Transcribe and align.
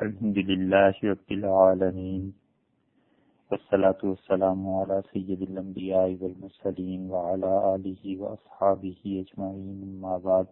الحمد 0.00 0.38
لله 0.38 0.94
رب 1.04 1.32
العالمين، 1.32 2.22
والصلاة 3.50 4.00
والسلام 4.04 4.68
على 4.68 5.02
سيد 5.12 5.42
الأنبياء 5.42 6.16
والمرسلين 6.20 7.10
وعلى 7.10 7.74
آله 7.74 8.16
وأصحابه 8.20 9.00
أجمعين 9.20 10.00
ما 10.00 10.16
بعد. 10.18 10.50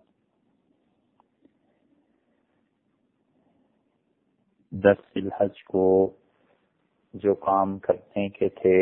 دس 4.72 5.02
الحج 5.16 5.64
کو 5.64 5.86
جو 7.14 7.34
کام 7.34 7.78
کرنے 7.78 8.28
کے 8.28 8.48
تھے 8.62 8.78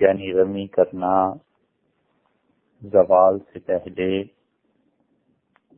یعنی 0.00 0.32
رمی 0.32 0.66
کرنا 0.66 1.16
زوال 2.82 3.38
سے 3.38 3.58
پہلے 3.58 4.22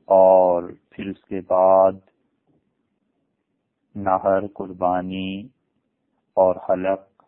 اور 0.08 0.72
پھر 0.90 1.10
اس 1.10 1.24
کے 1.24 1.40
بعد 1.46 2.07
نہر، 3.98 4.46
قربانی 4.54 5.48
اور 6.36 6.56
حلق، 6.68 7.22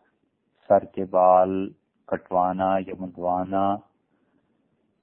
سر 0.67 0.85
کے 0.85 1.05
بال 1.05 1.69
کٹوانا 2.07 2.77
یا 2.87 2.93
مدوانا 2.99 3.67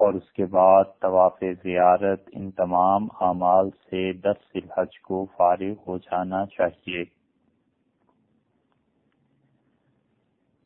اور 0.00 0.14
اس 0.14 0.32
کے 0.32 0.46
بعد 0.46 0.84
طواف 1.00 1.41
زیارت 1.62 2.28
ان 2.32 2.50
تمام 2.50 3.08
اعمال 3.20 3.70
سے 3.70 4.12
دس 4.12 4.50
الحج 4.54 5.00
کو 5.00 5.27
فارغ 5.36 5.72
ہو 5.86 5.98
جانا 5.98 6.46
چاہیے۔ 6.46 7.02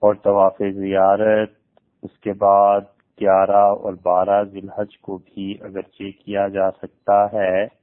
اور 0.03 0.15
طواف 0.15 0.57
زیارت 0.59 1.51
اس 2.03 2.19
کے 2.19 2.33
بعد 2.33 2.81
گیارہ 3.21 3.65
اور 3.75 3.93
بارہ 4.03 4.43
ذلحج 4.45 4.99
کو 4.99 5.19
بھی 5.19 5.55
اگرچہ 5.61 6.11
کیا 6.25 6.49
جا 6.49 6.71
سکتا 6.71 7.25
ہے۔ 7.33 7.82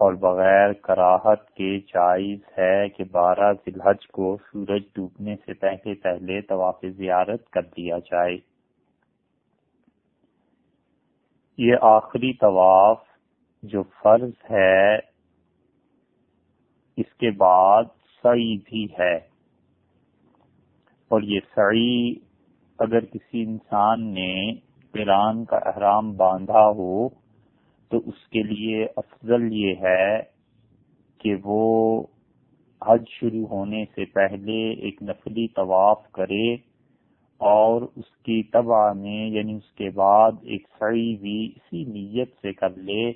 اور 0.00 0.12
بغیر 0.12 0.72
کراہت 0.72 1.50
کے 1.50 1.78
جائز 1.80 2.38
ہے 2.58 2.88
کہ 2.88 3.04
بارہ 3.04 3.52
ذلحج 3.52 4.06
کو 4.06 4.36
سورج 4.52 4.82
ڈوبنے 4.94 5.36
سے 5.36 5.54
پہلے 5.54 5.94
پہلے 5.94 6.40
طواف 6.40 6.84
زیارت 6.96 7.50
کر 7.50 7.62
دیا 7.62 7.98
جائے۔ 7.98 8.36
یہ 11.58 11.76
آخری 11.80 12.32
طواف 12.32 12.98
جو 13.62 13.82
فرض 13.82 14.30
ہے، 14.50 14.96
اس 16.96 17.14
کے 17.14 17.30
بعد 17.30 17.84
سعی 18.22 18.56
بھی 18.56 18.86
ہے۔ 18.98 19.16
اور 21.08 21.22
یہ 21.22 21.40
سعی 21.54 22.14
اگر 22.78 23.04
کسی 23.04 23.42
انسان 23.42 24.14
نے 24.14 24.50
ایران 24.94 25.44
کا 25.44 25.56
احرام 25.56 26.16
باندھا 26.16 26.68
ہو 26.68 27.08
تو 27.94 28.00
اس 28.06 28.26
کے 28.28 28.42
لیے 28.42 28.84
افضل 28.96 29.42
یہ 29.52 29.74
ہے 29.82 30.22
کہ 31.20 31.34
وہ 31.44 32.02
حج 32.82 33.04
شروع 33.08 33.46
ہونے 33.46 33.84
سے 33.94 34.04
پہلے 34.04 34.56
ایک 34.70 35.02
نفلی 35.02 35.46
طواف 35.48 36.10
کرے 36.12 36.54
اور 37.40 37.82
اس 37.96 38.16
کی 38.22 38.42
تباہ 38.42 38.92
میں 38.92 39.28
یعنی 39.28 39.54
اس 39.54 39.70
کے 39.72 39.90
بعد 39.90 40.32
ایک 40.42 40.66
سعی 40.78 41.14
بھی 41.16 41.36
اسی 41.56 41.84
نیت 41.84 42.34
سے 42.42 42.52
کر 42.52 42.76
لے 42.80 43.12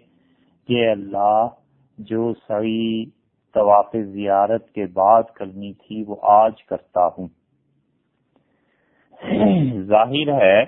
کہ 0.68 0.88
اللہ 0.90 1.48
جو 1.98 2.32
سعی 2.48 3.04
طواف 3.54 3.96
زیارت 4.12 4.70
کے 4.70 4.86
بعد 4.86 5.22
کرنی 5.34 5.72
تھی 5.72 6.04
وہ 6.06 6.16
آج 6.22 6.62
کرتا 6.62 7.06
ہوں۔ 7.06 7.28
ظاہر 9.86 10.32
ہے 10.40 10.64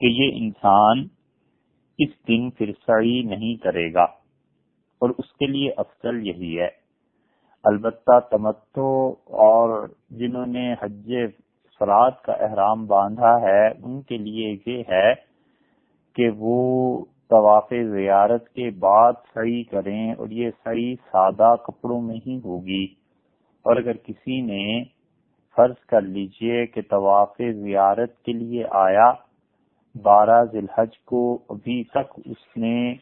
کہ 0.00 0.06
یہ 0.12 0.30
انسان 0.34 1.06
اس 1.98 2.28
دن 2.28 2.50
پھر 2.50 2.72
سعی 2.86 3.22
نہیں 3.22 3.62
کرے 3.62 3.94
گا۔ 3.94 4.04
اور 5.00 5.10
اس 5.18 5.32
کے 5.32 5.46
لیے 5.46 5.70
افضل 5.76 6.26
یہی 6.26 6.60
ہے۔ 6.60 6.68
البتہ 7.64 8.20
تمتو 8.30 9.14
اور 9.24 9.88
جنہوں 10.10 10.46
نے 10.46 10.74
حج 10.80 11.12
فراد 11.78 12.10
کا 12.24 12.32
احرام 12.32 12.86
باندھا 12.86 13.40
ہے، 13.40 13.68
ان 13.68 14.02
کے 14.02 14.18
لیے 14.18 14.56
یہ 14.66 14.82
ہے 14.88 15.14
کہ 16.14 16.30
وہ 16.36 17.04
طواف 17.30 17.72
زیارت 17.90 18.48
کے 18.48 18.70
بعد 18.70 19.12
سعی 19.34 19.62
کریں 19.62 20.12
اور 20.12 20.28
یہ 20.28 20.50
سعی 20.64 20.94
سادہ 20.94 21.54
کپڑوں 21.66 22.00
میں 22.00 22.16
ہی 22.26 22.40
ہوگی۔ 22.44 22.84
اور 23.64 23.76
اگر 23.76 23.92
کسی 23.92 24.40
نے 24.40 24.84
فرض 25.56 25.86
کر 25.86 26.00
لیجیے 26.00 26.66
کہ 26.66 26.82
طواف 26.82 27.36
زیارت 27.38 28.22
کے 28.22 28.32
لیے 28.32 28.64
آیا 28.70 29.12
بارہ 30.02 30.44
ذلحج 30.44 30.98
کو 31.04 31.38
ابھی 31.48 31.84
تک 31.84 32.20
اس 32.24 32.56
نے 32.56 32.94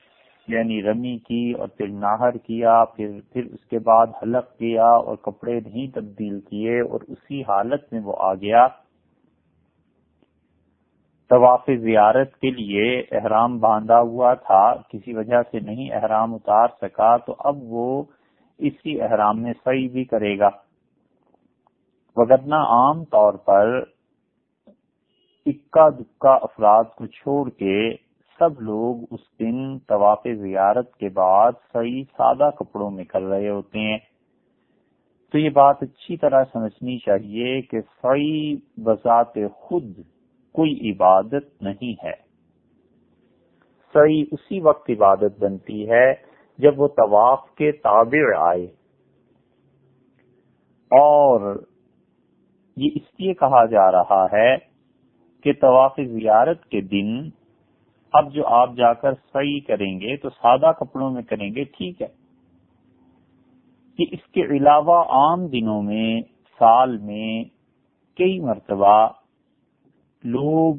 یعنی 0.49 0.83
رمی 0.83 1.19
کی 1.19 1.53
اور 1.53 1.69
پھر 1.69 1.89
ناہر 1.89 2.37
کیا، 2.37 2.85
پھر 2.85 3.11
پھر 3.33 3.45
اس 3.45 3.65
کے 3.65 3.79
بعد 3.79 4.07
حلق 4.23 4.59
کیا 4.59 4.87
اور 4.87 5.17
کپڑے 5.17 5.61
نہیں 5.61 5.87
تبدیل 5.87 6.41
کیے 6.41 6.81
اور 6.81 7.01
اسی 7.09 7.43
حالت 7.43 7.93
میں 7.93 8.01
وہ 8.01 8.15
آ 8.19 8.35
گیا۔ 8.35 8.69
طواف 11.31 11.71
زیارت 11.81 12.37
کے 12.37 12.51
لیے 12.51 13.01
احرام 13.01 13.59
باندھا 13.59 14.01
ہوا 14.01 14.35
تھا، 14.35 14.75
کسی 14.75 15.15
وجہ 15.15 15.43
سے 15.51 15.61
نہیں 15.61 15.93
احرام 15.93 16.35
اتار 16.35 16.69
سکا، 16.83 17.17
تو 17.17 17.35
اب 17.39 17.57
وہ 17.63 18.03
اسی 18.59 19.03
احرام 19.03 19.43
میں 19.43 19.53
صحیح 19.65 19.89
بھی 19.89 20.05
کرے 20.05 20.39
گا۔ 20.39 20.49
وغیرہ 22.17 22.55
عام 22.55 23.05
طور 23.05 23.35
پر 23.35 23.85
اکا 25.47 25.89
دکا 25.89 26.35
افراد 26.35 26.85
کو 26.97 27.07
چھوڑ 27.07 27.51
کے 27.51 27.95
سب 28.39 28.61
لوگ 28.61 28.97
اس 29.11 29.21
دن 29.39 29.79
طواف 29.79 30.23
زیارت 30.25 30.97
کے 30.97 31.09
بعد 31.09 31.53
صحیح 31.73 32.05
سادہ 32.17 32.51
کپڑوں 32.59 32.91
میں 32.91 33.05
کر 33.05 33.23
رہے 33.23 33.49
ہوتے 33.49 33.79
ہیں۔ 33.79 33.99
تو 35.33 35.39
یہ 35.39 35.51
بات 35.51 35.83
اچھی 35.83 36.17
طرح 36.17 36.45
سمجھنی 36.53 36.99
چاہیے 36.99 37.63
کہ 37.63 37.81
صحیح 37.81 38.57
بذات 38.77 39.35
خود 39.55 39.85
کوئی 40.53 40.91
عبادت 40.91 41.63
نہیں 41.63 42.05
ہے۔ 42.05 42.15
صحیح 43.95 44.25
اسی 44.33 44.61
وقت 44.61 44.91
عبادت 44.91 45.41
بنتی 45.41 45.91
ہے 45.91 46.13
جب 46.59 46.81
وہ 46.81 46.89
طواف 46.89 47.51
کے 47.55 47.73
تابع 47.73 48.49
آئے۔ 48.49 48.67
اور 50.91 51.63
یہ 52.77 52.91
اس 52.95 53.21
لیے 53.21 53.35
کہا 53.35 53.65
جا 53.65 53.93
رہا 53.93 54.27
ہے 54.33 54.72
کہ 55.43 55.53
طواف 55.53 55.97
زیارت 55.97 56.65
کے 56.65 56.81
دن 56.81 57.29
اب 58.13 58.33
جو 58.33 58.47
آپ 58.47 58.75
جا 58.77 58.93
کر 58.93 59.13
صحیح 59.13 59.61
کریں 59.67 60.01
گے 60.01 60.17
تو 60.17 60.31
سادہ 60.31 60.73
کپڑوں 60.81 61.11
میں 61.11 61.23
کریں 61.23 61.55
گے، 61.55 61.65
ٹھیک 61.65 62.03
ہے۔ 62.03 62.07
کہ 63.99 64.05
اس 64.11 64.27
کے 64.33 64.43
علاوہ 64.57 65.03
عام 65.03 65.47
دنوں 65.47 65.83
میں، 65.83 66.21
سال 66.59 66.99
میں 66.99 67.45
کئی 68.17 68.41
مرتبہ 68.41 69.09
لوگ 70.25 70.75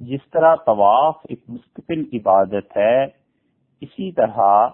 جس 0.00 0.20
طرح 0.30 0.56
طواف 0.56 1.16
ایک 1.28 1.40
مستقل 1.48 2.04
عبادت 2.12 2.76
ہے، 2.76 3.04
اسی 3.80 4.12
طرح 4.12 4.68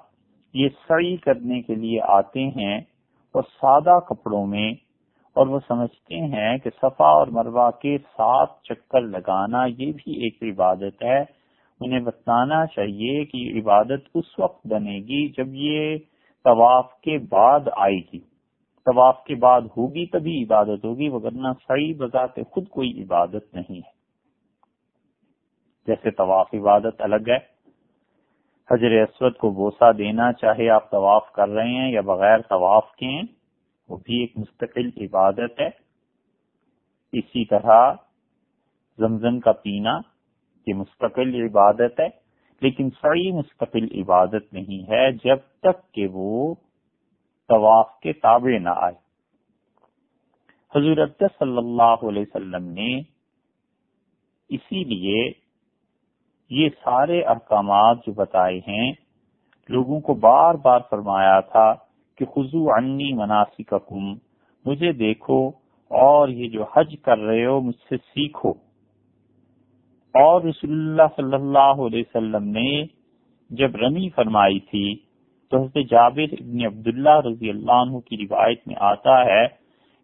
یہ 0.54 0.69
سعی 0.88 1.16
کرنے 1.16 1.62
کے 1.62 1.74
لیے 1.74 2.00
آتے 2.02 2.40
ہیں 2.40 2.78
اور 3.34 3.42
سادہ 3.42 3.98
کپڑوں 4.08 4.46
میں 4.46 4.74
اور 5.34 5.46
وہ 5.46 5.60
سمجھتے 5.68 6.14
ہیں 6.14 6.58
کہ 6.58 6.70
صفا 6.70 7.08
اور 7.08 7.26
مروا 7.26 7.70
کے 7.70 7.98
ساتھ 7.98 8.62
چکر 8.62 9.00
لگانا 9.00 9.64
یہ 9.64 9.92
بھی 9.92 10.24
ایک 10.24 10.42
عبادت 10.42 11.02
ہے۔ 11.02 11.20
انہیں 11.80 12.00
بتانا 12.00 12.66
چاہیے 12.66 13.24
کہ 13.24 13.36
یہ 13.36 13.60
عبادت 13.60 14.08
اس 14.14 14.38
وقت 14.38 14.66
بنے 14.66 14.98
گی 14.98 15.28
جب 15.28 15.54
یہ 15.54 15.96
طواف 16.44 17.00
کے 17.00 17.19
بعد 17.19 17.60
آئے 17.76 18.00
گی۔ 18.12 18.19
طواف 18.86 19.24
کے 19.24 19.34
بعد 19.34 19.60
ہوگی 19.76 20.06
تبھی 20.06 20.42
عبادت 20.42 20.84
ہوگی 20.84 21.08
وغیرہ 21.08 21.52
صحیح 21.69 21.94
بذات 21.98 22.34
خود 22.50 22.69
کوئی 22.69 23.02
عبادت 23.02 23.54
نہیں 23.54 23.76
ہے۔ 23.76 24.00
جیسے 25.86 26.10
طواف 26.10 26.48
عبادت 26.54 26.94
الگ 26.98 27.28
ہے۔ 27.28 27.60
حضر 28.70 29.02
اسود 29.02 29.36
کو 29.36 29.50
بوسا 29.50 29.92
دینا 29.92 30.32
چاہے 30.32 30.70
آپ 30.70 30.90
طواف 30.90 31.32
کر 31.32 31.49
رہے 31.49 31.69
ہیں 31.69 31.93
یا 31.93 32.00
بغیر 32.00 32.38
طواف 32.38 32.93
کے۔ 32.93 33.06
ہیں 33.06 33.39
وہ 33.90 33.96
بھی 33.96 34.20
ایک 34.20 34.32
مستقل 34.37 34.90
عبادت 34.96 35.60
ہے۔ 35.60 35.69
اسی 37.12 37.44
طرح 37.44 37.92
زمزم 38.98 39.40
کا 39.40 39.52
پینا 39.52 39.98
یہ 40.66 40.75
مستقل 40.75 41.34
عبادت 41.34 42.00
ہے، 42.00 42.08
لیکن 42.62 42.90
سعی 42.90 43.32
مستقل 43.32 44.00
عبادت 44.00 44.52
نہیں 44.52 44.90
ہے 44.90 45.12
جب 45.12 45.37
تک 45.60 45.92
کہ 45.92 46.06
وہ 46.12 46.54
طواف 47.48 48.00
کے 48.00 48.12
تابع 48.12 48.58
نہ 48.58 48.69
آئے۔ 48.69 48.94
حضرت 50.75 51.22
صلی 51.38 51.56
اللہ 51.56 52.04
علیہ 52.08 52.22
وسلم 52.22 52.64
نے 52.64 52.98
اسی 54.48 54.84
لیے 54.84 55.31
یہ 56.50 56.69
سارے 56.69 57.22
احکامات 57.22 58.06
جو 58.06 58.12
بتائے 58.12 58.58
ہیں، 58.58 58.93
لوگوں 59.69 60.00
کو 60.00 60.14
بار 60.14 60.54
بار 60.54 60.81
فرمایا 60.90 61.40
تھا 61.40 61.89
کہ 62.20 62.26
خزو 62.26 62.69
عنی 62.70 63.12
مناسب 63.12 63.93
مجھے 64.64 64.93
دیکھو 64.93 65.37
اور 65.90 66.28
یہ 66.28 66.49
جو 66.49 66.64
حج 66.72 66.94
کر 67.02 67.19
رہے 67.19 67.44
ہو 67.46 67.61
مجھ 67.61 67.76
سے 67.88 67.96
سیکھو۔ 67.96 68.50
اور 70.14 70.43
رسول 70.43 70.72
اللہ 70.72 71.14
صلی 71.17 71.34
اللہ 71.34 71.81
علیہ 71.87 72.02
وسلم 72.08 72.49
نے 72.49 72.70
جب 73.50 73.76
رمی 73.76 74.08
فرمائی 74.08 74.61
تھی 74.61 74.84
تو 75.52 75.62
حضرت 75.62 75.90
جابر 75.90 76.32
ابن 76.32 76.64
عبداللہ 76.67 77.17
رضی 77.25 77.50
اللہ 77.50 77.81
عنہ 77.81 77.99
کی 77.99 78.17
روایت 78.17 78.67
میں 78.67 78.76
آتا 78.81 79.20
ہے 79.25 79.46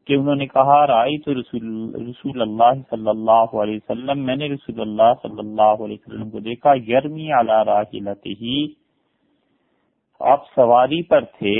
کہ 0.06 0.14
انہوں 0.14 0.34
نے 0.34 0.46
کہا 0.46 0.86
رائی 0.86 1.18
تو 1.18 1.34
رسول 1.34 1.94
رسول 2.08 2.42
اللہ 2.42 2.72
صلی 2.90 3.08
اللہ 3.08 3.54
علیہ 3.62 3.76
وسلم، 3.76 4.24
میں 4.24 4.36
نے 4.36 4.48
رسول 4.48 4.80
اللہ 4.80 5.12
صلی 5.22 5.38
اللہ 5.38 5.84
علیہ 5.84 5.96
وسلم 5.96 6.30
کو 6.30 6.40
دیکھا، 6.40 6.74
یرمی 6.88 7.28
راحلتے 7.66 8.30
ہی 8.30 8.66
آپ 10.20 10.44
سواری 10.54 11.02
پر 11.02 11.24
تھے 11.38 11.56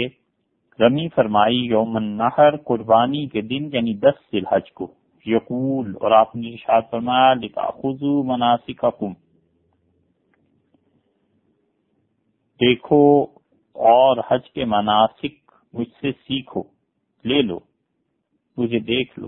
رمی 0.80 1.08
فرمائی، 1.08 1.56
یوم 1.56 1.96
النحر 1.96 2.56
قربانی 2.56 3.26
کے 3.26 3.40
دن 3.40 3.68
یعنی 3.72 3.94
دس 3.94 4.32
ذی 4.32 4.38
الحج 4.38 4.72
کو۔ 4.72 4.94
یقول، 5.26 5.94
اور 6.00 6.10
آپ 6.10 6.36
نے 6.36 6.48
ارشاد 6.48 6.82
فرمایا 6.90 7.34
لکھا 7.34 7.70
خزو 7.70 8.22
مناسککم۔ 8.22 9.12
دیکھو، 12.60 13.22
اور 13.72 14.16
حج 14.28 14.50
کے 14.50 14.64
مناسک 14.64 15.50
مجھ 15.72 15.88
سے 16.00 16.12
سیکھو، 16.12 16.62
لے 17.24 17.42
لو، 17.42 17.58
مجھے 18.56 18.78
دیکھ 18.78 19.18
لو۔ 19.18 19.26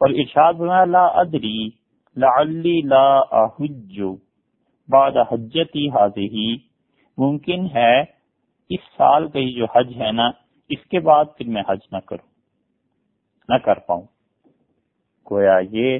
اور 0.00 0.10
ارشاد 0.10 0.52
فرمایا، 0.58 0.84
لا 0.84 1.06
ادری، 1.06 1.68
لعلی 2.16 2.80
لا 2.84 3.18
احج۔ 3.18 4.00
بعد 4.88 5.12
حجتی 5.32 5.88
حاضی 5.88 6.56
ممکن 7.18 7.66
ہے 7.74 8.19
اس 8.70 8.80
سال 8.96 9.28
کا 9.28 9.38
جو 9.56 9.66
حج 9.74 9.92
ہے 10.00 10.10
نا، 10.12 10.30
اس 10.70 10.84
کے 10.90 11.00
بعد 11.00 11.24
پھر 11.38 11.48
میں 11.48 11.62
حج 11.68 11.86
نہ 11.92 11.98
کروں، 11.98 12.28
نہ 13.48 13.58
کر 13.58 13.78
پاؤں۔ 13.78 14.02
گویا 15.26 15.58
یہ 15.70 15.98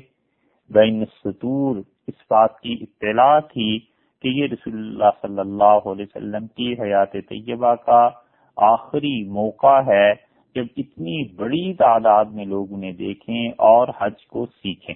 بین 0.70 1.04
سطور 1.04 1.76
اس 2.06 2.22
بات 2.30 2.60
کی 2.60 2.76
اطلاع 2.80 3.38
تھی 3.40 3.78
کہ 4.24 4.28
یہ 4.28 4.46
رسول 4.52 4.74
اللہ 4.74 5.10
صلی 5.22 5.40
اللہ 5.40 5.86
علیہ 5.86 6.04
وسلم 6.04 6.46
کی 6.46 6.72
حیات 6.72 7.12
طیبہ 7.12 7.74
کا 7.74 8.08
آخری 8.56 9.28
موقع 9.30 9.80
ہے 9.86 10.12
جب 10.54 10.66
اتنی 10.76 11.22
بڑی 11.34 11.72
تعداد 11.74 12.24
میں 12.24 12.44
لوگ 12.44 12.72
انہیں 12.72 12.92
دیکھیں 12.92 13.48
اور 13.48 13.88
حج 13.98 14.26
کو 14.26 14.46
سیکھیں۔ 14.46 14.94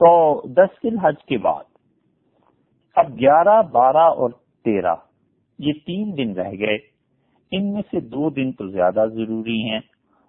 تو 0.00 0.10
دس 0.48 0.82
دن 0.82 0.98
حج 0.98 1.24
کے 1.24 1.38
بعد، 1.38 1.64
اب 2.96 3.18
گیارہ، 3.20 3.62
بارہ 3.62 4.06
اور 4.12 4.30
تیرہ۔ 4.68 4.94
یہ 5.58 5.72
تین 5.72 6.16
دن 6.16 6.32
رہ 6.32 6.50
گئے۔ 6.50 6.76
ان 7.50 7.72
میں 7.72 7.82
سے 7.90 8.00
دو 8.00 8.30
دن 8.30 8.52
تو 8.52 8.68
زیادہ 8.68 9.04
ضروری 9.12 9.70
ہیں 9.70 9.80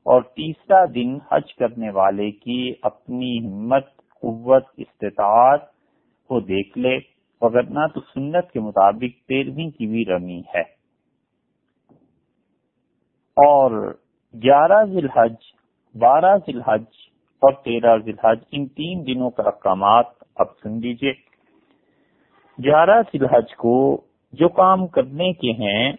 اور 0.05 0.21
تیسرا 0.21 0.85
دن 0.95 1.17
حج 1.31 1.55
کرنے 1.55 1.89
والے 1.89 2.31
کی 2.31 2.73
اپنی 2.81 3.39
ہمت، 3.39 3.97
قوت، 3.97 4.63
استطاعت 4.77 5.61
کو 6.27 6.39
دیکھ 6.39 6.77
لے۔ 6.77 6.97
وغیرہ 7.41 7.87
تو 7.87 7.99
سنت 7.99 8.51
کے 8.51 8.59
مطابق 8.59 9.27
تیرہویں 9.27 9.69
کی 9.69 9.87
بھی 9.87 10.05
رمی 10.05 10.41
ہے۔ 10.55 10.61
اور 13.37 13.97
گیارہ 14.33 14.85
ذی 14.85 14.97
الحج 14.97 15.33
بارہ 15.95 16.37
ذی 16.37 16.53
الحج 16.53 16.83
اور 17.41 17.53
تیرہ 17.53 17.97
ذی 17.97 18.11
الحج 18.11 18.39
ان 18.51 18.67
تین 18.67 19.07
دنوں 19.07 19.29
کا 19.29 19.43
احکامات 19.43 20.05
اب 20.35 20.45
سن 20.63 20.79
لیجیے 20.79 21.11
گیارہ 22.63 23.01
ذی 23.01 23.17
الحج 23.21 23.55
کو 23.55 24.01
جو 24.33 24.49
کام 24.49 24.87
کرنے 24.87 25.33
کے 25.33 25.51
ہیں، 25.51 25.93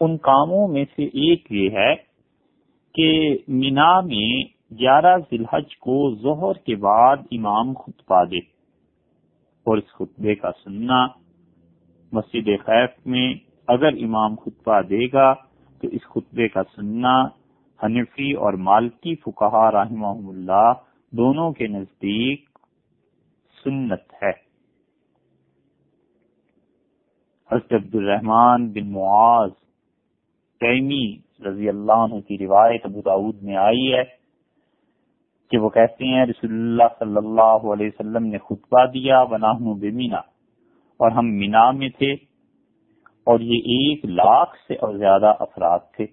ان 0.00 0.16
کاموں 0.16 0.68
میں 0.68 0.84
سے 0.96 1.04
ایک 1.04 1.52
یہ 1.52 1.70
ہے 1.70 1.94
کہ 2.94 3.38
مینا 3.48 4.00
میں 4.00 4.44
گیارہ 4.74 5.16
ذی 5.18 5.36
الحج 5.36 5.76
کو 5.76 6.14
ظہر 6.14 6.58
کے 6.58 6.76
بعد 6.76 7.16
امام 7.30 7.74
خطبہ 7.74 8.24
دے 8.24 8.38
اور 9.66 9.78
اس 9.78 9.92
خطبے 9.92 10.34
کا 10.34 10.50
سننا۔ 10.64 11.06
مسجد 12.12 12.48
خیف 12.66 13.06
میں 13.06 13.34
اگر 13.68 13.92
امام 13.92 14.34
خطبہ 14.34 14.80
دے 14.80 15.06
گا 15.12 15.34
تو 15.80 15.88
اس 15.88 16.02
خطبے 16.02 16.48
کا 16.48 16.62
سننا۔ 16.76 17.24
حنفی 17.82 18.32
اور 18.32 18.52
مالکی 18.52 19.14
فکہ 19.14 19.70
رحمہ 19.70 20.06
اللہ 20.06 20.72
دونوں 21.12 21.52
کے 21.52 21.66
نزدیک 21.66 22.44
سنت 23.64 24.22
ہے۔ 24.22 24.43
حضرت 27.52 27.72
عبد 27.72 27.94
الرحمن 27.94 28.72
بن 28.72 28.92
معاذ 28.92 29.50
تیمی 30.60 31.16
رضی 31.46 31.68
اللہ 31.68 31.92
عنہ 31.92 32.20
کی 32.20 32.38
روایت 32.38 32.80
ابو 32.84 33.00
داود 33.00 33.42
میں 33.42 33.56
آئی 33.56 33.94
ہے 33.94 34.02
کہ 35.50 35.58
وہ 35.58 35.68
کہتے 35.68 36.04
ہیں، 36.04 36.26
رسول 36.26 36.50
اللہ 36.52 36.82
صلی 36.98 37.16
اللہ 37.16 37.66
علیہ 37.72 37.86
وسلم 37.86 38.26
نے 38.26 38.38
خطبہ 38.38 38.86
دیا 38.86 39.24
بناہ 39.24 39.58
بمینا 39.58 40.18
اور 40.96 41.10
ہم 41.10 41.26
مینا 41.26 41.70
میں 41.70 41.88
تھے۔ 41.88 42.12
اور 43.26 43.40
یہ 43.40 43.56
ایک 43.56 44.04
لاکھ 44.04 44.56
سے 44.68 44.74
اور 44.74 44.94
زیادہ 44.94 45.34
افراد 45.40 45.78
تھے۔ 45.96 46.06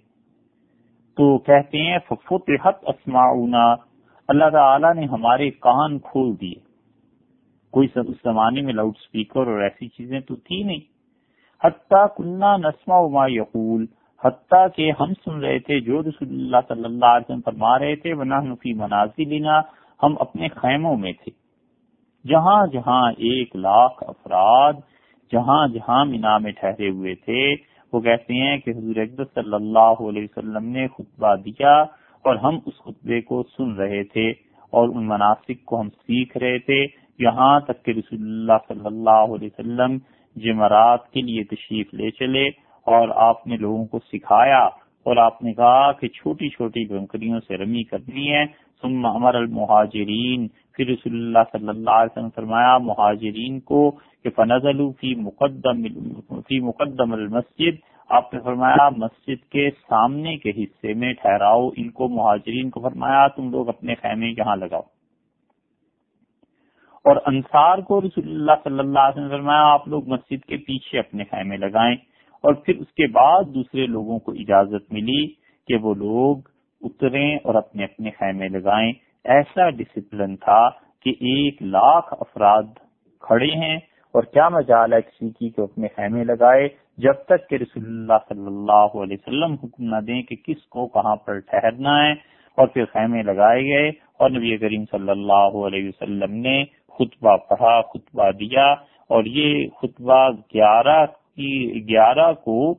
تو 1.18 1.38
کہتے 1.38 1.78
ہیں 1.78 1.98
فتحت 2.10 2.76
اسماؤنا 2.88 3.76
اللہ 4.28 4.50
تعالی 4.52 5.00
نے 5.00 5.06
ہمارے 5.06 5.52
کان 5.52 6.00
کھول 6.00 6.42
دیے۔ 6.42 6.60
کوئی 7.72 7.88
اس 7.96 8.08
زمانے 8.24 8.62
میں 8.62 8.74
لاؤڈ 8.74 8.94
سپیکر 8.98 9.48
اور 9.48 9.62
ایسی 9.62 9.88
چیزیں 9.88 10.20
تو 10.20 10.36
تھی 10.36 10.64
نہیں۔ 10.64 10.91
حتیٰ 11.64 12.06
کنہ 12.18 12.58
نسما 12.58 13.08
ما 13.08 13.26
یقول، 13.28 13.86
حتیٰ 14.26 14.68
کہ 14.76 14.92
ہم 15.00 15.14
سن 15.26 15.40
رہے 15.40 15.60
تھے 15.60 15.80
جو 15.80 16.02
رسول 16.02 16.30
اللہ 16.30 16.58
صلی 16.68 16.86
اللہ 16.86 17.06
علیہ 17.06 17.26
وسلم 17.30 17.42
فرما 17.46 17.80
رہے 17.80 17.96
تھے 17.96 18.14
ورنہ 18.14 18.36
نفی 18.44 18.74
منازی 18.74 19.26
لینا 19.26 19.60
ہم 20.04 20.16
اپنے 20.20 20.48
خیموں 20.48 20.98
میں 20.98 21.12
تھے۔ 21.14 21.32
جہاں 22.26 22.68
جہاں 22.68 23.12
ایک 23.18 23.56
لاکھ 23.56 24.04
افراد 24.08 24.74
جہاں 25.32 25.68
جہاں 25.68 26.06
مینا 26.06 26.38
میں 26.38 26.52
ٹھہرے 26.52 26.90
ہوئے 26.90 27.16
تھے، 27.16 27.56
وہ 27.94 28.00
کہتے 28.02 28.34
ہیں 28.34 28.58
کہ 28.58 28.70
حضور 28.70 28.96
اقدس 28.96 29.34
صلی 29.34 29.54
اللہ 29.54 30.02
علیہ 30.10 30.24
وسلم 30.24 30.66
نے 30.66 30.88
خطبہ 30.88 31.36
دیا 31.36 31.82
اور 32.26 32.36
ہم 32.36 32.60
اس 32.66 32.78
خطبے 32.78 33.22
کو 33.22 33.44
سن 33.58 33.74
رہے 33.74 34.04
تھے 34.04 34.30
اور 34.74 34.90
ان 34.90 35.08
مناسب 35.08 35.66
کو 35.66 35.82
ہم 35.82 35.90
سیکھ 35.90 36.38
رہے 36.38 36.60
تھے۔ 36.60 36.86
یہاں 37.20 37.60
تک 37.60 37.86
کہ 37.86 37.92
رسول 37.92 38.22
اللہ 38.22 38.60
صلی 38.68 38.86
اللہ 38.86 39.36
علیہ 39.36 39.50
وسلم 39.60 39.98
جمعرات 40.36 41.12
کے 41.12 41.22
لیے 41.22 41.44
تشریف 41.44 41.94
لے 41.94 42.12
چلے 42.12 42.48
اور 42.86 43.08
آپ 43.16 43.48
نے 43.48 43.58
لوگوں 43.58 43.86
کو 43.86 44.00
سکھایا 44.00 44.66
اور 45.04 45.18
آپ 45.18 45.44
نے 45.44 45.54
کہا 45.54 45.92
کہ 45.92 46.08
چھوٹی 46.08 46.50
چھوٹی 46.50 46.86
بنکریوں 46.86 47.40
سے 47.48 47.58
رمی 47.58 47.84
کرنی 47.84 48.32
ہے۔ 48.32 48.46
ثم 48.82 49.06
امر 49.06 49.36
المہاجرین۔ 49.36 50.48
پھر 50.48 50.88
رسول 50.88 51.14
اللہ 51.14 51.40
صلی 51.52 51.68
اللہ 51.68 51.90
علیہ 51.90 52.12
وسلم 52.12 52.30
فرمایا، 52.36 52.78
مہاجرین 52.78 53.60
کو 53.60 53.92
کہ 54.24 54.30
فنزلو 54.30 54.92
فی 54.92 55.16
مقدم 55.16 55.84
فی 56.42 56.60
مقدم 56.60 57.14
المسجد۔ 57.14 57.76
آپ 58.10 58.34
نے 58.34 58.40
فرمایا، 58.44 58.90
مسجد 58.90 59.52
کے 59.52 59.70
سامنے 59.90 60.38
کے 60.38 60.50
حصے 60.50 60.94
میں 60.94 61.14
ٹھہراؤ۔ 61.14 61.70
ان 61.78 61.90
کو 61.90 62.08
مہاجرین 62.08 62.70
کو 62.70 62.80
فرمایا، 62.80 63.28
تم 63.28 63.52
لوگ 63.52 63.70
اپنے 63.70 63.96
خیمے 63.96 64.28
یہاں 64.28 64.56
لگاؤ۔ 64.56 64.82
اور 67.04 67.16
انصار 67.26 67.78
کو 67.78 68.02
رسول 68.02 68.28
اللہ 68.28 68.52
صلی 68.64 68.80
اللہ 68.80 69.00
علیہ 69.00 69.24
وسلم 69.24 69.38
فرمایا، 69.38 69.64
آپ 69.64 69.88
لوگ 69.88 70.08
مسجد 70.08 70.46
کے 70.46 70.58
پیچھے 70.58 71.00
اپنے 71.00 71.24
خیمے 71.24 71.58
لگائیں۔ 71.58 71.96
اور 72.42 72.54
پھر 72.54 72.76
اس 72.76 72.88
کے 72.88 73.08
بعد 73.08 73.44
دوسرے 73.44 73.86
لوگوں 73.86 74.20
کو 74.20 74.32
اجازت 74.32 74.94
ملی 74.94 75.28
کہ 75.68 75.76
وہ 75.76 75.94
لوگ 75.94 76.38
اتریں 76.82 77.38
اور 77.44 77.56
اپنے 77.56 77.84
اپنے 77.84 78.10
خیمے 78.10 78.48
لگائیں۔ 78.48 78.94
ایسا 79.24 79.70
ڈسپلن 79.70 80.36
تھا 80.36 80.70
کہ 81.04 81.10
ایک 81.10 81.62
لاکھ 81.62 82.14
افراد 82.20 82.64
کھڑے 83.20 83.52
ہیں 83.56 83.78
اور 84.14 84.24
کیا 84.24 84.50
مجال 84.50 84.94
ہے 84.94 85.02
کسی 85.02 85.30
کی 85.30 85.50
کہ 85.50 85.62
اپنے 85.62 85.88
خیمے 85.88 86.24
لگائے، 86.24 86.70
جب 86.98 87.14
تک 87.14 87.50
کہ 87.50 87.56
رسول 87.56 87.86
اللہ 87.86 88.14
صلی 88.30 88.48
اللہ 88.48 89.04
علیہ 89.04 89.18
وسلم 89.20 89.56
حکم 89.64 89.96
نہ 89.96 90.02
دیں 90.02 90.22
کہ 90.22 90.36
کس 90.36 90.66
کو 90.66 90.88
کہاں 90.88 91.16
پر 91.16 91.40
ٹھہرنا 91.40 92.08
ہے۔ 92.08 92.12
اور 92.52 92.68
پھر 92.68 92.86
خیمے 92.86 93.24
لگائے 93.24 93.64
گئے 93.64 93.92
اور 94.22 94.30
نبی 94.30 94.58
کریم 94.58 94.84
صلی 94.92 95.10
اللہ 95.10 95.58
علیہ 95.68 95.88
وسلم 95.88 96.34
نے 96.38 96.64
خطبہ 97.00 97.36
پڑھا، 97.50 97.80
خطبہ 97.82 98.30
دیا 98.40 98.66
اور 99.10 99.26
یہ 99.26 99.68
خطبہ 99.82 100.20
گیارہ 100.54 101.06
کی، 101.06 101.54
گیارہ 101.88 102.32
کو 102.44 102.74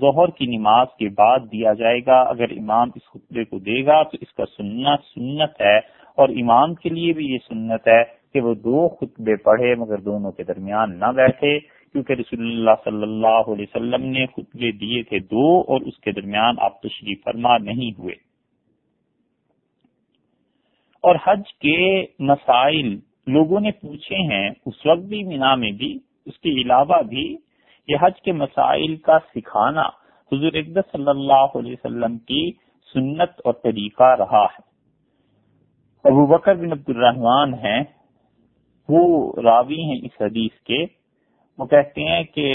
ظہر 0.00 0.30
کی 0.36 0.46
نماز 0.46 0.86
کے 0.98 1.08
بعد 1.16 1.40
دیا 1.52 1.72
جائے 1.78 2.00
گا۔ 2.06 2.20
اگر 2.22 2.50
امام 2.56 2.90
اس 2.94 3.04
خطبے 3.04 3.44
کو 3.44 3.58
دے 3.58 3.84
گا 3.86 4.02
تو 4.02 4.18
اس 4.20 4.32
کا 4.34 4.44
سننا 4.56 4.96
سنت 5.04 5.60
ہے 5.60 5.76
اور 6.18 6.28
امام 6.42 6.74
کے 6.74 6.88
لیے 6.88 7.12
بھی 7.12 7.26
یہ 7.26 7.38
سنت 7.48 7.88
ہے 7.88 8.02
کہ 8.34 8.40
وہ 8.40 8.54
دو 8.64 8.88
خطبے 8.88 9.36
پڑھے 9.44 9.74
مگر 9.74 9.98
دونوں 10.00 10.32
کے 10.32 10.44
درمیان 10.44 10.98
نہ 10.98 11.10
بیٹھے، 11.14 11.58
کیونکہ 11.58 12.12
رسول 12.12 12.44
اللہ 12.46 12.76
صلی 12.84 13.02
اللہ 13.02 13.50
علیہ 13.52 13.66
وسلم 13.68 14.04
نے 14.08 14.26
خطبے 14.26 14.70
دیے 14.80 15.02
تھے 15.02 15.18
دو 15.30 15.46
اور 15.68 15.80
اس 15.80 15.98
کے 16.00 16.12
درمیان 16.12 16.54
آپ 16.58 16.80
تشریف 16.82 17.24
فرما 17.24 17.56
نہیں 17.58 17.98
ہوئے۔ 17.98 18.14
اور 21.04 21.16
حج 21.24 21.52
کے 21.58 21.78
مسائل 22.22 22.98
لوگوں 23.26 23.60
نے 23.60 23.70
پوچھے 23.70 24.16
ہیں، 24.28 24.48
اس 24.66 24.86
وقت 24.86 25.04
بھی 25.08 25.22
مینا 25.24 25.54
میں 25.54 25.70
بھی، 25.70 25.92
اس 26.26 26.38
کے 26.38 26.50
علاوہ 26.62 27.00
بھی 27.08 27.24
یہ 27.88 27.96
حج 28.00 28.20
کے 28.22 28.32
مسائل 28.32 28.96
کا 28.96 29.18
سکھانا 29.34 29.82
حضور 30.32 30.52
اقدس 30.54 30.92
صلی 30.92 31.08
اللہ 31.08 31.56
علیہ 31.58 31.72
وسلم 31.72 32.18
کی 32.18 32.50
سنت 32.94 33.40
اور 33.44 33.54
طریقہ 33.62 34.14
رہا 34.18 34.44
ہے۔ 34.44 34.62
ابو 36.04 36.26
بکر 36.26 36.54
بن 36.54 36.72
عبد 36.72 36.88
الرحمان 36.88 37.54
ہیں، 37.54 37.82
وہ 38.88 39.02
راوی 39.42 39.82
ہیں 39.82 39.98
اس 40.02 40.20
حدیث 40.20 40.60
کے۔ 40.60 40.84
وہ 41.58 41.66
کہتے 41.66 42.04
ہیں 42.04 42.22
کہ 42.24 42.46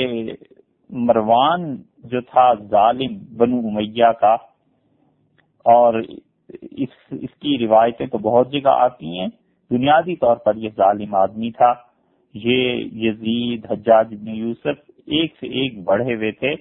مروان 0.89 1.75
جو 2.06 2.22
تھا 2.22 2.54
ظالم 2.70 3.18
بنو 3.38 3.60
امیہ 3.68 4.12
کا، 4.20 4.34
اور 5.66 6.01
اس 6.50 6.89
اس 7.12 7.39
کی 7.39 7.68
روایتیں 7.68 8.08
تو 8.08 8.18
بہت 8.18 8.51
جگہ 8.51 8.70
آتی 8.70 9.20
ہیں۔ 9.20 9.27
بنیادی 9.70 10.16
طور 10.16 10.36
پر 10.36 10.56
یہ 10.56 10.70
ظالم 10.77 11.16
آدمی 11.16 11.51
تھا۔ 11.51 11.74
یہ 12.34 12.74
یزید، 12.75 13.72
حجاج 13.72 14.13
بن 14.13 14.27
یوسف 14.27 14.92
ایک 15.06 15.34
سے 15.39 15.48
ایک 15.48 15.84
بڑھے 15.84 16.16
ہوئے 16.16 16.32
تھے۔ 16.32 16.56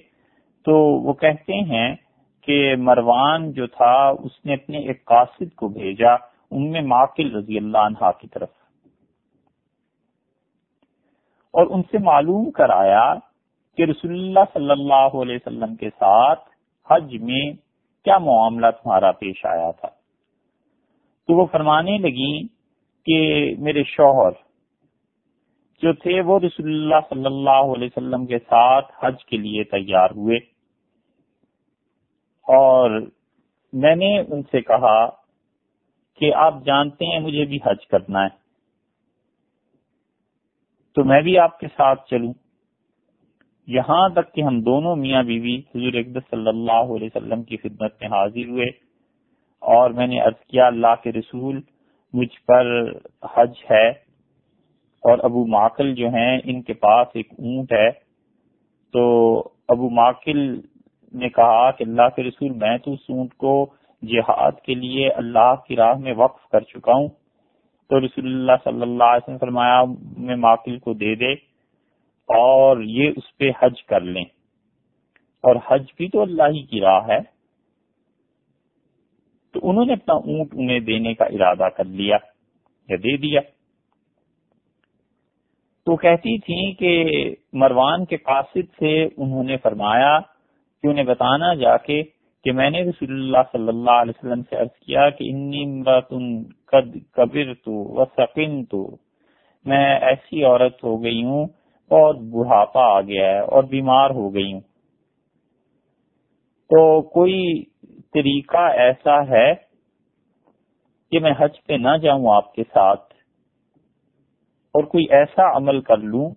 تو 0.65 0.77
وہ 0.77 1.13
کہتے 1.13 1.53
ہیں 1.53 1.95
کہ 2.41 2.75
مروان 2.75 3.51
جو 3.51 3.67
تھا، 3.67 4.07
اس 4.07 4.45
نے 4.45 4.53
اپنے 4.53 4.77
ایک 4.77 5.05
قاصد 5.05 5.55
کو 5.55 5.67
بھیجا، 5.67 6.13
ان 6.51 6.71
میں 6.71 6.81
رضی 7.19 7.57
اللہ 7.57 7.77
عنہ 7.77 8.09
کی 8.21 8.27
طرف۔ 8.27 8.49
اور 11.53 11.65
ان 11.69 11.81
سے 11.83 11.97
معلوم 11.97 12.51
کرایا 12.51 13.13
کہ 13.77 13.83
رسول 13.83 14.11
اللہ 14.11 14.39
صلی 14.53 14.71
اللہ 14.71 15.17
علیہ 15.21 15.35
وسلم 15.35 15.75
کے 15.75 15.89
ساتھ 15.89 16.39
حج 16.89 17.15
میں 17.21 17.66
کیا 18.07 18.17
معاملہ 18.17 18.67
تمہارا 18.83 19.11
پیش 19.11 19.45
آیا 19.45 19.71
تھا؟ 19.71 19.87
تو 21.27 21.33
وہ 21.33 21.45
فرمانے 21.45 21.97
لگی 21.97 22.47
کہ 23.05 23.55
میرے 23.59 23.83
شوہر 23.83 24.31
جو 25.81 25.93
تھے 25.93 26.21
وہ 26.21 26.39
رسول 26.39 26.69
اللہ 26.69 26.95
صلی 27.09 27.25
اللہ 27.25 27.73
علیہ 27.75 27.87
وسلم 27.87 28.25
کے 28.25 28.39
ساتھ 28.39 28.91
حج 28.99 29.25
کے 29.25 29.37
لیے 29.37 29.63
تیار 29.63 30.09
ہوئے۔ 30.09 30.37
اور 32.47 33.01
میں 33.73 33.95
نے 33.95 34.19
ان 34.19 34.43
سے 34.43 34.61
کہا 34.61 35.09
کہ 36.15 36.33
آپ 36.33 36.53
جانتے 36.65 37.05
ہیں 37.05 37.19
مجھے 37.19 37.45
بھی 37.45 37.59
حج 37.65 37.87
کرنا 37.87 38.23
ہے، 38.23 38.29
تو 40.95 41.03
میں 41.03 41.21
بھی 41.21 41.39
آپ 41.39 41.59
کے 41.59 41.67
ساتھ 41.67 42.09
چلوں۔ 42.09 42.33
یہاں 43.67 44.09
تک 44.09 44.33
کہ 44.33 44.41
ہم 44.41 44.61
دونوں 44.61 44.95
میاں 44.95 45.23
بیوی 45.23 45.55
حضور 45.55 45.93
اقدس 45.93 46.29
صلی 46.29 46.47
اللہ 46.47 46.93
علیہ 46.95 47.09
وسلم 47.15 47.43
کی 47.43 47.57
خدمت 47.57 47.93
میں 48.01 48.09
حاضر 48.09 48.47
ہوئے 48.47 48.65
اور 49.61 49.89
میں 49.89 50.07
نے 50.07 50.19
عرض 50.19 50.45
کیا، 50.47 50.67
اللہ 50.67 50.95
کے 51.03 51.11
رسول 51.11 51.61
مجھ 52.13 52.45
پر 52.47 52.83
حج 53.35 53.51
ہے 53.71 53.89
اور 55.03 55.17
ابو 55.23 55.45
ماکل 55.47 55.95
جو 55.95 56.09
ہیں، 56.09 56.39
ان 56.43 56.61
کے 56.61 56.73
پاس 56.73 57.07
ایک 57.13 57.27
اونٹ 57.31 57.73
ہے۔ 57.73 57.89
تو 58.93 59.39
ابو 59.67 59.89
ماکل 59.89 60.61
نے 61.13 61.29
کہا 61.29 61.71
کہ 61.71 61.83
اللہ 61.83 62.15
کے 62.15 62.23
رسول، 62.23 62.49
میں 62.49 62.77
تو 62.77 62.93
اس 62.93 62.99
اونٹ 63.09 63.33
کو 63.33 63.65
جہاد 64.01 64.51
کے 64.51 64.75
لیے 64.75 65.09
اللہ 65.09 65.55
کی 65.67 65.75
راہ 65.75 65.93
میں 65.93 66.13
وقف 66.17 66.49
کر 66.49 66.59
چکا 66.59 66.93
ہوں۔ 66.93 67.07
تو 67.89 67.99
رسول 67.99 68.25
اللہ 68.25 68.51
صلی 68.63 68.81
اللہ 68.81 69.03
علیہ 69.03 69.23
وسلم 69.23 69.37
فرمایا، 69.37 69.83
میں 70.17 70.35
ماکل 70.35 70.79
کو 70.79 70.93
دے 70.93 71.15
دے۔ 71.15 71.56
اور 72.27 72.77
یہ 72.81 73.11
اس 73.15 73.37
پہ 73.37 73.45
حج 73.59 73.83
کر 73.83 74.01
لیں۔ 74.01 74.25
اور 75.43 75.55
حج 75.67 75.85
بھی 75.97 76.09
تو 76.09 76.21
اللہ 76.21 76.43
ہی 76.43 76.63
کی 76.63 76.79
راہ 76.79 77.07
ہے۔ 77.07 77.19
تو 79.53 79.69
انہوں 79.69 79.85
نے 79.85 79.93
اپنا 79.93 80.13
اونٹ 80.13 80.49
انہیں 80.53 80.79
دینے 80.79 81.13
کا 81.13 81.25
ارادہ 81.25 81.69
کر 81.69 81.83
لیا 81.83 82.17
یا 82.89 82.95
دے 82.95 83.17
دیا۔ 83.17 83.41
تو 85.85 85.95
کہتی 85.95 86.39
تھی 86.39 86.73
کہ 86.73 87.05
مروان 87.53 88.05
کے 88.05 88.17
قاصد 88.17 88.79
سے 88.79 89.05
انہوں 89.17 89.43
نے 89.43 89.57
فرمایا 89.57 90.19
کہ 90.81 90.87
انہیں 90.87 91.05
بتانا 91.05 91.53
جا 91.53 91.77
کے 91.77 92.03
کہ 92.43 92.51
میں 92.51 92.69
نے 92.69 92.81
رسول 92.83 93.11
اللہ 93.11 93.37
صلی 93.51 93.67
اللہ 93.67 93.91
علیہ 93.91 94.13
وسلم 94.17 94.43
سے 94.43 94.55
عرض 94.55 94.79
کیا 94.85 95.09
کہ 95.09 95.29
انی 95.29 95.83
کبر 97.11 97.53
تو 97.53 98.05
سکن 98.17 98.65
تو 98.65 98.95
میں 99.65 99.99
ایسی 99.99 100.43
عورت 100.43 100.83
ہو 100.83 101.03
گئی 101.03 101.23
ہوں 101.23 101.47
بہت 101.91 102.15
بڑھاپا 102.15 102.81
آ 102.81 103.01
گیا 103.01 103.25
ہے 103.25 103.39
اور 103.39 103.63
بیمار 103.63 104.09
ہو 104.09 104.33
گئی 104.33 104.53
ہوں۔ 104.53 104.59
تو 106.69 107.01
کوئی 107.01 107.63
طریقہ 108.13 108.57
ایسا 108.57 109.27
ہے 109.27 109.53
کہ 111.11 111.19
میں 111.19 111.31
حج 111.39 111.63
پہ 111.65 111.73
نہ 111.73 111.97
جاؤں 111.97 112.35
آپ 112.35 112.53
کے 112.53 112.63
ساتھ؟ 112.63 113.13
اور 114.67 114.83
کوئی 114.83 115.05
ایسا 115.09 115.57
عمل 115.57 115.81
کر 115.81 115.97
لوں 115.97 116.29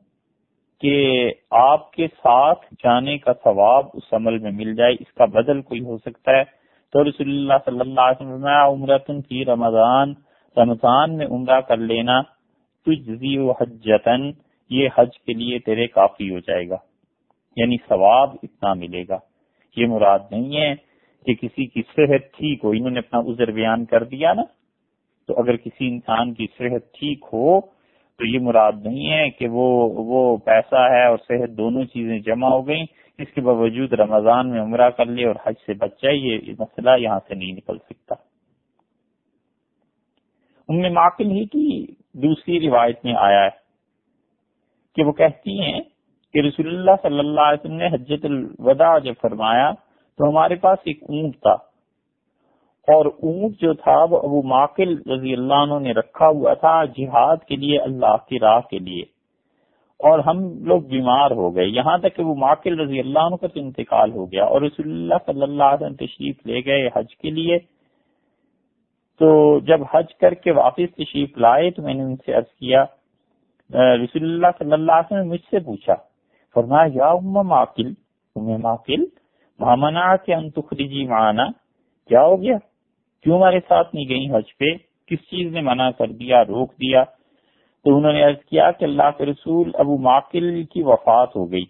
کہ 0.80 1.30
آپ 1.50 1.92
کے 1.92 2.08
ساتھ 2.08 2.66
جانے 2.84 3.18
کا 3.18 3.32
ثواب 3.32 3.86
اس 3.94 4.12
عمل 4.12 4.38
میں 4.38 4.50
مل 4.50 4.74
جائے، 4.74 4.94
اس 5.00 5.12
کا 5.14 5.24
بدل 5.24 5.62
کوئی 5.62 5.80
ہو 5.80 5.98
سکتا 5.98 6.30
ہے؟ 6.30 6.42
تو 6.92 7.04
رسول 7.04 7.28
اللہ 7.28 7.54
صلی 7.64 7.80
اللہ 7.80 8.00
علیہ 8.00 8.26
وسلم 8.26 8.46
عمرتن 8.46 9.22
کی 9.22 9.44
رمضان 9.44 10.14
رمضان 10.56 11.16
میں 11.16 11.26
عمرہ 11.26 11.60
کر 11.60 11.76
لینا 11.76 12.22
تجزی 12.86 13.38
و 13.38 13.50
حجتن 13.50 14.32
یہ 14.70 14.88
حج 14.98 15.18
کے 15.26 15.32
لیے 15.32 15.58
تیرے 15.58 15.86
کافی 15.86 16.34
ہو 16.34 16.38
جائے 16.38 16.68
گا 16.68 16.76
یعنی 17.56 17.76
ثواب 17.88 18.30
اتنا 18.42 18.74
ملے 18.74 19.04
گا۔ 19.08 19.18
یہ 19.76 19.86
مراد 19.86 20.18
نہیں 20.30 20.56
ہے 20.56 20.74
کہ 21.26 21.34
کسی 21.34 21.66
کی 21.66 21.82
صحت 21.82 22.36
ٹھیک 22.36 22.64
ہو، 22.64 22.70
انہوں 22.70 22.90
نے 22.90 22.98
اپنا 22.98 23.20
عذر 23.20 23.50
بیان 23.50 23.84
کر 23.84 24.04
دیا 24.04 24.32
نا۔ 24.32 24.42
تو 25.26 25.38
اگر 25.38 25.56
کسی 25.56 25.88
انسان 25.88 26.34
کی 26.34 26.46
صحت 26.58 26.94
ٹھیک 26.94 27.24
ہو، 27.32 27.60
تو 28.18 28.26
یہ 28.26 28.38
مراد 28.38 28.72
نہیں 28.84 29.12
ہے 29.12 29.30
کہ 29.30 29.48
وہ 29.48 29.90
وہ 29.92 30.36
پیسہ 30.36 30.74
ہے 30.74 31.06
اور 31.06 31.18
صحت 31.28 31.50
دونوں 31.50 31.84
چیزیں 31.84 32.18
جمع 32.18 32.48
ہو 32.48 32.66
گئیں، 32.66 32.86
اس 33.18 33.34
کے 33.34 33.40
باوجود 33.40 33.92
رمضان 33.92 34.50
میں 34.50 34.60
عمرہ 34.60 34.90
کر 34.90 35.06
لے 35.06 35.24
اور 35.24 35.34
حج 35.46 35.54
سے 35.66 35.74
بچ 35.74 36.02
جائے، 36.02 36.16
یہ 36.16 36.38
مسئلہ 36.58 36.90
یہاں 36.98 37.20
سے 37.28 37.34
نہیں 37.34 37.52
نکل 37.52 37.78
سکتا۔ 37.78 38.14
ان 40.68 40.80
میں 40.80 40.90
معقل 40.90 41.30
ہی 41.30 41.44
کی 41.44 41.86
دوسری 42.12 42.68
روایت 42.68 43.04
میں 43.04 43.14
آیا 43.18 43.44
ہے۔ 43.44 43.59
کہ 44.94 45.04
وہ 45.04 45.12
کہتی 45.12 45.60
ہیں 45.60 45.80
کہ 46.34 46.40
رسول 46.40 46.66
اللہ 46.66 46.90
صلی 47.02 47.18
اللہ 47.18 47.40
علیہ 47.40 47.60
وسلم 47.64 47.76
نے 47.76 47.86
حجت 47.86 48.24
الوداع 48.24 48.98
جب 48.98 49.12
فرمایا 49.22 49.70
تو 50.18 50.28
ہمارے 50.28 50.54
پاس 50.54 50.78
ایک 50.84 51.02
اونٹ 51.02 51.36
تھا۔ 51.36 51.52
اور 52.88 53.06
اونٹ 53.06 53.60
جو 53.60 53.74
تھا 53.74 54.04
وہ 54.10 54.18
ابو 54.18 54.42
ماکل 54.42 55.02
رضی 55.12 55.32
اللہ 55.32 55.54
عنہ 55.54 55.78
نے 55.78 55.92
رکھا 55.92 56.28
ہوا 56.28 56.54
تھا 56.54 56.84
جہاد 56.84 57.36
کے 57.36 57.56
لیے، 57.56 57.78
اللہ 57.78 58.16
کی 58.28 58.38
راہ 58.38 58.60
کے 58.60 58.78
لیے۔ 58.78 59.02
اور 59.98 60.18
ہم 60.18 60.64
لوگ 60.64 60.80
بیمار 60.80 61.30
ہو 61.30 61.56
گئے۔ 61.56 61.64
یہاں 61.64 61.98
تک 61.98 62.16
کہ 62.16 62.22
وہ 62.22 62.34
ماکل 62.34 62.80
رضی 62.80 63.00
اللہ 63.00 63.18
عنہ 63.18 63.36
کا 63.36 63.46
تو 63.46 63.60
انتقال 63.60 64.12
ہو 64.12 64.32
گیا 64.32 64.44
اور 64.44 64.62
رسول 64.62 64.90
اللہ 64.90 65.14
صلی 65.26 65.42
اللہ 65.42 65.64
علیہ 65.64 65.86
وسلم 65.86 66.06
تشریف 66.06 66.46
لے 66.46 66.60
گئے 66.64 66.88
حج 66.96 67.16
کے 67.16 67.30
لیے۔ 67.30 67.58
تو 69.18 69.58
جب 69.60 69.80
حج 69.94 70.14
کر 70.14 70.34
کے 70.34 70.50
واپس 70.50 70.94
تشریف 70.94 71.38
لائے 71.38 71.70
تو 71.70 71.82
میں 71.82 71.94
نے 71.94 72.02
ان 72.02 72.16
سے 72.16 72.34
عرض 72.34 72.52
کیا 72.54 72.84
رسول 73.74 74.22
اللہ 74.22 74.46
صلی 74.58 74.72
اللہ 74.72 74.92
علیہ 74.92 75.16
وسلم 75.16 75.28
مجھ 75.28 75.40
سے 75.40 75.58
پوچھا، 75.58 75.94
فرمایا، 76.54 76.90
یا 76.94 77.06
ام 77.06 77.32
ماقل 77.32 77.94
تمہیں 78.34 78.58
ماقل 78.58 79.04
مامنا 79.58 80.16
کے 80.16 80.34
انتخری 80.34 81.06
معنا؟ 81.06 81.46
کیا 82.08 82.24
ہو 82.24 82.42
گیا؟ 82.42 82.56
کیوں 83.22 83.38
ہمارے 83.38 83.60
ساتھ 83.60 83.94
نہیں 83.94 84.08
گئی 84.08 84.30
حج 84.30 84.56
پہ؟ 84.58 84.64
کس 85.06 85.18
چیز 85.30 85.52
نے 85.52 85.60
منع 85.60 85.90
کر 85.90 86.06
دیا، 86.06 86.42
روک 86.44 86.72
دیا؟ 86.72 87.04
تو 87.84 87.98
انہوں 87.98 88.12
نے 88.12 88.22
عرض 88.22 88.44
کیا 88.44 88.70
کہ 88.70 88.84
اللہ 88.84 89.10
کے 89.18 89.26
رسول 89.26 89.70
ابو 89.74 89.98
ماقل 89.98 90.64
کی 90.64 90.82
وفات 90.82 91.36
ہو 91.36 91.52
گئی۔ 91.52 91.64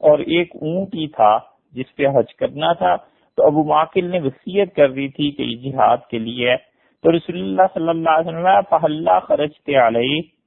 اور 0.00 0.18
ایک 0.18 0.50
اونٹ 0.54 0.94
ہی 0.94 1.08
تھا 1.08 1.38
جس 1.72 1.96
پہ 1.96 2.06
حج 2.06 2.34
کرنا 2.34 2.72
تھا۔ 2.72 2.96
تو 3.36 3.46
ابو 3.46 3.64
ماقل 3.64 4.04
نے 4.04 4.18
وصیت 4.18 4.76
کر 4.76 4.90
دی 4.90 5.08
تھی 5.08 5.30
کہ 5.30 5.44
جہاد 5.56 5.96
کے 6.10 6.18
لیے 6.18 6.56
تو 7.02 7.12
رسول 7.12 7.38
اللہ 7.38 7.62
صلی 7.74 7.88
اللہ 7.88 8.10
علیہ 8.10 8.28
وسلم 8.28 8.60
پہلا 8.70 9.18
خرچ 9.18 9.68
علیہ 9.68 10.37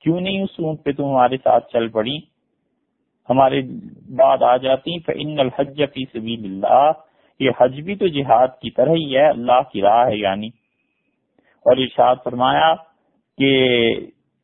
کیوں 0.00 0.20
نہیں 0.20 0.42
اس 0.42 0.50
اونٹ 0.58 0.84
پہ 0.84 0.92
تم 0.92 1.04
ہمارے 1.04 1.36
ساتھ 1.36 1.72
چل 1.72 1.88
پڑی؟ 1.88 2.18
ہمارے 3.28 3.60
بعد 4.16 4.42
آ 4.42 4.56
جاتی 4.56 4.96
ان 5.08 5.40
الحج 5.40 5.82
فی 5.94 6.04
سبیل 6.12 6.44
اللہ 6.44 6.90
یہ 7.40 7.50
حج 7.60 7.80
بھی 7.80 7.94
تو 7.94 8.06
جہاد 8.06 8.48
کی 8.60 8.70
طرح 8.70 8.94
ہی 8.94 9.16
ہے، 9.16 9.28
اللہ 9.28 9.60
کی 9.72 9.82
راہ 9.82 10.06
ہے 10.06 10.16
یعنی۔ 10.16 10.48
اور 11.66 11.76
ارشاد 11.76 12.16
فرمایا 12.24 12.74
کہ 13.38 13.94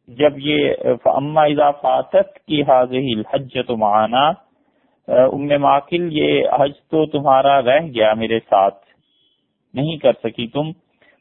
جب 0.09 0.39
یہ 0.39 0.75
اما 1.05 1.43
اذا 1.43 1.71
فاتت 1.71 2.39
کی 2.47 2.63
حاضر 2.63 3.07
الحج 3.17 3.57
تو 3.67 3.77
معانا 3.77 4.29
ام 5.09 5.49
ماکل، 5.61 6.09
یہ 6.13 6.49
حج 6.61 6.73
تو 6.91 7.07
تمہارا 7.07 7.61
رہ 7.63 7.81
گیا 7.95 8.13
میرے 8.15 8.39
ساتھ۔ 8.41 8.85
نہیں 9.75 9.97
کر 9.97 10.13
سکی 10.25 10.47
تم۔ 10.47 10.73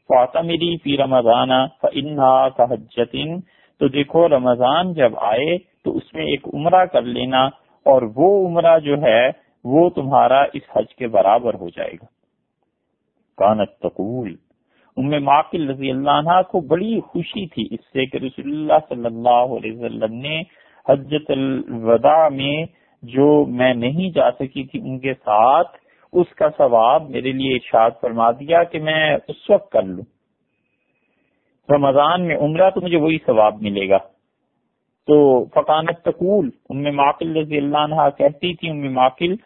فاطمہ 0.08 0.42
میری 0.42 0.76
فی 0.76 0.96
رمضان 0.96 1.50
فانہا 1.80 2.48
کا 2.48 2.64
تو 3.80 3.88
دیکھو 3.88 4.28
رمضان 4.28 4.92
جب 4.92 5.12
آئے 5.20 5.58
تو 5.58 5.96
اس 5.96 6.14
میں 6.14 6.24
ایک 6.24 6.48
عمرہ 6.54 6.84
کر 6.84 7.02
لینا 7.02 7.44
اور 7.86 8.02
وہ 8.16 8.48
عمرہ 8.48 8.78
جو 8.78 9.02
ہے 9.02 9.30
وہ 9.64 9.90
تمہارا 9.90 10.42
اس 10.52 10.62
حج 10.76 10.94
کے 10.94 11.08
برابر 11.08 11.54
ہو 11.54 11.68
جائے 11.68 11.92
گا۔ 11.92 12.06
کانت 13.38 13.70
تقول۔ 13.78 14.34
ام 14.96 15.24
ماقل 15.24 15.70
رضی 15.70 15.90
اللہ 15.90 16.10
عنہ 16.10 16.42
کو 16.42 16.60
بڑی 16.60 17.00
خوشی 17.00 17.46
تھی 17.46 17.68
اس 17.70 17.80
سے 17.92 18.06
کہ 18.06 18.16
رسول 18.16 18.52
اللہ 18.52 18.72
صلی 18.88 19.06
اللہ 19.06 19.54
علیہ 19.56 19.78
وسلم 19.78 20.14
نے 20.14 20.42
حجت 20.88 21.30
الوداع 21.30 22.28
میں 22.28 22.66
جو 23.02 23.46
میں 23.46 23.74
نہیں 23.74 24.10
جا 24.10 24.30
سکی 24.30 24.64
تھی 24.64 24.80
ان 24.80 24.98
کے 24.98 25.14
ساتھ 25.14 25.76
اس 26.12 26.34
کا 26.34 26.48
ثواب 26.58 27.10
میرے 27.10 27.32
لیے 27.32 27.54
ارشاد 27.54 27.90
فرما 28.00 28.30
دیا 28.30 28.62
کہ 28.62 28.80
میں 28.80 29.16
اس 29.28 29.50
وقت 29.50 29.72
کر 29.72 29.82
لوں۔ 29.82 30.04
رمضان 31.68 32.26
میں 32.26 32.36
عمرہ 32.36 32.70
تو 32.70 32.80
مجھے 32.80 32.96
وہی 32.96 33.18
ثواب 33.26 33.62
ملے 33.62 33.88
گا۔ 33.88 33.98
تو 35.08 35.16
فقانت 35.54 36.02
تقول 36.04 36.48
ام 36.70 36.84
معقل 36.96 37.36
رضی 37.36 37.56
اللہ 37.58 37.78
عنہ 37.78 38.08
کہتی 38.18 38.54
تھی، 38.54 38.70
ام 38.70 38.92
معقل 38.94 39.36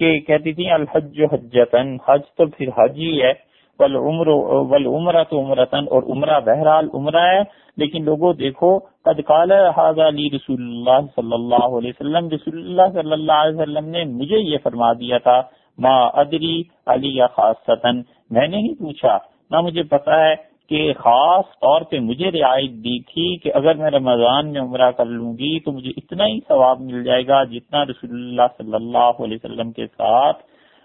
کہ 0.00 0.18
کہتی 0.20 0.52
تھی، 0.52 0.70
الحج 0.70 1.20
حجتن 1.32 1.96
حج 2.08 2.22
تو 2.36 2.46
پھر 2.46 2.68
حج 2.76 2.98
ہی 2.98 3.22
ہے، 3.22 3.32
والعمر 3.80 4.28
والعمرہ 4.70 5.22
تو 5.30 5.40
عمرتن 5.40 5.84
اور 5.90 6.02
عمرہ 6.12 6.40
بہرحال 6.40 6.88
عمرہ 6.94 7.24
ہے، 7.26 7.42
لیکن 7.76 8.04
لوگوں 8.04 8.32
دیکھو، 8.34 8.78
قد 9.04 9.20
قال 9.26 9.52
هذا 9.52 10.08
علی 10.08 10.28
رسول 10.34 10.60
اللہ 10.62 11.06
صلی 11.16 11.32
اللہ 11.32 11.76
علیہ 11.78 11.92
وسلم، 11.94 12.28
رسول 12.30 12.58
اللہ 12.58 12.92
صلی 12.92 13.12
اللہ 13.12 13.40
علیہ 13.44 13.56
وسلم 13.56 13.88
نے 13.88 14.04
مجھے 14.12 14.38
یہ 14.38 14.58
فرما 14.62 14.92
دیا 15.00 15.18
تھا، 15.18 15.40
ما 15.78 15.96
ادری 16.20 16.56
علی 16.86 17.18
خاصتن 17.34 18.00
میں 18.30 18.46
نے 18.48 18.58
ہی 18.58 18.74
پوچھا، 18.74 19.16
نہ 19.50 19.60
مجھے 19.60 19.82
پتا 19.90 20.24
ہے 20.24 20.34
کہ 20.68 20.92
خاص 20.92 21.44
طور 21.44 21.80
پہ 21.80 21.98
مجھے 21.98 22.30
رعایت 22.30 22.70
دی 22.70 22.98
تھی 23.02 23.36
کہ 23.36 23.50
اگر 23.54 23.74
میں 23.74 23.90
رمضان 23.90 24.52
میں 24.52 24.60
عمرہ 24.60 24.90
کر 24.90 25.04
لوں 25.04 25.32
گی 25.32 25.58
تو 25.58 25.72
مجھے 25.72 25.90
اتنا 25.96 26.26
ہی 26.26 26.38
ثواب 26.48 26.80
مل 26.80 27.04
جائے 27.04 27.26
گا 27.26 27.44
جتنا 27.44 27.84
رسول 27.84 28.10
اللہ 28.10 28.56
صلی 28.58 28.74
اللہ 28.74 29.22
علیہ 29.22 29.36
وسلم 29.44 29.72
کے 29.72 29.86
ساتھ 29.86 30.42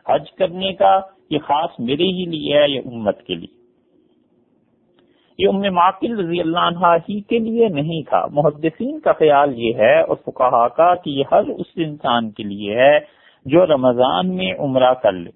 حج 0.09 0.31
کرنے 0.31 0.73
کا 0.73 0.99
یہ 1.29 1.39
خاص 1.39 1.79
میرے 1.79 2.03
ہی 2.03 2.25
لیے 2.25 2.57
ہے 2.57 2.69
یا 2.69 2.81
امت 2.85 3.21
کے 3.21 3.35
لیے۔ 3.35 3.59
یہ 5.39 5.47
ام 5.47 5.61
معقل 5.73 6.19
رضی 6.19 6.39
اللہ 6.41 6.59
عنہ 6.59 6.87
ہی 7.09 7.21
کے 7.21 7.39
لیے 7.39 7.67
نہیں 7.67 8.01
تھا۔ 8.09 8.25
محدثین 8.31 8.99
کا 8.99 9.11
خیال 9.11 9.59
یہ 9.59 9.73
ہے 9.73 10.01
اور 10.01 10.15
فکہ 10.15 10.67
کا 10.67 10.95
کہ 10.95 11.09
یہ 11.09 11.23
ہر 11.31 11.49
اس 11.49 11.67
انسان 11.75 12.31
کے 12.31 12.43
لیے 12.43 12.75
ہے 12.75 12.99
جو 13.45 13.65
رمضان 13.65 14.35
میں 14.35 14.53
عمرہ 14.59 14.93
کر 14.93 15.11
لے۔ 15.11 15.31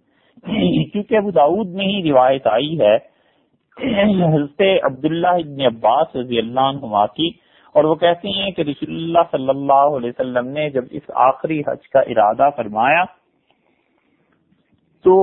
کیونکہ 0.85 1.17
ابو 1.17 1.31
داود 1.31 1.67
میں 1.67 1.85
ہی 1.85 2.11
روایت 2.11 2.47
آئی 2.47 2.79
ہے 2.79 3.14
حضرت 3.77 4.61
عبداللہ 4.83 5.35
ابن 5.39 5.61
عباس 5.65 6.15
رضی 6.15 6.37
اللہ 6.39 6.59
عنہ 6.59 7.05
کی، 7.15 7.29
اور 7.75 7.83
وہ 7.83 7.95
کہتے 7.97 8.29
ہیں 8.31 8.51
کہ 8.51 8.61
رسول 8.61 8.95
اللہ 8.95 9.27
صلی 9.31 9.49
اللہ 9.49 9.97
علیہ 9.97 10.09
وسلم 10.09 10.47
نے 10.49 10.69
جب 10.69 10.85
اس 10.91 11.09
آخری 11.23 11.59
حج 11.67 11.87
کا 11.89 11.99
ارادہ 12.11 12.49
فرمایا، 12.55 13.03
تو 15.05 15.15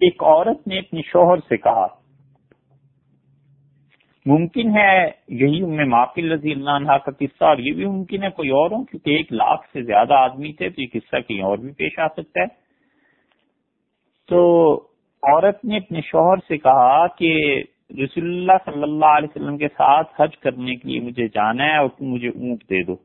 ایک 0.00 0.22
عورت 0.22 0.66
نے 0.66 0.78
اپنی 0.78 1.02
شوہر 1.06 1.38
سے 1.48 1.56
کہا، 1.58 1.86
ممکن 4.26 4.76
ہے 4.76 5.10
یہی 5.40 5.62
ام 5.62 5.88
معقل 5.90 6.32
رضی 6.32 6.52
اللہ 6.52 6.70
عنہ 6.72 6.96
کا 7.04 7.12
قصہ، 7.18 7.44
اور 7.44 7.58
یہ 7.58 7.72
بھی 7.72 7.86
ممکن 7.86 8.22
ہے 8.22 8.30
کوئی 8.30 8.50
اور 8.50 8.70
ہو، 8.70 8.82
کیونکہ 8.84 9.10
ایک 9.10 9.32
لاکھ 9.32 9.66
سے 9.72 9.82
زیادہ 9.82 10.14
آدمی 10.20 10.52
تھے، 10.52 10.68
تو 10.70 10.80
یہ 10.80 10.86
قصہ 10.92 11.20
کہیں 11.20 11.42
اور 11.42 11.58
بھی 11.58 11.72
پیش 11.78 11.98
آ 11.98 12.06
سکتا 12.08 12.40
ہے۔ 12.40 12.46
تو 14.28 14.40
عورت 15.28 15.64
نے 15.64 15.76
اپنے 15.76 16.00
شوہر 16.00 16.36
سے 16.48 16.58
کہا 16.58 17.06
کہ 17.06 17.62
رسول 17.90 18.24
اللہ 18.24 18.52
صلی 18.64 18.82
اللہ 18.82 19.06
علیہ 19.06 19.28
وسلم 19.36 19.58
کے 19.58 19.68
ساتھ 19.68 20.20
حج 20.20 20.36
کرنے 20.36 20.74
کے 20.74 20.88
لیے 20.88 21.00
مجھے 21.00 21.28
جانا 21.28 21.64
ہے 21.64 21.76
اور 21.76 21.88
تم 21.88 22.04
مجھے 22.04 22.28
اونٹ 22.28 22.62
دے 22.62 22.82
دو۔ 22.82 22.96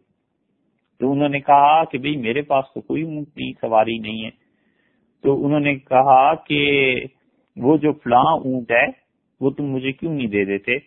تو 0.99 1.11
انہوں 1.11 1.29
نے 1.29 1.39
کہا 1.39 1.83
کہ 1.83 1.97
بھئی 1.97 2.17
میرے 2.17 2.41
پاس 2.41 2.65
تو 2.73 2.81
کوئی 2.81 3.03
اونٹ 3.03 3.27
نہیں، 3.37 3.51
سواری 3.61 3.97
نہیں 3.97 4.25
ہے۔ 4.25 4.29
تو 5.23 5.45
انہوں 5.45 5.59
نے 5.59 5.75
کہا 5.75 6.35
کہ 6.35 6.93
وہ 7.55 7.77
جو 7.77 7.93
فلاں 7.93 8.33
اونٹ 8.33 8.71
ہے، 8.71 8.85
وہ 9.41 9.49
تم 9.49 9.63
مجھے 9.63 9.91
کیوں 9.91 10.13
نہیں 10.13 10.27
دے 10.27 10.45
دیتے؟ 10.45 10.79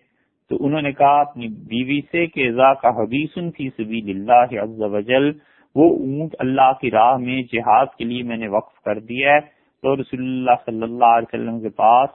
تو 0.48 0.66
انہوں 0.66 0.82
نے 0.82 0.92
کہا 0.92 1.20
اپنی 1.20 1.48
بیوی 1.48 2.00
سے 2.10 2.26
کہ 2.26 2.50
ذا 2.50 2.74
کا 2.74 2.88
حبیثن 2.88 3.50
فی 3.50 3.68
سبیل 3.68 4.10
اللہ 4.10 4.60
عز 4.60 4.82
و 4.82 5.00
جل، 5.00 5.32
وہ 5.74 5.98
اونٹ 5.98 6.34
اللہ 6.38 6.72
کی 6.80 6.90
راہ 6.90 7.16
میں 7.16 7.42
جہاد 7.42 7.86
کے 7.98 8.04
لیے 8.04 8.22
میں 8.22 8.36
نے 8.36 8.48
وقف 8.48 8.80
کر 8.80 8.98
دیا 8.98 9.34
ہے۔ 9.34 9.61
تو 9.82 9.94
رسول 9.96 10.20
اللہ 10.20 10.58
صلی 10.66 10.82
اللہ 10.82 11.14
علیہ 11.16 11.28
وسلم 11.32 11.60
کے 11.60 11.68
پاس 11.68 12.10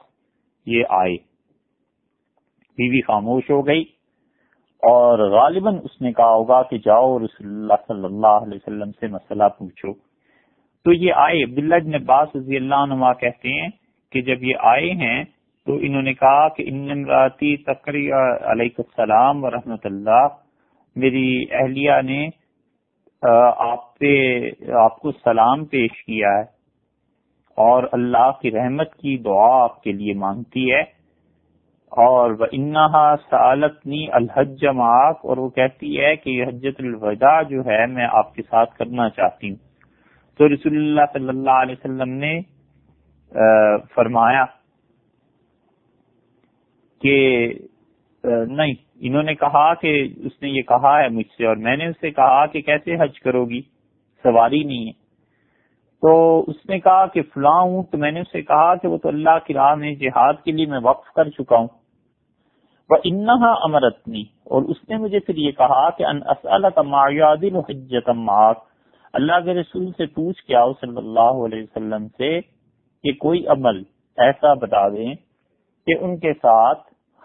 یہ 0.66 0.84
آئے۔ 0.88 1.16
بیوی 2.78 3.00
خاموش 3.00 3.50
ہو 3.50 3.66
گئی 3.66 3.82
اور 4.82 5.18
غالباً 5.30 5.78
اس 5.84 6.00
نے 6.02 6.12
کہا 6.12 6.32
ہوگا 6.34 6.62
کہ 6.62 6.78
جاؤ 6.78 7.18
رسول 7.18 7.48
اللہ 7.48 7.86
صلی 7.88 8.04
اللہ 8.04 8.36
علیہ 8.42 8.58
وسلم 8.58 8.90
سے 9.00 9.06
مسئلہ 9.06 9.48
پوچھو۔ 9.58 9.92
تو 10.86 10.92
یہ 10.92 11.12
آئے۔ 11.16 11.42
عبداللہ 11.44 11.74
بن 11.84 11.94
عباس 11.94 12.36
رضی 12.36 12.56
اللہ 12.56 12.74
عنہ 12.74 13.12
کہتے 13.20 13.60
ہیں 13.60 13.68
کہ 14.12 14.20
جب 14.22 14.42
یہ 14.42 14.54
آئے 14.58 14.90
ہیں 14.90 15.24
تو 15.66 15.76
انہوں 15.76 16.02
نے 16.02 16.12
کہا 16.14 16.48
کہ 16.48 16.64
ان 16.66 17.04
راتی 17.04 17.56
تقری 17.64 18.10
علیہ 18.52 18.68
السلام 18.78 19.44
و 19.44 19.50
رحمۃ 19.50 19.84
اللہ۔ 19.84 20.26
میری 20.96 21.44
اہلیہ 21.50 22.00
نے 22.04 22.26
آپ 23.68 23.98
پہ، 23.98 24.14
آپ 24.76 24.98
کو 25.00 25.12
سلام 25.12 25.64
پیش 25.64 26.04
کیا 26.04 26.28
ہے۔ 26.28 26.57
اور 27.58 27.82
اللہ 27.92 28.30
کی 28.42 28.50
رحمت 28.50 28.94
کی 28.94 29.16
دعا 29.18 29.62
آپ 29.62 29.82
کے 29.82 29.92
لیے 29.92 30.14
مانگتی 30.14 30.72
ہے۔ 30.72 30.80
اور 31.96 32.30
وہ 32.30 32.46
انہا 32.52 33.14
سالتنی 33.30 34.06
الحج 34.12 34.64
معاق 34.66 35.20
اور 35.22 35.36
وہ 35.36 35.48
کہتی 35.48 36.00
ہے 36.00 36.16
کہ 36.16 36.30
یہ 36.30 36.44
حجت 36.44 36.80
الوداع 36.80 37.42
جو 37.42 37.60
ہے 37.66 37.86
میں 37.86 38.06
آپ 38.10 38.34
کے 38.34 38.42
ساتھ 38.42 38.76
کرنا 38.78 39.08
چاہتی 39.10 39.50
ہوں۔ 39.50 39.56
تو 40.38 40.48
رسول 40.48 40.76
اللہ 40.76 41.00
صلی 41.12 41.28
اللہ 41.28 41.62
علیہ 41.62 41.74
وسلم 41.78 42.12
نے 42.12 42.40
فرمایا 43.94 44.44
کہ 47.00 47.16
نہیں، 48.24 48.74
انہوں 49.00 49.22
نے 49.22 49.34
کہا 49.34 49.74
کہ 49.74 50.08
اس 50.16 50.42
نے 50.42 50.48
یہ 50.48 50.62
کہا 50.62 50.98
ہے 51.00 51.08
مجھ 51.08 51.26
سے 51.36 51.46
اور 51.46 51.56
میں 51.56 51.76
نے 51.76 51.86
اس 51.86 51.96
سے 52.00 52.10
کہا 52.10 52.46
کہ 52.46 52.60
کیسے 52.60 52.94
حج 53.00 53.20
کرو 53.20 53.44
گی؟ 53.44 53.60
سواری 54.22 54.64
نہیں 54.64 54.86
ہے۔ 54.86 55.07
تو 56.02 56.44
اس 56.46 56.56
نے 56.68 56.80
کہا 56.80 57.06
کہ 57.06 57.22
فلاں 57.22 57.62
ہوں 57.62 57.82
تو 57.82 57.98
میں 57.98 58.10
نے 58.10 58.20
اس 58.20 58.32
سے 58.32 58.42
کہا 58.42 58.74
کہ 58.74 58.88
وہ 58.88 58.98
تو 58.98 59.08
اللہ 59.08 59.38
کی 59.46 59.54
راہ 59.54 59.74
میں 59.74 59.94
جہاد 59.94 60.34
کے 60.44 60.52
لیے 60.52 60.66
میں 60.66 60.80
وقف 60.82 61.12
کر 61.12 61.28
چکا 61.28 61.56
ہوں۔ 61.56 61.68
وہ 62.90 62.96
انہا 63.04 63.52
امرتنی 63.52 64.20
اور 64.20 64.62
اس 64.62 64.76
نے 64.88 64.96
مجھے 64.96 65.18
پھر 65.18 65.36
یہ 65.36 65.52
کہا 65.52 65.90
کہ 65.90 66.04
ان 66.04 66.20
اللہ 69.12 69.40
کے 69.44 69.54
رسول 69.54 69.92
سے 69.96 70.06
پوچھ 70.06 70.44
کے 70.44 70.54
آؤ 70.54 70.72
صلی 70.72 70.96
اللہ 70.96 71.44
علیہ 71.44 71.62
وسلم 71.62 72.08
سے 72.08 72.40
کہ 73.04 73.12
کوئی 73.12 73.46
عمل 73.46 73.82
ایسا 74.18 74.54
بتا 74.54 74.88
دیں 74.88 75.14
کہ 75.86 75.94
ان 76.00 76.16
کے 76.16 76.32
ساتھ 76.32 76.78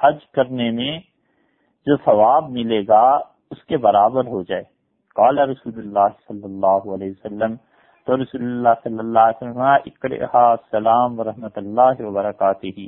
حج 0.04 0.26
کرنے 0.34 0.72
میں 0.72 1.00
جو 1.86 1.96
ثواب 1.96 2.50
ملے 2.50 2.82
گا 2.88 3.06
اس 3.52 3.64
کے 3.64 3.78
برابر 3.78 4.26
ہو 4.26 4.44
جائے۔ 4.44 4.64
قال 5.16 5.40
رسول 5.40 5.74
اللہ 5.78 6.08
صلی 6.28 6.44
اللہ 6.44 6.90
علیہ 6.94 7.10
وسلم 7.10 7.56
تو 8.06 8.18
رسول 8.18 8.44
اللہ 8.44 8.70
صلی 8.84 9.00
اللہ 9.00 9.20
علیہ 9.20 9.46
وسلم 9.46 10.36
السلام 10.36 11.20
ورحمۃ 11.20 11.56
اللہ 11.56 12.02
وبرکاتہ 12.02 12.88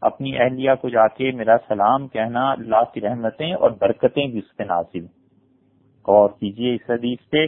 اپنی 0.00 0.38
اہلیہ 0.38 0.70
کو 0.80 0.88
جا 0.88 1.08
کے 1.08 1.30
میرا 1.30 1.56
سلام 1.68 2.08
کہنا 2.08 2.50
اللہ 2.50 2.84
کی 2.94 3.00
رحمتیں 3.00 3.52
اور 3.52 3.70
برکتیں 3.70 4.26
بھی 4.26 4.38
اس 4.38 4.56
پہ 4.56 4.62
نازل۔ 4.62 5.04
اور 6.02 6.30
کیجیے 6.30 6.74
اس 6.74 6.90
حدیث 6.90 7.18
پہ۔ 7.30 7.46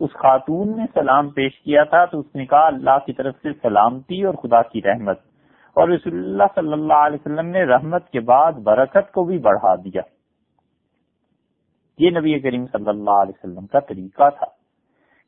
اس 0.00 0.10
خاتون 0.12 0.76
نے 0.76 0.84
سلام 0.94 1.28
پیش 1.28 1.60
کیا 1.60 1.84
تھا 1.84 2.04
تو 2.04 2.20
اس 2.20 2.34
نے 2.34 2.46
کہا 2.46 2.66
اللہ 2.66 2.98
کی 3.06 3.12
طرف 3.12 3.34
سے 3.42 3.48
سلامتی 3.62 4.22
اور 4.22 4.34
خدا 4.34 4.62
کی 4.62 4.82
رحمت۔ 4.82 5.18
اور 5.74 5.88
رسول 5.88 6.14
اللہ 6.14 6.44
صلی 6.54 6.72
اللہ 6.72 7.06
علیہ 7.06 7.18
وسلم 7.26 7.46
نے 7.46 7.64
رحمت 7.64 8.10
کے 8.10 8.20
بعد 8.20 8.52
برکت 8.52 9.12
کو 9.12 9.24
بھی 9.24 9.38
بڑھا 9.38 9.74
دیا۔ 9.74 10.02
یہ 11.98 12.10
نبی 12.10 12.38
کریم 12.40 12.66
صلی 12.66 12.88
اللہ 12.88 13.10
علیہ 13.10 13.32
وسلم 13.38 13.66
کا 13.66 13.80
طریقہ 13.80 14.30
تھا۔ 14.30 14.57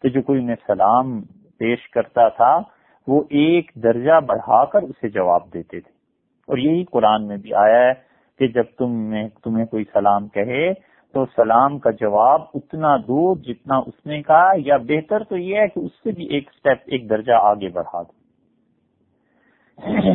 کہ 0.02 0.08
جو 0.08 0.22
کوئی 0.22 0.40
انہیں 0.40 0.56
سلام 0.66 1.22
پیش 1.58 1.90
کرتا 1.90 2.28
تھا، 2.28 2.60
وہ 3.06 3.22
ایک 3.30 3.72
درجہ 3.74 4.20
بڑھا 4.26 4.64
کر 4.64 4.82
اسے 4.82 5.08
جواب 5.08 5.40
دیتے 5.54 5.80
تھے۔ 5.80 5.90
اور 6.46 6.58
یہی 6.58 6.84
قرآن 6.84 7.26
میں 7.26 7.36
بھی 7.36 7.54
آیا 7.54 7.78
ہے 7.78 7.92
کہ 8.38 8.46
جب 8.46 8.64
تم 8.78 9.14
تمہیں 9.44 9.66
کوئی 9.66 9.84
سلام 9.92 10.28
کہے، 10.28 10.72
تو 11.12 11.24
سلام 11.36 11.78
کا 11.78 11.90
جواب 11.90 12.42
اتنا 12.54 12.96
دور 12.96 13.36
جتنا 13.36 13.76
اس 13.76 14.06
نے 14.06 14.22
کہا، 14.22 14.52
یا 14.56 14.76
بہتر 14.76 15.24
تو 15.24 15.36
یہ 15.36 15.56
ہے 15.56 15.68
کہ 15.68 15.78
اس 15.78 15.92
سے 16.04 16.10
بھی 16.10 16.24
ایک 16.24 16.50
سٹیپ 16.52 16.78
ایک 16.86 17.10
درجہ 17.10 17.32
آگے 17.32 17.68
بڑھا 17.68 18.02
دو۔ 18.02 18.20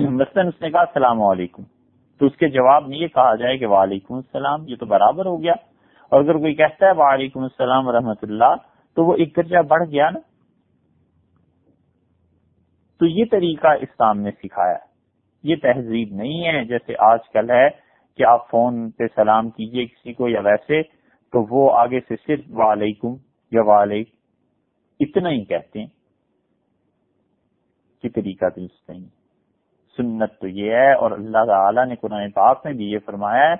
مثلاً 0.10 0.48
اس 0.48 0.62
نے 0.62 0.72
کہا، 0.72 0.82
السلام 0.82 1.22
علیکم۔ 1.22 1.64
تو 2.20 2.26
اس 2.26 2.38
کے 2.38 2.48
جواب 2.48 2.88
میں 2.88 2.98
یہ 2.98 3.08
کہا 3.08 3.36
جائے 3.36 3.58
کہ 3.58 3.66
وعلیکم 3.66 4.14
السلام، 4.14 4.68
یہ 4.68 4.76
تو 4.76 4.86
برابر 4.86 5.26
ہو 5.26 5.42
گیا۔ 5.42 5.54
اور 6.10 6.20
اگر 6.20 6.38
کوئی 6.38 6.54
کہتا 6.54 6.86
ہے، 6.86 6.92
وعلیکم 6.92 7.44
السلام 7.44 7.88
ورحمۃ 7.88 8.22
اللہ 8.22 8.56
تو 8.96 9.06
وہ 9.06 9.14
ایک 9.14 9.38
درجہ 9.38 9.58
بڑھ 9.58 9.90
گیا 9.90 10.10
نا۔ 10.10 10.20
تو 13.00 13.06
یہ 13.06 13.26
طریقہ 13.32 13.68
اسلام 13.68 14.20
نے 14.20 14.32
سکھایا۔ 14.32 14.78
یہ 15.44 15.56
تہذیب 15.56 16.14
نہیں 16.14 16.48
ہے 16.48 16.66
جیسے 16.66 16.94
آج 17.00 17.20
کل 17.34 17.50
ہے 17.50 17.70
کہ 18.18 18.26
آپ 18.26 18.50
فون 18.50 18.92
پہ 18.92 19.04
سلام 19.16 19.50
کیجیے 19.50 19.86
کسی 19.86 20.14
کو 20.14 20.28
یا 20.28 20.42
ویسے 20.42 20.82
تو 21.32 21.46
وہ 21.50 21.78
آگے 21.78 22.00
سے 22.00 22.16
صرف 22.28 22.40
وعلیکم 22.50 23.16
یا 23.52 23.62
وعلیکم 23.62 24.16
اتنا 25.00 25.30
ہی 25.30 25.46
کہتے 25.46 25.80
ہیں۔ 25.80 25.88
کہ 28.02 28.10
طریقہ 28.10 28.46
درست 28.46 28.90
نہیں۔ 28.90 29.06
سنت 29.98 30.40
تو 30.42 30.48
یہ 30.48 30.72
ہے 30.72 30.94
اور 30.94 31.12
اللہ 31.12 31.46
تعالیٰ 31.48 31.86
نے 31.86 31.96
قرآن 31.96 32.32
پاک 32.32 32.66
میں 32.66 32.74
بھی 32.74 32.86
یہ 32.86 33.00
فرمایا 33.06 33.52
ہے 33.52 33.56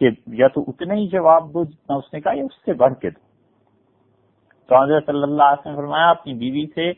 کہ 0.00 0.10
یا 0.26 0.48
تو 0.48 0.64
اتنا 0.68 0.94
ہی 0.94 1.08
جواب 1.08 1.54
دو 1.54 1.64
جتنا 1.64 1.96
اس 1.96 2.12
نے 2.12 2.20
کہا 2.20 2.32
یا 2.36 2.44
اس 2.44 2.64
سے 2.64 2.72
بڑھ 2.72 2.94
کے 2.94 3.10
دو۔ 3.10 3.25
تو 4.68 4.82
حضرت 4.82 5.06
صلی 5.06 5.22
اللہ 5.22 5.42
علیہ 5.44 5.60
وسلم 5.60 5.76
فرمایا، 5.76 6.08
اپنی 6.10 6.34
بیوی 6.34 6.64
سے 6.74 6.92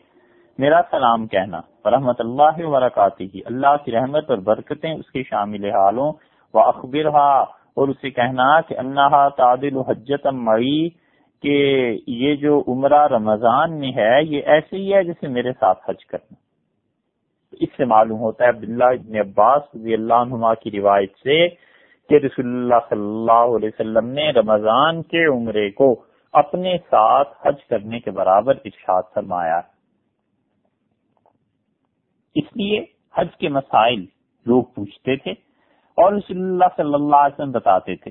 میرا 0.59 0.81
سلام 0.90 1.26
کہنا، 1.26 1.61
رحمت 1.87 2.20
اللہ 2.20 2.57
وبرکاتہ، 2.59 3.22
اللہ 3.46 3.76
کی 3.85 3.92
رحمت 3.92 4.31
اور 4.31 4.38
برکتیں 4.44 4.92
اس 4.92 5.11
کے 5.11 5.22
شامل 5.22 5.64
حالوں 5.70 6.12
وہ 6.54 6.61
اخبر 6.62 7.07
اور 7.07 7.88
اسے 7.88 8.11
کہنا 8.11 8.48
کہ 8.61 8.74
اللہ 8.78 9.28
تعدل 9.37 9.76
حجت 9.88 10.26
مئی، 10.33 10.88
کہ 11.44 11.57
یہ 12.07 12.35
جو 12.37 12.62
عمرہ 12.68 13.07
رمضان 13.07 13.78
میں 13.81 13.92
ہے، 13.96 14.22
یہ 14.24 14.40
ایسے 14.46 14.76
ہی 14.76 14.92
ہے 14.94 15.02
جیسے 15.04 15.28
میرے 15.28 15.52
ساتھ 15.52 15.90
حج 15.90 16.04
کرنا۔ 16.07 16.35
اس 17.61 17.68
سے 17.76 17.85
معلوم 17.85 18.18
ہوتا 18.20 18.44
ہے، 18.44 18.48
عبداللہ 18.48 18.90
ابن 18.94 19.16
عباس 19.18 19.62
رضی 19.74 19.94
اللہ 19.94 20.14
عنہما 20.14 20.54
کی 20.54 20.70
روایت 20.70 21.12
سے 21.22 21.38
کہ 22.11 22.14
رسول 22.24 22.46
اللہ 22.46 22.81
صلی 22.88 23.07
اللہ 23.09 23.57
علیہ 23.57 23.68
وسلم 23.68 24.07
نے 24.11 24.31
رمضان 24.31 25.02
کے 25.02 25.24
عمرے 25.26 25.70
کو 25.70 25.94
اپنے 26.32 26.78
ساتھ 26.78 27.28
حج 27.46 27.64
کرنے 27.64 28.00
کے 28.00 28.10
برابر 28.10 28.54
ارشاد 28.64 29.02
فرمایا۔ 29.14 29.60
اس 32.34 32.56
لیے 32.56 32.84
حج 33.14 33.36
کے 33.36 33.48
مسائل 33.48 34.06
لوگ 34.46 34.64
پوچھتے 34.64 35.16
تھے 35.16 35.30
اور 35.96 36.12
رسول 36.12 36.36
اللہ 36.36 36.64
صلی 36.76 36.94
اللہ 36.94 37.16
علیہ 37.16 37.34
وسلم 37.34 37.52
بتاتے 37.52 37.96
تھے۔ 37.96 38.10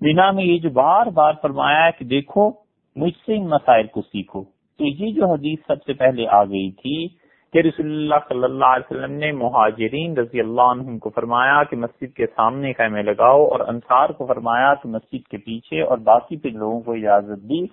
بنا 0.00 0.30
میں 0.30 0.44
یہ 0.44 0.58
جو 0.58 0.70
بار 0.70 1.06
بار 1.06 1.32
فرمایا 1.42 1.90
کہ 1.90 2.04
دیکھو، 2.04 2.50
مجھ 2.96 3.16
سے 3.26 3.36
ان 3.36 3.46
مسائل 3.48 3.86
کو 3.86 4.02
سیکھو۔ 4.02 4.44
تو 4.78 4.84
یہ 4.84 5.12
جو 5.12 5.26
حدیث 5.26 5.58
سب 5.66 5.82
سے 5.86 5.92
پہلے 5.92 6.28
آ 6.28 6.44
گئی 6.44 6.72
تھی 6.72 7.08
کہ 7.52 7.58
رسول 7.58 7.86
اللہ 7.86 8.28
صلی 8.28 8.44
اللہ 8.44 8.64
علیہ 8.64 8.92
وسلم 8.92 9.12
نے 9.12 9.32
مہاجرین 9.32 10.16
رضی 10.16 10.40
اللہ 10.40 10.62
عنہ 10.62 10.98
کو 10.98 11.10
فرمایا 11.10 11.62
کہ 11.64 11.76
مسجد 11.76 12.14
کے 12.16 12.26
سامنے 12.26 12.72
خیمے 12.72 13.02
لگاؤ 13.02 13.44
اور 13.44 13.60
انصار 13.60 14.08
کو 14.08 14.26
فرمایا 14.26 14.74
کہ 14.74 14.88
مسجد 14.88 15.28
کے 15.28 15.36
پیچھے 15.36 15.82
اور 15.82 15.98
باقی 15.98 16.36
پہ 16.36 16.48
لوگوں 16.48 16.80
کو 16.80 16.92
اجازت 16.92 17.42
دی 17.48 17.66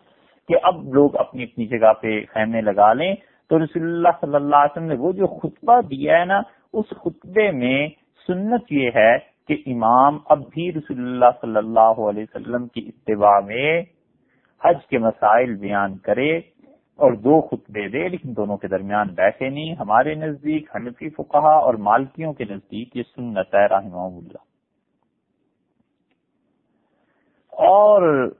کہ 0.49 0.55
اب 0.63 0.93
لوگ 0.93 1.15
اپنی 1.15 1.43
اپنی 1.43 1.67
جگہ 1.67 1.93
پہ 2.01 2.25
خیمے 2.33 2.61
لگا 2.61 2.93
لیں۔ 2.93 3.13
تو 3.49 3.59
رسول 3.59 3.83
اللہ 3.83 4.17
صلی 4.21 4.35
اللہ 4.35 4.55
علیہ 4.55 4.71
وسلم 4.71 4.87
نے 4.87 4.95
وہ 4.99 5.11
جو 5.11 5.27
خطبہ 5.27 5.81
دیا 5.81 6.19
ہے 6.19 6.25
نا، 6.25 6.41
اس 6.73 6.89
خطبے 6.89 7.51
میں 7.51 7.87
سنت 8.29 8.71
یہ 8.71 8.89
ہے 8.95 9.17
کہ 9.47 9.55
امام 9.67 10.17
اب 10.25 10.39
بھی 10.39 10.71
رسول 10.71 10.99
اللہ 10.99 11.39
صلی 11.41 11.57
اللہ 11.57 12.01
علیہ 12.09 12.23
وسلم 12.23 12.67
کی 12.67 12.81
اتباع 12.87 13.39
میں 13.39 13.81
حج 14.65 14.85
کے 14.89 14.97
مسائل 14.97 15.55
بیان 15.55 15.97
کرے۔ 15.97 16.39
اور 16.99 17.11
دو 17.11 17.41
خطبے 17.41 17.87
دے، 17.87 18.07
لیکن 18.07 18.35
دونوں 18.35 18.57
کے 18.57 18.67
درمیان 18.67 19.07
بیٹھے 19.07 19.49
نہیں۔ 19.49 19.75
ہمارے 19.75 20.15
نزدیک 20.15 20.75
حنفی 20.75 21.09
فقہ 21.09 21.37
اور 21.37 21.73
مالکیوں 21.73 22.33
کے 22.33 22.43
نزدیک 22.43 22.95
یہ 22.95 23.03
سنت 23.15 23.55
ہے، 23.55 23.65
رحمہ 23.65 23.97
اللہ۔ 23.97 24.43
اور 27.51 28.31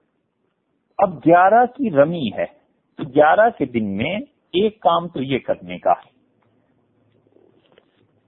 اب 0.98 1.18
گیارہ 1.18 1.66
کی 1.66 1.92
رمی 1.92 2.30
ہے۔ 2.38 2.46
تو 2.98 3.04
گیارہ 3.04 3.50
کے 3.58 3.66
دن 3.66 3.98
میں 3.98 4.20
ایک 4.54 4.80
کام 4.80 5.08
تو 5.08 5.24
یہ 5.24 5.40
کرنے 5.40 5.78
کا 5.78 5.92
ہے 5.92 6.12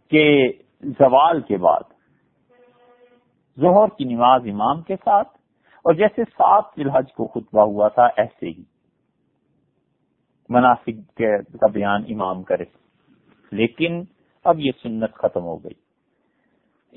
کہ 0.09 0.53
زوال 0.81 1.41
کے 1.41 1.57
بعد، 1.57 1.93
ظہر 3.59 3.97
کی 3.97 4.03
نماز 4.03 4.41
امام 4.45 4.81
کے 4.81 4.95
ساتھ۔ 4.95 5.27
اور 5.75 5.93
جیسے 5.93 6.23
سات 6.23 6.63
الحج 6.77 7.13
کو 7.13 7.27
خطبہ 7.27 7.61
ہوا 7.61 7.87
تھا، 7.87 8.07
ایسے 8.17 8.47
ہی۔ 8.47 8.70
مناسب 10.51 11.21
کا 11.59 11.67
بیان 11.67 12.01
امام 12.09 12.43
کرے۔ 12.43 12.63
لیکن 13.51 14.03
اب 14.43 14.59
یہ 14.59 14.71
سنت 14.83 15.13
ختم 15.13 15.41
ہو 15.41 15.57
گئی۔ 15.57 15.91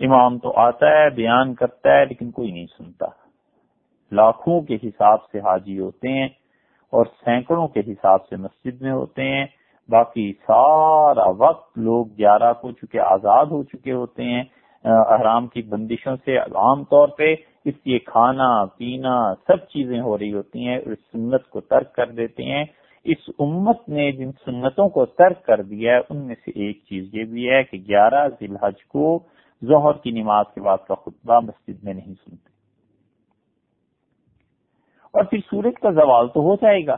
امام 0.04 0.38
تو 0.38 0.52
آتا 0.56 0.86
ہے، 0.86 1.10
بیان 1.10 1.54
کرتا 1.54 1.92
ہے، 1.92 2.04
لیکن 2.04 2.30
کوئی 2.30 2.50
نہیں 2.50 2.66
سنتا۔ 2.66 3.06
لاکھوں 4.12 4.60
کے 4.60 4.74
حساب 4.74 5.18
سے 5.32 5.38
حاجی 5.38 5.78
ہوتے 5.78 6.08
ہیں 6.08 6.28
اور 6.90 7.06
سینکڑوں 7.24 7.68
کے 7.68 7.80
حساب 7.80 8.28
سے 8.28 8.36
مسجد 8.36 8.82
میں 8.82 8.92
ہوتے 8.92 9.22
ہیں۔ 9.22 9.46
باقی 9.88 10.32
سارا 10.32 11.28
وقت 11.28 11.78
لوگ 11.78 12.06
گیارہ 12.18 12.52
کو 12.52 12.72
چکے 12.72 13.00
آزاد 13.00 13.46
ہو 13.46 13.62
چکے 13.62 13.92
ہوتے 13.92 14.24
ہیں، 14.24 14.42
احرام 14.84 15.46
کی 15.46 15.62
بندشوں 15.62 16.16
سے 16.24 16.38
عام 16.38 16.84
طور 16.84 17.08
پہ۔ 17.08 17.34
اس 17.64 17.74
لیے 17.84 17.98
کھانا، 17.98 18.64
پینا، 18.64 19.34
سب 19.34 19.56
چیزیں 19.56 20.00
ہو 20.00 20.18
رہی 20.18 20.32
ہوتی 20.32 20.68
ہیں 20.68 20.78
اس 20.78 20.98
سنت 21.12 21.48
کو 21.50 21.60
ترک 21.60 21.94
کر 21.94 22.06
دیتے 22.06 22.44
ہیں۔ 22.44 22.64
اس 23.04 23.30
امت 23.38 23.88
نے 23.88 24.12
جن 24.12 24.32
سنتوں 24.32 24.88
کو 24.88 25.06
ترک 25.06 25.44
کر 25.44 25.62
دیا 25.62 25.94
ہے، 25.94 26.00
ان 26.10 26.26
میں 26.26 26.34
سے 26.34 26.50
ایک 26.50 26.78
چیز 26.84 27.14
یہ 27.14 27.24
بھی 27.24 27.50
ہے 27.50 27.62
کہ 27.62 27.78
گیارہ 27.78 28.28
ذی 28.28 28.46
الحج 28.46 28.84
کو 28.84 29.18
ظہر 29.64 29.92
کی 29.92 30.10
نماز 30.10 30.44
کے 30.54 30.60
بعد 30.60 30.78
کا 30.88 30.94
خطبہ 30.94 31.40
مسجد 31.40 31.84
میں 31.84 31.94
نہیں 31.94 32.14
سنتے۔ 32.14 32.48
اور 35.12 35.24
پھر 35.24 35.38
سورج 35.38 35.74
کا 35.82 35.90
زوال 35.90 36.28
تو 36.28 36.40
ہو 36.40 36.54
جائے 36.54 36.86
گا۔ 36.86 36.96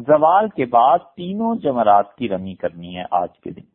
زوال 0.00 0.48
کے 0.48 0.64
بعد 0.64 0.98
تینوں 1.16 1.54
جمرات 1.54 2.16
کی 2.16 2.28
رمی 2.28 2.54
کرنی 2.54 2.96
ہے 2.96 3.04
آج 3.10 3.40
کے 3.40 3.50
دن۔ 3.50 3.74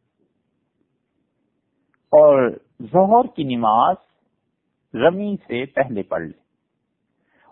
اور 2.12 2.50
ظہر 2.84 3.36
کی 3.36 3.44
نماز 3.44 3.96
رمی 4.94 5.36
سے 5.48 5.66
پہلے 5.66 6.04
پڑھ 6.04 6.22
لے 6.22 6.38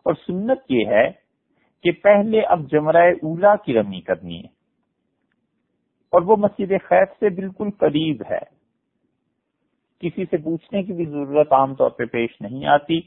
اور 0.05 0.13
سنت 0.13 0.59
یہ 0.69 0.85
ہے 0.87 1.26
کہ 1.83 1.91
پہلے 1.91 2.41
اب 2.41 2.71
جمرہ 2.71 3.11
اولا 3.11 3.55
کی 3.55 3.73
رمی 3.73 4.01
کرنی 4.01 4.39
ہے۔ 4.39 4.57
اور 6.11 6.21
وہ 6.21 6.35
مسجد 6.35 6.71
خیف 6.83 7.09
سے 7.19 7.29
بالکل 7.29 7.71
قریب 7.77 8.23
ہے۔ 8.29 8.57
کسی 9.99 10.25
سے 10.25 10.37
پوچھنے 10.37 10.83
کی 10.83 10.93
بھی 10.93 11.05
ضرورت 11.05 11.53
عام 11.53 11.75
طور 11.75 11.89
پہ 11.89 12.05
پیش 12.05 12.41
نہیں 12.41 12.65
آتی۔ 12.65 12.97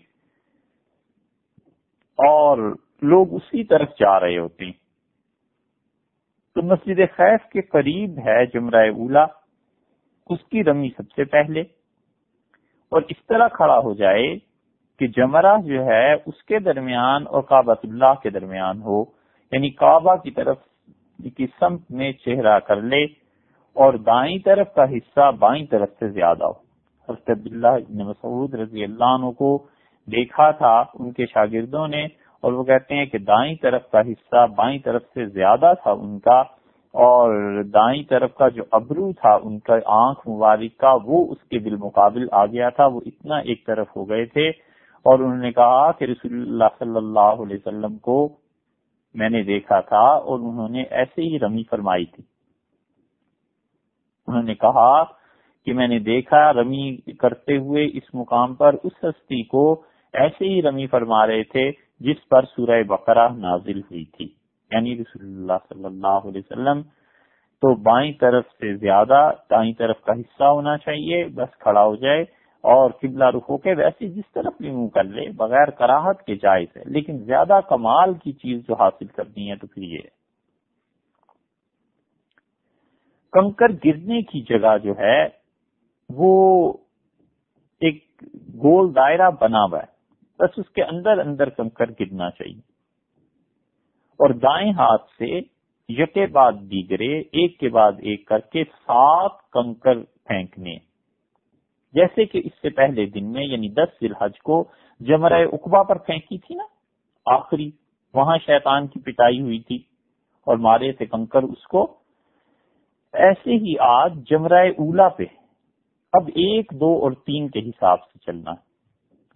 اور 2.18 2.76
لوگ 3.02 3.34
اسی 3.34 3.64
طرف 3.64 3.88
جا 4.00 4.20
رہے 4.20 4.38
ہوتے 4.38 4.64
ہیں۔ 4.64 4.72
تو 6.54 6.62
مسجد 6.62 7.00
خیف 7.16 7.50
کے 7.50 7.62
قریب 7.62 8.18
ہے 8.18 8.46
جمرہ 8.46 8.90
اولا۔ 8.90 9.24
اس 10.30 10.38
کی 10.50 10.64
رمی 10.64 10.88
سب 10.96 11.10
سے 11.16 11.24
پہلے۔ 11.24 11.60
اور 12.88 13.02
اس 13.02 13.26
طرح 13.26 13.48
کھڑا 13.48 13.78
ہو 13.78 13.94
جائے 13.94 14.49
کہ 15.00 15.06
جمرہ 15.06 15.56
جو 15.56 15.84
ہے 15.84 16.12
اس 16.12 16.42
کے 16.42 16.58
درمیان 16.58 17.26
اور 17.26 17.42
کعبۃ 17.42 17.82
اللہ 17.82 18.14
کے 18.22 18.30
درمیان 18.30 18.82
ہو 18.82 19.00
یعنی 19.52 19.70
کعبہ 19.70 20.16
کی 20.16 20.30
طرف 20.30 20.56
کی 21.36 21.46
سمت 21.60 21.90
میں 21.90 22.12
چہرہ 22.12 22.58
کر 22.58 22.80
لے 22.82 23.02
اور 23.76 23.94
دائیں 23.94 24.38
طرف 24.38 24.74
کا 24.74 24.84
حصہ 24.84 25.30
بائیں 25.38 25.66
طرف 25.66 25.88
سے 26.00 26.08
زیادہ 26.08 26.44
ہو۔ 26.44 26.58
حضرت 27.08 27.30
عبداللہ 27.30 28.04
مسعود 28.04 28.54
رضی 28.54 28.84
اللہ 28.84 29.14
عنہ 29.14 29.30
کو 29.30 29.56
دیکھا 30.08 30.50
تھا، 30.50 30.76
ان 30.94 31.12
کے 31.12 31.26
شاگردوں 31.26 31.88
نے 31.88 32.04
اور 32.44 32.52
وہ 32.52 32.64
کہتے 32.64 32.94
ہیں 32.94 33.06
کہ 33.06 33.18
دائیں 33.18 33.54
طرف 33.62 33.90
کا 33.90 34.00
حصہ 34.00 34.46
بائیں 34.56 34.78
طرف 34.78 35.02
سے 35.14 35.26
زیادہ 35.26 35.72
تھا 35.82 35.90
ان 35.90 36.18
کا 36.18 36.42
اور 36.94 37.62
دائیں 37.62 38.02
طرف 38.02 38.34
کا 38.34 38.48
جو 38.48 38.62
ابرو 38.70 39.12
تھا، 39.12 39.34
ان 39.42 39.58
کا 39.58 39.74
آنکھ 39.86 40.28
مبارک 40.28 40.76
کا، 40.76 40.96
وہ 41.04 41.26
اس 41.32 41.42
کے 41.48 41.58
بالمقابل 41.58 42.26
آ 42.32 42.46
گیا 42.46 42.68
تھا، 42.68 42.86
وہ 42.86 43.00
اتنا 43.06 43.38
ایک 43.38 43.66
طرف 43.66 43.96
ہو 43.96 44.08
گئے 44.08 44.24
تھے۔ 44.24 44.50
اور 45.04 45.18
انہوں 45.18 45.36
نے 45.36 45.52
کہا 45.52 45.92
کہ 45.92 46.04
رسول 46.04 46.32
اللہ 46.32 46.64
صلی 46.78 46.96
اللہ 46.96 47.42
علیہ 47.42 47.56
وسلم 47.56 47.98
کو 47.98 48.28
میں 49.14 49.30
نے 49.30 49.42
دیکھا 49.42 49.80
تھا 49.80 50.02
اور 50.02 50.38
انہوں 50.38 50.68
نے 50.68 50.82
ایسے 50.82 51.22
ہی 51.22 51.38
رمی 51.38 51.62
فرمائی 51.70 52.04
تھی۔ 52.04 52.22
انہوں 54.28 54.42
نے 54.42 54.54
کہا 54.54 55.02
کہ 55.64 55.72
میں 55.72 55.88
نے 55.88 55.98
دیکھا 55.98 56.52
رمی 56.52 56.96
کرتے 56.96 57.56
ہوئے 57.56 57.86
اس 57.86 58.14
مقام 58.14 58.54
پر 58.54 58.74
اس 58.84 58.92
ہستی 59.02 59.42
کو 59.42 59.82
ایسے 60.12 60.44
ہی 60.48 60.62
رمی 60.62 60.86
فرما 60.86 61.26
رہے 61.26 61.42
تھے 61.42 61.72
جس 62.00 62.28
پر 62.28 62.44
سورہ 62.44 62.82
بقرہ 62.82 63.28
نازل 63.28 63.78
ہوئی 63.78 64.04
تھی۔ 64.04 64.28
یعنی 64.72 64.94
رسول 64.98 65.24
اللہ 65.24 65.52
صلی 65.68 65.84
اللہ 65.84 66.28
علیہ 66.28 66.40
وسلم 66.50 66.82
تو 67.62 67.74
بائیں 67.74 68.12
طرف 68.12 68.44
سے 68.46 68.76
زیادہ، 68.76 69.30
دائیں 69.50 69.72
طرف 69.72 70.00
کا 70.00 70.12
حصہ 70.12 70.44
ہونا 70.44 70.78
چاہیے، 70.78 71.24
بس 71.24 71.58
کھڑا 71.58 71.84
ہو 71.84 71.96
جائے۔ 71.96 72.24
اور 72.60 72.90
قبلہ 72.90 73.24
رخ 73.24 73.50
ہو 73.50 73.56
کے 73.58 73.74
ویسے 73.74 74.08
جس 74.08 74.32
طرف 74.32 74.52
بھی 74.60 74.70
منہ 74.70 74.88
کر 74.88 75.04
لے، 75.04 75.28
بغیر 75.32 75.70
کراہت 75.70 76.22
کے 76.22 76.34
جائز 76.34 76.76
ہے، 76.76 76.82
لیکن 76.86 77.18
زیادہ 77.18 77.60
کمال 77.68 78.14
کی 78.14 78.32
چیز 78.32 78.66
جو 78.68 78.74
حاصل 78.74 79.06
کرنی 79.06 79.50
ہے 79.50 79.56
تو 79.56 79.66
پھر 79.66 79.82
یہ 79.82 79.98
کنکر 83.32 83.68
گرنے 83.84 84.22
کی 84.22 84.40
جگہ 84.42 84.78
جو 84.78 84.92
ہے، 84.98 85.26
وہ 86.10 86.72
ایک 87.80 88.04
گول 88.62 88.94
دائرہ 88.94 89.30
بنا 89.40 89.64
ہوا 89.64 89.78
ہے۔ 89.78 90.00
بس 90.38 90.50
اس 90.56 90.70
کے 90.70 90.82
اندر 90.82 91.18
اندر 91.18 91.48
کنکر 91.48 91.90
گرنا 92.00 92.30
چاہیے۔ 92.30 92.60
اور 94.20 94.30
دائیں 94.30 94.72
ہاتھ 94.72 95.10
سے 95.18 95.40
یکے 95.88 96.26
بعد 96.26 96.52
دیگرے، 96.52 97.18
ایک 97.18 97.58
کے 97.58 97.68
بعد 97.68 97.92
ایک 97.92 98.26
کر 98.26 98.38
کے 98.38 98.64
سات 98.64 99.30
کنکر 99.52 99.94
پھینکنے۔ 100.24 100.89
جیسے 101.94 102.24
کہ 102.24 102.40
اس 102.44 102.52
سے 102.62 102.70
پہلے 102.70 103.06
دن 103.06 103.32
میں 103.32 103.44
یعنی 103.44 103.68
دس 103.68 104.02
الحج 104.02 104.38
کو 104.38 104.62
جمرہ 105.00 105.42
اقبا 105.52 105.82
پر 105.82 105.98
پھینکی 105.98 106.38
تھی 106.38 106.54
نا، 106.54 106.64
آخری 107.26 107.70
وہاں 108.14 108.36
شیطان 108.46 108.86
کی 108.86 109.00
پٹائی 109.00 109.40
ہوئی 109.40 109.58
تھی 109.58 109.76
اور 110.46 110.56
مارے 110.56 110.92
تھے 110.92 111.06
کنکر 111.06 111.42
اس 111.42 111.66
کو۔ 111.66 111.86
ایسے 113.14 113.56
ہی 113.56 113.78
آج 113.78 114.16
جمرہ 114.30 114.64
اولا 114.78 115.08
پہ 115.08 115.24
اب 116.12 116.28
ایک، 116.34 116.72
دو 116.80 116.92
اور 117.02 117.12
تین 117.26 117.48
کے 117.48 117.60
حساب 117.60 117.98
سے 118.04 118.18
چلنا 118.18 118.54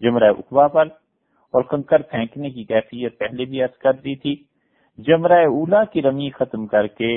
جمرہ 0.00 0.30
اقبا 0.30 0.66
پر 0.68 0.88
اور 1.54 1.62
کنکر 1.62 2.02
پھینکنے 2.02 2.50
کی 2.50 2.64
کیفیت 2.64 3.18
پہلے 3.18 3.44
بھی 3.44 3.62
عرض 3.62 3.76
کر 3.78 3.92
دی 3.92 4.14
تھی۔ 4.14 4.34
جمرہ 4.98 5.38
اولا 5.46 5.84
کی 5.84 6.02
رمی 6.02 6.30
ختم 6.30 6.66
کر 6.66 6.86
کے 6.86 7.16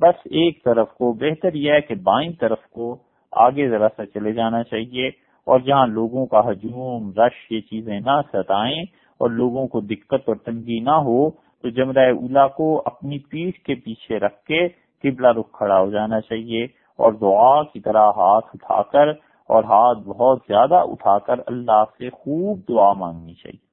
بس 0.00 0.26
ایک 0.26 0.64
طرف 0.64 0.92
کو، 0.92 1.12
بہتر 1.12 1.54
یہ 1.54 1.72
ہے 1.72 1.80
کہ 1.80 1.94
بائیں 1.94 2.32
طرف 2.40 2.66
کو 2.66 2.94
آگے 3.32 3.68
ذرا 3.68 3.88
سا 3.96 4.06
چلے 4.06 4.32
جانا 4.32 4.62
چاہیے 4.62 5.08
اور 5.46 5.60
جہاں 5.60 5.86
لوگوں 5.86 6.26
کا 6.26 6.40
ہجوم، 6.50 7.10
رش 7.10 7.52
یہ 7.52 7.60
چیزیں 7.60 8.00
نہ 8.00 8.20
ستائیں 8.32 8.82
اور 9.20 9.30
لوگوں 9.30 9.66
کو 9.66 9.80
دقت 9.80 10.28
اور 10.28 10.36
تنگی 10.36 10.80
نہ 10.80 10.90
ہو، 10.90 11.30
تو 11.30 11.68
جمرہ 11.68 12.12
اولا 12.12 12.46
کو 12.48 12.82
اپنی 12.84 13.18
پیٹھ 13.18 13.60
کے 13.60 13.74
پیچھے 13.74 14.18
رکھ 14.18 14.44
کے 14.44 14.68
قبلہ 15.04 15.28
رخ 15.28 15.52
کھڑا 15.52 15.80
ہو 15.80 15.90
جانا 15.90 16.20
چاہیے 16.20 16.64
اور 16.98 17.12
دعا 17.12 17.62
کی 17.62 17.80
طرح 17.80 18.10
ہاتھ 18.16 18.46
اٹھا 18.54 18.82
کر 18.82 19.08
اور 19.46 19.64
ہاتھ 19.64 19.98
بہت 19.98 20.38
زیادہ 20.48 20.74
اٹھا 20.74 21.18
کر 21.18 21.40
اللہ 21.46 21.84
سے 21.98 22.10
خوب 22.10 22.60
دعا 22.68 22.92
مانگنی 22.92 23.34
چاہیے۔ 23.34 23.66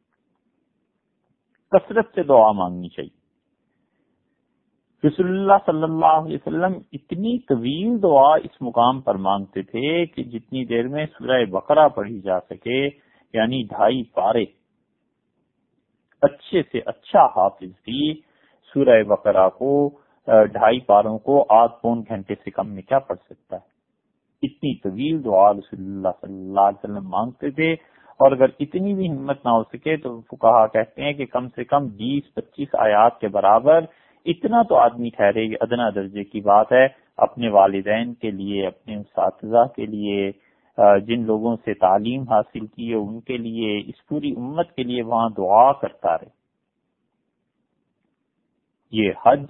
کثرت 1.71 2.05
سے 2.15 2.23
دعا 2.23 2.51
مانگنی 2.51 2.89
چاہیے۔ 2.89 3.14
رسول 5.05 5.27
اللہ 5.27 5.57
صلی 5.65 5.83
اللہ 5.83 6.19
علیہ 6.19 6.35
وسلم 6.35 6.73
اتنی 6.91 7.37
طویل 7.39 8.01
دعا 8.03 8.33
اس 8.35 8.61
مقام 8.61 9.01
پر 9.01 9.15
مانگتے 9.15 9.61
تھے 9.61 10.05
کہ 10.05 10.23
جتنی 10.23 10.65
دیر 10.65 10.87
میں 10.87 11.05
سورہ 11.05 11.43
بقرہ 11.45 11.87
پڑھی 11.87 12.19
جا 12.19 12.39
سکے 12.39 12.85
یعنی 13.33 13.61
ڈھائی 13.63 14.03
پارے۔ 14.03 14.43
اچھے 16.21 16.61
سے 16.71 16.79
اچھا 16.85 17.25
حافظ 17.25 17.71
بھی 17.83 18.13
سورہ 18.71 19.03
بقرہ 19.03 19.49
کو 19.49 19.73
ڈھائی 20.27 20.79
پاروں 20.79 21.17
کو 21.19 21.45
آدھ 21.49 21.71
پون 21.81 22.01
گھنٹے 22.09 22.35
سے 22.35 22.51
کم 22.51 22.69
میں 22.69 22.81
کیا 22.81 22.99
پڑھ 22.99 23.17
سکتا 23.17 23.55
ہے؟ 23.55 23.73
اتنی 24.43 24.73
طویل 24.75 25.23
دعا 25.25 25.51
رسول 25.53 25.81
اللہ 25.81 26.15
صلی 26.21 26.33
اللہ 26.33 26.61
علیہ 26.61 26.83
وسلم 26.83 27.09
مانگتے 27.09 27.49
تھے۔ 27.49 27.73
اور 28.19 28.31
اگر 28.31 28.45
اتنی 28.59 28.93
بھی 28.93 29.11
ہمت 29.11 29.45
نہ 29.45 29.49
ہو 29.49 29.63
سکے 29.63 29.95
تو 29.97 30.19
کہا 30.21 30.65
کہتے 30.67 31.03
ہیں 31.03 31.13
کہ 31.13 31.25
کم 31.25 31.47
سے 31.49 31.63
کم 31.63 31.87
بیس، 31.87 32.33
پچیس 32.33 32.75
آیات 32.79 33.19
کے 33.19 33.27
برابر 33.27 33.85
اتنا 34.25 34.61
تو 34.63 34.75
آدمی 34.75 35.09
ٹھہرے 35.09 35.43
یہ 35.43 35.57
ادنا 35.61 35.89
درجے 35.95 36.23
کی 36.23 36.41
بات 36.41 36.71
ہے، 36.71 36.85
اپنے 37.17 37.49
والدین 37.49 38.13
کے 38.13 38.31
لیے، 38.31 38.65
اپنے 38.67 38.95
اساتذہ 38.95 39.65
کے 39.75 39.85
لیے 39.85 40.31
جن 41.07 41.25
لوگوں 41.25 41.55
سے 41.65 41.73
تعلیم 41.73 42.23
حاصل 42.29 42.65
کی 42.65 42.89
ہے، 42.89 42.95
ان 42.95 43.19
کے 43.19 43.37
لیے، 43.37 43.77
اس 43.79 44.07
پوری 44.07 44.31
امت 44.37 44.71
کے 44.75 44.83
لیے 44.83 45.03
وہاں 45.03 45.29
دعا 45.37 45.71
کرتا 45.73 46.15
رہے۔ 46.17 46.33
یہ 48.93 49.11
حج 49.25 49.45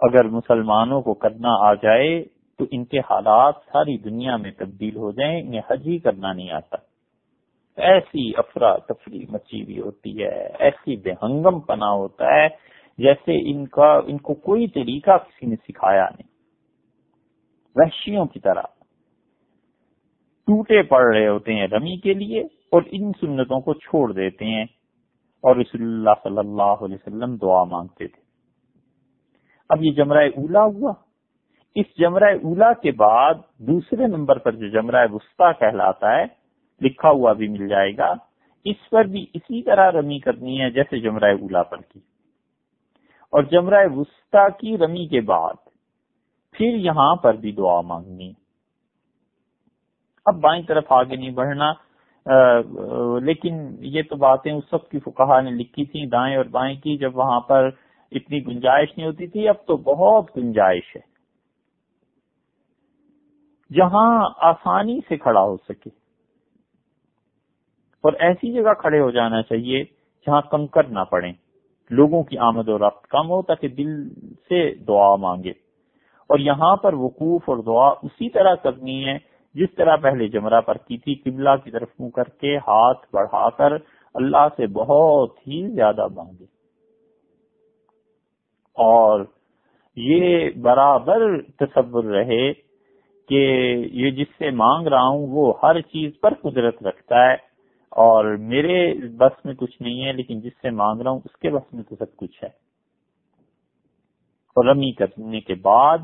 اگر 0.00 0.28
مسلمانوں 0.28 1.00
کو 1.02 1.14
کرنا 1.14 1.54
آ 1.60 1.72
جائے 1.74 2.22
تو 2.58 2.64
ان 2.70 2.84
کے 2.84 2.98
حالات 3.00 3.54
ساری 3.72 3.96
دنیا 3.98 4.36
میں 4.36 4.50
تبدیل 4.50 4.96
ہو 4.96 5.10
جائیں، 5.12 5.40
انہیں 5.40 5.60
حج 5.70 5.86
ہی 5.88 5.98
کرنا 5.98 6.32
نہیں 6.32 6.50
آتا۔ 6.50 6.76
ایسی 7.78 8.30
افرا 8.36 8.76
تفری 8.88 9.24
مچی 9.30 9.62
ہوئی 9.62 9.80
ہوتی 9.80 10.22
ہے، 10.22 10.38
ایسی 10.58 10.96
بے 10.96 11.12
ہنگم 11.22 11.60
پنا 11.60 11.90
ہوتا 11.92 12.24
ہے 12.34 12.46
جیسے 13.00 13.50
ان 13.50 13.66
کا، 13.66 14.00
ان 14.06 14.18
کو 14.18 14.34
کوئی 14.34 14.66
طریقہ 14.66 15.10
کسی 15.10 15.46
نے 15.46 15.56
سکھایا 15.56 16.04
نہیں۔ 16.04 16.28
وحشیوں 17.74 18.26
کی 18.26 18.40
طرح۔ 18.40 18.62
ٹوٹے 20.46 20.82
پڑ 20.82 21.14
رہے 21.14 21.28
ہوتے 21.28 21.54
ہیں 21.54 21.66
رمی 21.66 21.96
کے 21.96 22.14
لیے 22.14 22.40
اور 22.40 22.82
ان 22.86 23.12
سنتوں 23.20 23.60
کو 23.60 23.74
چھوڑ 23.74 24.12
دیتے 24.12 24.44
ہیں۔ 24.44 24.64
اور 25.42 25.56
رسول 25.56 25.82
اللہ 25.82 26.10
صلی 26.22 26.38
اللہ 26.38 26.62
علیہ 26.62 26.94
وسلم 26.94 27.36
دعا 27.36 27.64
مانگتے 27.64 28.06
تھے۔ 28.06 28.22
اب 29.68 29.84
یہ 29.84 29.92
جمرہ 29.92 30.26
اولا 30.26 30.64
ہوا۔ 30.64 30.92
اس 31.74 31.86
جمرہ 31.98 32.24
اولا 32.24 32.72
کے 32.72 32.90
بعد 32.92 33.34
دوسرے 33.58 34.06
نمبر 34.06 34.38
پر 34.38 34.52
جو 34.52 34.68
جمرہ 34.68 35.06
وسطی 35.12 35.60
کہلاتا 35.60 36.16
ہے، 36.16 36.24
لکھا 36.80 37.10
ہوا 37.10 37.32
بھی 37.32 37.48
مل 37.48 37.68
جائے 37.68 37.96
گا۔ 37.96 38.14
اس 38.64 38.90
پر 38.90 39.04
بھی 39.04 39.26
اسی 39.34 39.62
طرح 39.62 39.90
رمی 39.90 40.18
کرنی 40.18 40.60
ہے 40.60 40.70
جیسے 40.70 41.00
جمرہ 41.00 41.32
اولا 41.32 41.62
پر 41.62 41.76
کی۔ 41.76 42.09
اور 43.32 43.42
جمرہ 43.50 43.86
وسطی 43.94 44.46
کی 44.58 44.76
رمی 44.78 45.06
کے 45.08 45.20
بعد 45.26 45.54
پھر 46.54 46.76
یہاں 46.78 47.14
پر 47.22 47.34
بھی 47.36 47.52
دعا 47.52 47.80
مانگنی۔ 47.82 48.32
اب 50.26 50.40
بائیں 50.40 50.62
طرف 50.62 50.92
آگے 50.92 51.16
نہیں 51.16 51.30
بڑھنا 51.34 51.72
لیکن 53.26 53.54
یہ 53.88 54.02
تو 54.02 54.16
باتیں 54.16 54.52
اس 54.52 54.64
سب 54.70 54.88
کی 54.90 54.98
فکہ 54.98 55.40
نے 55.40 55.50
لکھی 55.52 55.84
تھی 55.84 56.06
دائیں 56.06 56.36
اور 56.36 56.44
بائیں 56.50 56.74
کی، 56.80 56.96
جب 56.96 57.16
وہاں 57.16 57.40
پر 57.40 57.68
اتنی 58.12 58.44
گنجائش 58.46 58.96
نہیں 58.96 59.06
ہوتی 59.06 59.26
تھی، 59.26 59.48
اب 59.48 59.64
تو 59.66 59.76
بہت 59.84 60.36
گنجائش 60.36 60.96
ہے۔ 60.96 61.00
جہاں 63.70 64.12
آسانی 64.42 64.98
سے 65.08 65.16
کھڑا 65.16 65.40
ہو 65.42 65.56
سکے، 65.68 65.90
اور 68.04 68.12
ایسی 68.20 68.52
جگہ 68.52 68.72
کھڑے 68.80 69.00
ہو 69.00 69.10
جانا 69.10 69.42
چاہیے 69.42 69.82
جہاں 70.26 70.40
کنکر 70.50 70.88
نہ 70.88 71.04
پڑے 71.10 71.30
لوگوں 71.90 72.22
کی 72.22 72.38
آمد 72.38 72.68
و 72.68 72.78
رفت 72.78 73.06
کم 73.06 73.30
ہو 73.30 73.42
تاکہ 73.42 73.68
دل 73.68 74.08
سے 74.48 74.74
دعا 74.74 75.16
مانگے۔ 75.16 75.50
اور 76.28 76.38
یہاں 76.38 76.76
پر 76.76 76.94
وقوف 76.94 77.42
اور 77.46 77.56
دعا 77.56 77.88
اسی 78.02 78.30
طرح 78.30 78.54
کرنی 78.54 79.04
ہے 79.04 79.18
جس 79.54 79.68
طرح 79.76 79.96
پہلے 79.96 80.28
جمرہ 80.28 80.60
پر 80.60 80.74
کی 80.74 80.98
تھی، 80.98 81.14
قبلہ 81.14 81.50
کی 81.64 81.70
طرف 81.70 81.88
منہ 81.98 82.08
کر 82.08 82.24
کے 82.24 82.56
ہاتھ 82.56 83.06
بڑھا 83.12 83.50
کر 83.50 83.72
اللہ 84.14 84.48
سے 84.56 84.66
بہت 84.66 85.38
ہی 85.38 85.68
زیادہ 85.68 86.06
مانگے۔ 86.14 86.44
اور 88.74 89.24
یہ 89.96 90.50
برابر 90.50 91.42
تصور 91.42 92.04
رہے 92.04 92.52
کہ 93.28 93.74
یہ 93.92 94.10
جس 94.10 94.26
سے 94.38 94.50
مانگ 94.50 94.86
رہا 94.86 95.08
ہوں 95.08 95.26
وہ 95.26 95.52
ہر 95.62 95.80
چیز 95.80 96.12
پر 96.22 96.34
قدرت 96.34 96.82
رکھتا 96.82 97.30
ہے۔ 97.30 97.49
اور 97.90 98.24
میرے 98.24 98.94
بس 99.08 99.44
میں 99.44 99.54
کچھ 99.54 99.82
نہیں 99.82 100.04
ہے، 100.04 100.12
لیکن 100.12 100.40
جس 100.40 100.52
سے 100.62 100.70
مانگ 100.70 101.00
رہا 101.00 101.10
ہوں، 101.10 101.20
اس 101.24 101.36
کے 101.36 101.50
بس 101.50 101.74
میں 101.74 101.82
تو 101.82 101.96
سب 101.96 102.16
کچھ 102.16 102.44
ہے۔ 102.44 102.48
اور 104.50 104.64
رمی 104.64 104.92
کرنے 104.92 105.40
کے 105.40 105.54
بعد 105.54 105.98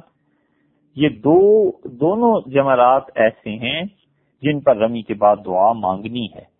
یہ 0.96 1.08
دو، 1.08 1.70
دونوں 1.88 2.50
جمرات 2.50 3.02
ایسے 3.14 3.50
ہیں 3.50 3.82
جن 4.42 4.60
پر 4.60 4.76
رمی 4.76 5.02
کے 5.02 5.14
بعد 5.14 5.36
دعا 5.46 5.72
مانگنی 5.72 6.26
ہے۔ 6.34 6.56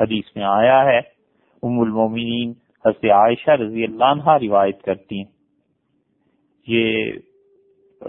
حدیث 0.00 0.36
میں 0.36 0.44
آیا 0.44 0.84
ہے، 0.84 0.98
ام 1.62 1.80
المومنین، 1.80 2.50
حضرت 2.86 3.04
عائشہ 3.04 3.50
رضی 3.50 3.84
اللہ 3.84 4.04
عنہ 4.04 4.28
روایت 4.28 4.82
کرتی 4.82 5.18
ہیں۔ 5.18 5.32
یہ 6.66 7.12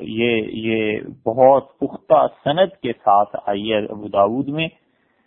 یہ 0.02 0.41
یہ 0.48 1.00
بہت 1.26 1.80
پختہ 1.80 2.28
صنعت 2.44 2.82
کے 2.82 2.94
ساتھ 2.94 3.36
آئی 3.46 3.74
ہے 3.74 3.86
ابو 3.86 4.08
داود 4.08 4.48
میں۔ 4.48 4.68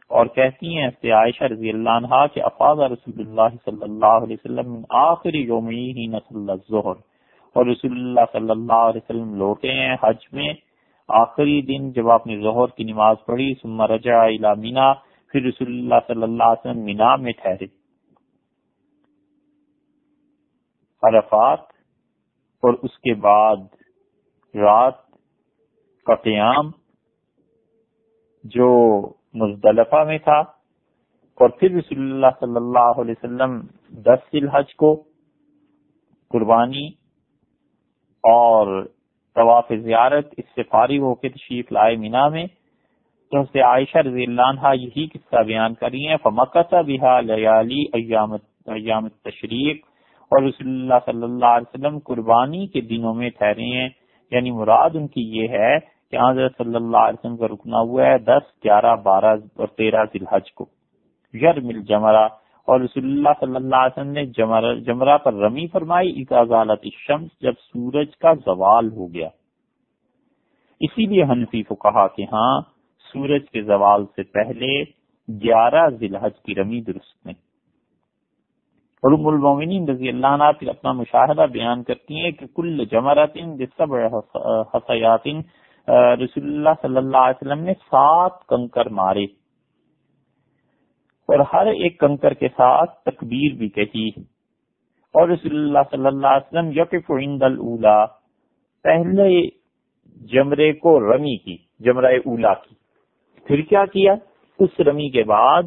اور 0.09 0.27
کہتی 0.27 0.79
ہیں 0.79 0.87
حضرت 0.87 1.05
عائشہ 1.05 1.44
رضی 1.44 1.71
اللہ 1.71 1.90
عنہ 1.90 2.27
کہ 2.35 2.42
افاظ 2.42 2.79
رسول 2.81 3.27
اللہ 3.27 3.57
صلی 3.64 3.83
اللہ 3.83 4.07
علیہ 4.07 4.37
وسلم 4.44 4.73
من 4.73 4.83
آخری 4.88 5.38
یومی 5.38 5.92
ہی 5.92 6.07
نسل 6.07 6.51
الظہر۔ 6.51 7.01
اور 7.53 7.66
رسول 7.66 7.92
اللہ 7.92 8.21
صلی 8.33 8.51
اللہ 8.51 8.73
علیہ 8.73 9.01
وسلم 9.05 9.35
لوٹے 9.35 9.73
ہیں 9.73 9.97
حج 10.03 10.27
میں۔ 10.33 10.55
آخری 11.09 11.62
دن 11.62 11.92
جب 11.92 12.11
آپ 12.11 12.27
نے 12.27 12.42
ظہر 12.42 12.66
کی 12.66 12.85
نماز 12.85 13.16
پڑھی، 13.27 13.55
ثم 13.62 13.83
رجع 13.83 14.21
الى 14.23 14.61
مینا، 14.61 14.92
پھر 15.33 15.42
رسول 15.42 15.68
اللہ 15.68 15.94
صلی 16.07 16.23
اللہ 16.23 16.44
علیہ 16.44 16.71
وسلم 16.71 16.85
مینا 16.85 17.16
میں 17.16 17.33
ٹھہرے۔ 17.33 17.66
عرفات 21.03 21.61
اور 22.62 22.75
اس 22.83 22.99
کے 22.99 23.14
بعد 23.14 23.57
رات 24.55 24.94
کا 26.07 26.14
قیام 26.14 26.71
جو 28.44 29.01
مزدلفہ 29.35 30.03
میں 30.05 30.19
تھا 30.19 30.38
اور 31.41 31.51
پھر 31.51 31.71
رسول 31.71 32.01
اللہ 32.03 32.38
صلی 32.41 32.57
اللہ 32.57 33.01
علیہ 33.01 33.14
وسلم 33.14 33.61
دس 34.05 34.35
الحج 34.35 34.75
کو 34.77 34.95
قربانی 36.31 36.87
اور 38.25 38.83
طواف 39.37 39.73
زیارت 39.83 40.33
اس 40.37 40.45
سے 40.55 40.62
فارغ 40.62 41.03
ہو 41.03 41.14
کے 41.14 41.29
تشریف 41.29 41.73
لائے 41.73 41.97
مینا 41.97 42.29
میں، 42.29 42.47
تو 43.33 43.43
سے 43.45 43.61
عائشہ 43.61 43.99
رضی 43.99 44.25
اللہ 44.25 44.49
عنہ 44.49 44.75
یہی 44.77 45.07
قصہ 45.07 45.43
بیان 45.43 45.75
کری 45.75 46.07
ہیں 46.07 46.17
فمکت 46.23 46.75
بہا 46.87 47.21
لیالی 47.21 47.85
ایام 47.93 49.09
تشریق 49.09 49.85
اور 50.33 50.43
رسول 50.43 50.69
اللہ 50.69 51.05
صلی 51.07 51.23
اللہ 51.23 51.55
علیہ 51.57 51.69
وسلم 51.69 51.99
قربانی 52.05 52.67
کے 52.67 52.81
دنوں 52.81 53.14
میں 53.14 53.31
ٹھہرے 53.31 53.67
ہیں 53.69 53.88
یعنی 54.33 54.51
مراد 54.51 54.97
ان 54.97 55.07
کی 55.09 55.23
یہ 55.33 55.49
ہے 55.49 55.75
کہ 56.11 56.31
حضرت 56.31 56.53
صلی 56.59 56.75
اللہ 56.75 56.97
علیہ 56.97 57.18
وسلم 57.18 57.37
کا 57.37 57.47
رکنا 57.47 57.81
ہوا 57.81 58.07
ہے 58.07 58.18
دس، 58.18 58.64
گیارہ، 58.64 58.97
بارہ 58.97 59.37
اور 59.57 59.68
تیرہ 59.68 60.05
ذی 60.05 60.18
الحج 60.21 60.53
کو۔ 60.53 60.66
یر 61.35 61.61
مل 61.61 61.83
جمرہ 61.83 62.29
اور 62.68 62.81
رسول 62.81 63.05
اللہ 63.05 63.29
صلی 63.40 63.57
اللہ 63.57 63.77
علیہ 63.77 64.01
وسلم 64.01 64.12
نے 64.12 64.27
جمرہ 64.81 65.18
پر 65.18 65.35
رمی 65.35 65.66
فرمائی 65.66 66.21
اکازالت 66.21 66.81
الشمس، 66.85 67.40
جب 67.40 67.53
سورج 67.53 68.16
کا 68.16 68.33
زوال 68.33 68.92
ہو 68.92 69.14
گیا۔ 69.14 69.29
اسی 70.81 71.07
لیے 71.07 71.23
حنفی 71.23 71.62
کو 71.62 71.75
کہا 71.75 72.07
کہ 72.07 72.23
ہاں 72.23 72.61
سورج 73.12 73.42
کے 73.53 73.62
زوال 73.62 74.07
سے 74.07 74.23
پہلے 74.23 74.83
گیارہ 75.29 75.88
ذی 75.88 76.07
الحج 76.07 76.42
کی 76.47 76.55
رمی 76.55 76.81
درست 76.81 77.27
نہیں۔ 77.27 77.49
اور 79.03 79.12
ام 79.12 79.27
المومنین 79.27 79.88
رضی 79.88 80.09
اللہ 80.09 80.27
عنہ 80.27 80.44
پھر 80.59 80.68
اپنا 80.68 80.92
مشاہدہ 80.92 81.47
بیان 81.53 81.83
کرتی 81.83 82.21
ہیں 82.21 82.31
کہ 82.31 82.47
کل 82.57 82.85
جمرات 82.85 83.37
حسیات 84.75 85.27
رسول 85.90 86.44
اللہ 86.44 86.68
صلی 86.83 86.96
اللہ 86.96 87.16
علیہ 87.16 87.46
وسلم 87.46 87.64
نے 87.64 87.72
سات 87.74 88.46
کنکر 88.48 88.88
مارے۔ 88.88 89.24
اور 91.29 91.38
ہر 91.53 91.66
ایک 91.66 92.01
کنکر 92.01 92.35
کے 92.35 92.48
ساتھ 92.48 92.90
تکبیر 93.05 93.55
بھی 93.55 93.68
کہی۔ 93.68 94.09
اور 95.14 95.29
رسول 95.29 95.57
اللہ 95.57 95.79
صلی 95.90 96.07
اللہ 96.07 96.27
علیہ 96.27 96.59
وسلم 96.59 96.70
یقف 96.81 97.11
عند 97.11 97.42
الاولا 97.42 98.07
پہلے 98.83 99.48
جمرے 100.27 100.72
کو 100.72 101.01
رمی 101.01 101.37
کی، 101.37 101.57
جمرہ 101.81 102.12
اولا 102.12 102.55
کی۔ 102.55 102.74
پھر 103.44 103.61
کیا 103.61 103.85
کیا؟ 103.85 104.14
اس 104.59 104.81
رمی 104.81 105.11
کے 105.11 105.24
بعد 105.24 105.62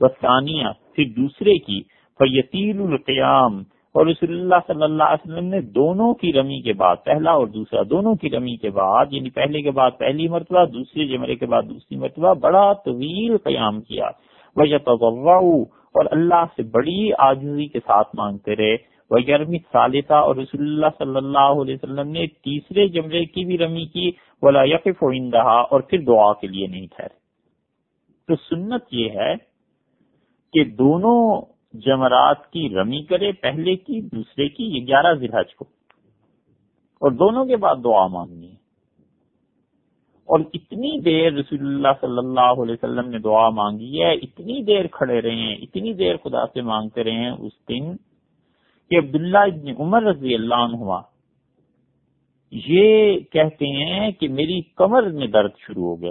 بسانیہ 0.00 0.66
پھر 0.94 1.04
دوسرے 1.16 1.58
کی۔ 1.58 1.82
یتیل 2.20 2.80
القیام 2.80 3.62
اور 3.94 4.06
رسول 4.06 4.40
اللہ 4.40 4.54
صلی 4.66 4.82
اللہ 4.82 5.02
علیہ 5.02 5.32
وسلم 5.32 5.48
نے 5.48 5.60
دونوں 5.60 6.14
کی 6.14 6.32
رمی 6.32 6.60
کے 6.60 6.72
بعد، 6.72 6.96
پہلا 7.04 7.30
اور 7.30 7.46
دوسرا، 7.46 7.80
دونوں 7.90 8.14
کی 8.14 8.30
رمی 8.30 8.56
کے 8.56 8.70
بعد 8.70 9.06
یعنی 9.10 9.30
پہلے 9.30 9.62
کے 9.62 9.70
بعد 9.70 9.90
پہلی 9.98 10.28
مرتبہ، 10.28 10.64
دوسرے 10.64 11.04
جمرے 11.04 11.34
کے 11.34 11.46
بعد 11.46 11.62
دوسری 11.62 11.96
مرتبہ، 11.96 12.34
بڑا 12.34 12.72
طویل 12.72 13.36
قیام 13.38 13.80
کیا۔ 13.80 14.10
وہ 14.56 15.64
اور 15.94 16.04
اللہ 16.10 16.44
سے 16.56 16.62
بڑی 16.62 17.10
آجزی 17.18 17.66
کے 17.66 17.78
ساتھ 17.80 18.08
مانگتے 18.14 18.56
رہے۔ 18.56 18.76
وہ 19.10 19.18
گرمی 19.28 19.58
ثالثہ 19.72 20.14
اور 20.14 20.36
رسول 20.36 20.60
اللہ 20.60 20.86
صلی 20.98 21.16
اللہ 21.16 21.60
علیہ 21.62 21.74
وسلم 21.74 22.08
نے 22.08 22.26
تیسرے 22.26 22.88
جمرے 22.88 23.24
کی 23.24 23.44
بھی 23.44 23.58
رمی 23.58 23.84
کی۔ 23.86 24.10
بولا 24.42 24.62
یقف 24.62 25.02
رہا 25.32 25.60
اور 25.60 25.80
پھر 25.80 25.98
دعا 25.98 26.32
کے 26.32 26.46
لیے 26.46 26.66
نہیں 26.66 26.86
ٹھہرے۔ 26.86 27.22
تو 28.28 28.34
سنت 28.36 28.82
یہ 28.90 29.10
ہے 29.10 29.34
کہ 30.52 30.64
دونوں 30.64 31.51
جمرات 31.74 32.52
کی 32.52 32.68
رمی 32.74 33.02
کرے، 33.02 33.32
پہلے 33.32 33.76
کی، 33.76 34.00
دوسرے 34.00 34.48
کی، 34.48 34.64
یہ 34.64 34.86
گیارہ 34.86 35.14
ذرحج 35.14 35.54
کو۔ 35.54 35.64
اور 37.00 37.10
دونوں 37.10 37.44
کے 37.44 37.56
بعد 37.56 37.76
دعا 37.84 38.06
مانگنی 38.06 38.48
ہے۔ 38.48 38.62
اور 40.22 40.40
اتنی 40.54 41.00
دیر 41.00 41.32
رسول 41.32 41.58
اللہ 41.60 41.88
صلی 42.00 42.18
اللہ 42.18 42.62
علیہ 42.62 42.72
وسلم 42.72 43.08
نے 43.10 43.18
دعا 43.18 43.48
مانگی 43.48 44.02
ہے، 44.02 44.12
اتنی 44.12 44.62
دیر 44.62 44.86
کھڑے 44.86 45.20
رہے 45.20 45.34
ہیں، 45.34 45.56
اتنی 45.56 45.92
دیر 45.92 46.16
خدا 46.16 46.46
سے 46.46 46.60
مانگتے 46.60 47.04
رہے 47.04 47.12
ہیں 47.12 47.30
اس 47.30 47.52
دن 47.68 47.96
کہ 48.90 48.98
عبداللہ 48.98 49.38
ابن 49.38 49.68
عمر 49.78 50.02
رضی 50.02 50.34
اللہ 50.34 50.54
عنہ، 50.54 51.00
یہ 52.52 53.18
کہتے 53.20 53.66
ہیں 53.66 54.10
کہ 54.10 54.28
میری 54.28 54.60
کمر 54.76 55.02
میں 55.02 55.26
درد 55.26 55.50
شروع 55.58 55.84
ہو 55.84 56.00
گیا۔ 56.00 56.10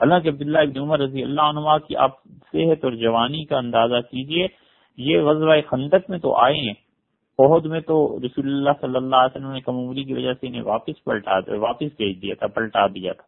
حالانکہ 0.00 0.28
عبداللہ 0.28 0.58
ابن 0.58 0.78
عمر 0.78 1.00
رضی 1.00 1.22
اللہ 1.22 1.42
عنہ 1.42 1.78
کی 1.88 1.96
آپ 1.96 2.22
صحت 2.24 2.84
اور 2.84 2.92
جوانی 2.92 3.44
کا 3.44 3.58
اندازہ 3.58 4.00
کیجیے 4.10 4.46
یہ 4.96 5.20
غزوہ 5.20 5.54
خندق 5.68 6.10
میں 6.10 6.18
تو 6.18 6.36
آئے 6.36 6.54
ہیں۔ 6.54 6.74
عہد 7.38 7.66
میں 7.66 7.80
تو 7.80 8.18
رسول 8.20 8.46
اللہ 8.46 8.70
صلی 8.80 8.96
اللہ 8.96 9.16
علیہ 9.16 9.36
وسلم 9.36 9.52
نے 9.52 9.60
کموری 9.60 10.04
کی 10.04 10.14
وجہ 10.14 10.32
سے 10.32 10.46
انہیں 10.46 10.62
واپس 10.62 11.04
پلٹا 11.04 11.38
واپس 11.56 11.96
بھیج 11.96 12.22
دیا 12.22 12.34
تھا، 12.34 12.46
پلٹا 12.46 12.86
دیا 12.86 13.12
تھا۔ 13.12 13.22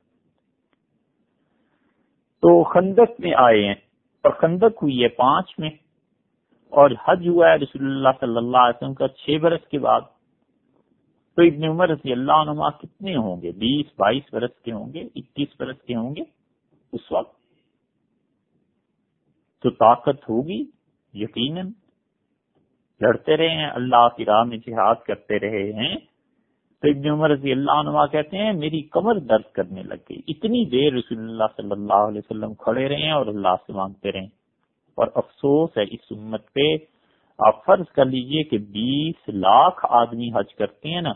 تو 2.43 2.63
خندق 2.63 3.21
میں 3.21 3.33
آئے 3.37 3.65
ہیں 3.65 3.75
اور 4.25 4.31
خندق 4.31 4.83
ہوئی 4.83 5.03
ہے 5.03 5.09
پانچ 5.09 5.59
میں 5.59 5.71
اور 6.71 6.91
حج 7.05 7.29
ہوا 7.29 7.51
ہے 7.51 7.55
رسول 7.55 7.85
اللہ 7.85 8.09
صلی 8.21 8.37
اللہ 8.37 8.57
علیہ 8.57 8.77
وسلم 8.77 8.95
کا 8.95 9.09
چھ 9.09 9.39
برس 9.43 9.69
کے 9.71 9.79
بعد۔ 9.79 10.01
تو 11.37 11.43
ابن 11.43 11.65
عمر 11.65 11.89
رضی 11.89 12.13
اللہ 12.13 12.33
عنہ 12.33 12.69
کتنے 12.83 13.17
ہوں 13.17 13.43
گے؟ 13.43 13.53
بیس، 13.53 13.87
بائیس 13.99 14.23
برس 14.33 14.63
کے 14.65 14.73
ہوں 14.73 14.93
گے، 14.93 15.01
اکیس 15.01 15.49
برس 15.59 15.83
کے 15.83 15.95
ہوں 15.95 16.17
گے؟ 16.17 16.23
اس 16.93 17.13
وقت 17.13 17.37
تو 19.63 19.71
طاقت 19.71 20.29
ہوگی۔ 20.29 20.74
یقیناً 21.15 21.71
لڑتے 23.01 23.37
رہے 23.37 23.49
ہیں، 23.49 23.71
اللہ 23.71 24.09
کی 24.17 24.25
راہ 24.25 24.45
میں 24.45 24.57
جہاد 24.57 24.95
کرتے 24.95 25.39
رہے 25.39 25.73
ہیں۔ 25.73 25.97
تو 26.83 26.91
ابن 26.91 27.11
عمر 27.11 27.31
رضی 27.31 27.53
اللہ 27.53 27.71
عنہ 27.71 28.07
کہتے 28.13 28.39
ہیں، 28.39 28.53
میری 28.53 28.83
کمر 28.83 29.19
درد 29.19 29.53
کرنے 29.53 29.83
لگ 29.83 29.95
گئی۔ 29.95 30.21
اتنی 30.29 30.65
دیر 30.65 30.93
رسول 30.93 31.19
اللہ 31.19 31.45
صلی 31.57 31.71
اللہ 31.71 31.93
علیہ 31.93 32.19
وسلم 32.19 32.55
کھڑے 32.55 32.89
رہے 32.89 32.97
ہیں 32.97 33.13
اور 33.13 33.27
اللہ 33.27 33.55
سے 33.67 33.73
مانگتے 33.73 34.13
رہے۔ 34.13 34.25
اور 34.95 35.07
افسوس 35.15 35.79
ہے، 35.79 35.83
اس 35.83 36.01
امت 36.11 36.53
پہ 36.53 36.77
آپ 37.39 37.65
فرض 37.65 37.93
کر 37.93 38.05
لیجیے 38.05 38.43
کہ 38.43 38.59
بیس 38.59 39.29
لاکھ 39.29 39.87
آدمی 39.89 40.31
حج 40.35 40.55
کرتے 40.55 40.91
ہیں 40.91 41.01
نا، 41.01 41.13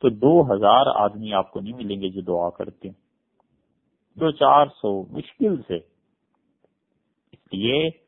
تو 0.00 0.08
دو 0.08 0.52
ہزار 0.52 0.86
آدمی 0.94 1.32
آپ 1.32 1.50
کو 1.50 1.60
نہیں 1.60 1.76
ملیں 1.76 2.00
گے 2.00 2.08
جو 2.08 2.20
دعا 2.20 2.50
کرتے 2.50 2.88
ہیں۔ 2.88 3.08
دو 4.18 4.30
چار 4.30 4.66
سو 4.66 5.02
مشکل 5.10 5.62
سے۔ 5.68 5.76
اس 7.32 7.52
لیے 7.52 8.07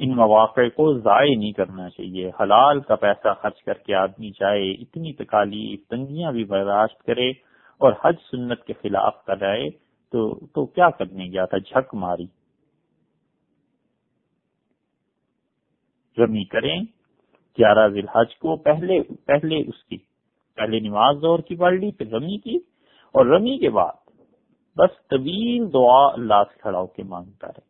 ان 0.00 0.16
مواقع 0.16 0.60
کو 0.76 0.92
ضائع 0.98 1.36
نہیں 1.38 1.52
کرنا 1.52 1.88
چاہیے۔ 1.90 2.30
حلال 2.40 2.80
کا 2.80 2.94
پیسہ 2.96 3.28
خرچ 3.40 3.62
کر 3.62 3.74
کے 3.74 3.94
آدمی 3.94 4.30
چاہے 4.30 4.70
اتنی 4.72 5.12
تکالیف 5.12 5.86
تنگیاں 5.88 6.32
بھی 6.32 6.44
برداشت 6.44 7.02
کرے 7.02 7.30
اور 7.80 7.92
حج 8.02 8.14
سنت 8.30 8.64
کے 8.64 8.72
خلاف 8.72 9.24
کر 9.24 9.40
رہے 9.40 9.70
تو 10.12 10.46
تو 10.46 10.66
کیا 10.66 10.90
کرنے 10.90 11.26
گیا 11.26 11.44
تھا؟ 11.44 11.58
جھک 11.58 11.94
ماری۔ 11.94 12.26
رمی 16.18 16.44
کریں، 16.44 16.80
گیارہ 17.58 17.88
ذی 17.88 18.00
الحج 18.00 18.38
کو 18.38 18.56
پہلے 18.56 19.02
پہلے 19.26 19.60
اس 19.60 19.84
کی، 19.84 19.96
پہلے 20.56 20.80
نماز 20.80 21.16
دور 21.22 21.38
کی 21.38 21.56
پڑھ 21.56 21.74
لی، 21.74 21.90
پھر 21.90 22.06
رمی 22.12 22.38
کی۔ 22.38 22.56
اور 23.14 23.26
رمی 23.26 23.58
کے 23.58 23.70
بعد 23.70 24.10
بس 24.76 25.08
طویل 25.08 25.72
دعا 25.72 26.06
اللہ 26.12 26.42
سے 26.52 26.58
کھڑا 26.58 26.78
ہو 26.78 26.86
کے 26.86 27.02
مانگتا 27.02 27.46
رہے۔ 27.46 27.69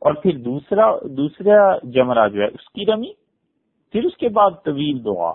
اور 0.00 0.14
پھر 0.14 0.38
دوسرا 0.38 0.98
دوسرا 1.02 1.78
جمرہ 1.82 2.28
جو 2.28 2.40
ہے، 2.40 2.46
اس 2.46 2.68
کی 2.68 2.86
رمی، 2.86 3.12
پھر 3.92 4.04
اس 4.04 4.16
کے 4.16 4.28
بعد 4.28 4.50
طویل 4.64 5.04
دعا۔ 5.04 5.30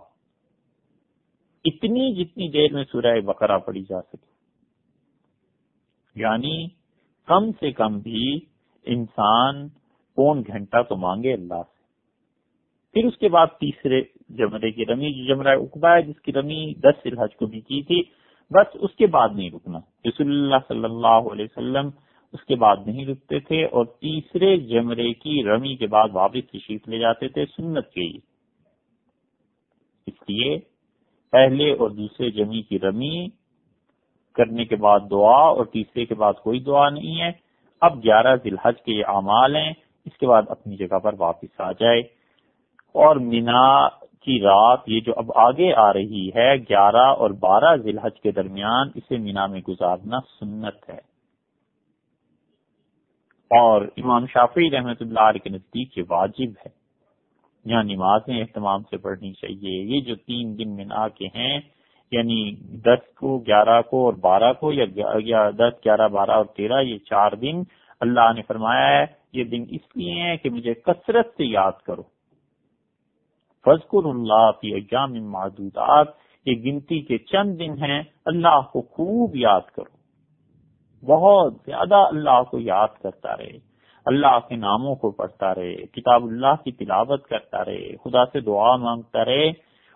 اتنی 1.65 2.13
جتنی 2.13 2.49
دیر 2.49 2.73
میں 2.73 2.84
سورہ 2.91 3.21
بقرہ 3.21 3.58
پڑی 3.58 3.84
جا 3.89 4.01
سکے۔ 4.01 4.36
یعنی 6.15 6.67
کم 7.28 7.51
سے 7.51 7.71
کم 7.71 7.99
بھی 7.99 8.39
انسان 8.86 9.67
پون 10.15 10.43
گھنٹہ 10.47 10.78
تو 10.89 10.95
مانگے 10.95 11.34
اللہ 11.34 11.62
سے۔ 11.67 11.75
پھر 12.93 13.06
اس 13.06 13.17
کے 13.17 13.30
بعد 13.30 13.47
تیسرے 13.47 14.01
جمرے 14.30 14.71
کی 14.71 14.86
رمی، 14.86 15.13
جو 15.13 15.36
جمرہ 15.36 15.56
اقبا 15.56 15.95
ہے، 15.95 16.01
جس 16.01 16.21
کی 16.21 16.34
رمی 16.34 16.73
دس 16.73 16.99
الحج 17.06 17.36
کو 17.36 17.45
بھی 17.45 17.62
کی 17.62 17.84
تھی، 17.84 18.04
بس 18.49 18.67
اس 18.73 18.95
کے 18.95 19.08
بعد 19.08 19.30
نہیں 19.34 19.49
رکنا۔ 19.49 19.78
رسول 19.78 20.28
اللہ 20.28 20.56
صلی 20.67 20.84
اللہ 20.84 21.32
علیہ 21.32 21.45
وسلم 21.45 21.89
اس 22.36 22.43
کے 22.43 22.56
بعد 22.56 22.76
نہیں 22.86 23.06
رکتے 23.06 23.39
تھے 23.39 23.65
اور 23.65 23.86
تیسرے 23.86 24.58
جمرے 24.58 25.13
کی 25.13 25.43
رمی 25.43 25.76
کے 25.76 25.88
بعد 25.88 26.08
واپس 26.13 26.52
تشریف 26.52 26.88
لے 26.88 27.00
جاتے 27.00 27.28
تھے 27.28 27.45
سنت 27.45 27.89
کے 27.89 28.17
اس 30.08 30.30
لیے 30.30 30.60
پہلے 31.32 31.71
اور 31.71 31.89
دوسرے 31.89 32.30
جمی 32.30 32.62
کی 32.62 32.80
رمی 32.80 33.28
کرنے 34.34 34.65
کے 34.65 34.76
بعد 34.76 35.00
دعا 35.12 35.48
اور 35.50 35.65
تیسرے 35.65 36.06
کے 36.06 36.15
بعد 36.15 36.34
کوئی 36.34 36.60
دعا 36.60 36.89
نہیں 36.89 37.21
ہے۔ 37.21 37.32
اب 37.82 38.04
گیارہ 38.04 38.36
ذی 38.36 38.50
الحج 38.50 38.82
کے 38.86 38.93
یہ 38.93 39.04
اعمال 39.08 39.56
ہیں۔ 39.56 39.74
اس 40.06 40.17
کے 40.17 40.28
بعد 40.28 40.43
اپنی 40.50 40.76
جگہ 40.76 41.00
پر 41.00 41.13
واپس 41.17 41.62
آ 41.62 41.71
جائے۔ 41.71 42.00
اور 42.93 43.15
مینا 43.15 43.89
کی 44.21 44.39
رات 44.39 44.80
یہ 44.88 45.00
جو 45.00 45.13
اب 45.17 45.32
آگے 45.36 45.74
آ 45.74 45.93
رہی 45.93 46.30
ہے، 46.36 46.56
گیارہ 46.56 47.08
اور 47.13 47.30
بارہ 47.30 47.76
ذی 47.76 47.89
الحج 47.89 48.21
کے 48.21 48.32
درمیان، 48.32 48.88
اسے 48.95 49.17
مینا 49.17 49.45
میں 49.45 49.62
گزارنا 49.67 50.19
سنت 50.39 50.89
ہے۔ 50.89 51.14
اور 53.49 53.81
امام 53.97 54.25
شافی 54.25 54.71
رحمت 54.71 55.01
اللہ 55.01 55.19
علیہ 55.19 55.39
کے 55.39 55.49
نزدیک 55.49 55.97
یہ 55.97 56.03
واجب 56.10 56.49
ہے۔ 56.65 56.86
یہاں 57.65 57.84
نمازیں 57.84 58.41
اہتمام 58.41 58.84
سے 58.84 58.97
پڑھنی 58.97 59.34
چاہیے۔ 59.34 59.95
یہ 59.95 60.01
جو 60.01 60.15
تین 60.15 60.60
دن 60.60 60.75
منا 60.75 61.08
کے 61.08 61.25
ہیں 61.25 61.60
یعنی 62.12 62.55
دس 62.62 63.15
کو، 63.15 63.39
گیارہ 63.39 63.81
کو 63.81 64.05
اور 64.05 64.13
بارہ 64.13 64.53
کو، 64.53 64.71
یا 64.73 65.49
دس، 65.49 65.86
گیارہ، 65.86 66.08
بارہ 66.08 66.31
اور 66.31 66.45
تیرہ، 66.45 66.81
یہ 66.81 66.97
چار 66.97 67.31
دن 67.31 67.63
اللہ 67.99 68.34
نے 68.36 68.41
فرمایا 68.41 68.99
ہے۔ 68.99 69.05
یہ 69.34 69.43
دن 69.43 69.63
اس 69.69 69.97
لیے 69.97 70.12
ہیں 70.12 70.38
کہ 70.38 70.49
مجھے 70.49 70.73
کثرت 70.73 71.27
سے 71.38 71.45
یاد 71.45 71.71
کرو۔ 71.71 72.03
فضکر 73.65 74.05
اللہ 74.05 74.51
فی 74.62 74.73
ایام 74.73 75.31
معدودات۔ 75.31 76.08
یہ 76.45 76.55
گنتی 76.55 77.01
کے 77.01 77.17
چند 77.17 77.60
دن 77.60 77.84
ہیں۔ 77.84 78.03
اللہ 78.25 78.62
کو 78.73 78.81
خوب 78.81 79.36
یاد 79.36 79.62
کرو۔ 79.62 79.94
بہت 81.03 81.53
زیادہ 81.65 81.95
اللہ 81.95 82.43
کو 82.43 82.60
یاد 82.60 82.88
کرتا 83.03 83.38
رہے، 83.38 83.58
اللہ 84.05 84.39
کے 84.49 84.55
ناموں 84.55 84.95
کو 84.95 85.12
پڑھتا 85.12 85.55
رہے، 85.55 85.75
کتاب 85.75 86.23
اللہ 86.23 86.63
کی 86.63 86.71
تلاوت 86.71 87.27
کرتا 87.27 87.65
رہے، 87.65 87.95
خدا 88.03 88.25
سے 88.25 88.39
دعا 88.39 88.75
مانگتا 88.75 89.25
رہے 89.25 89.49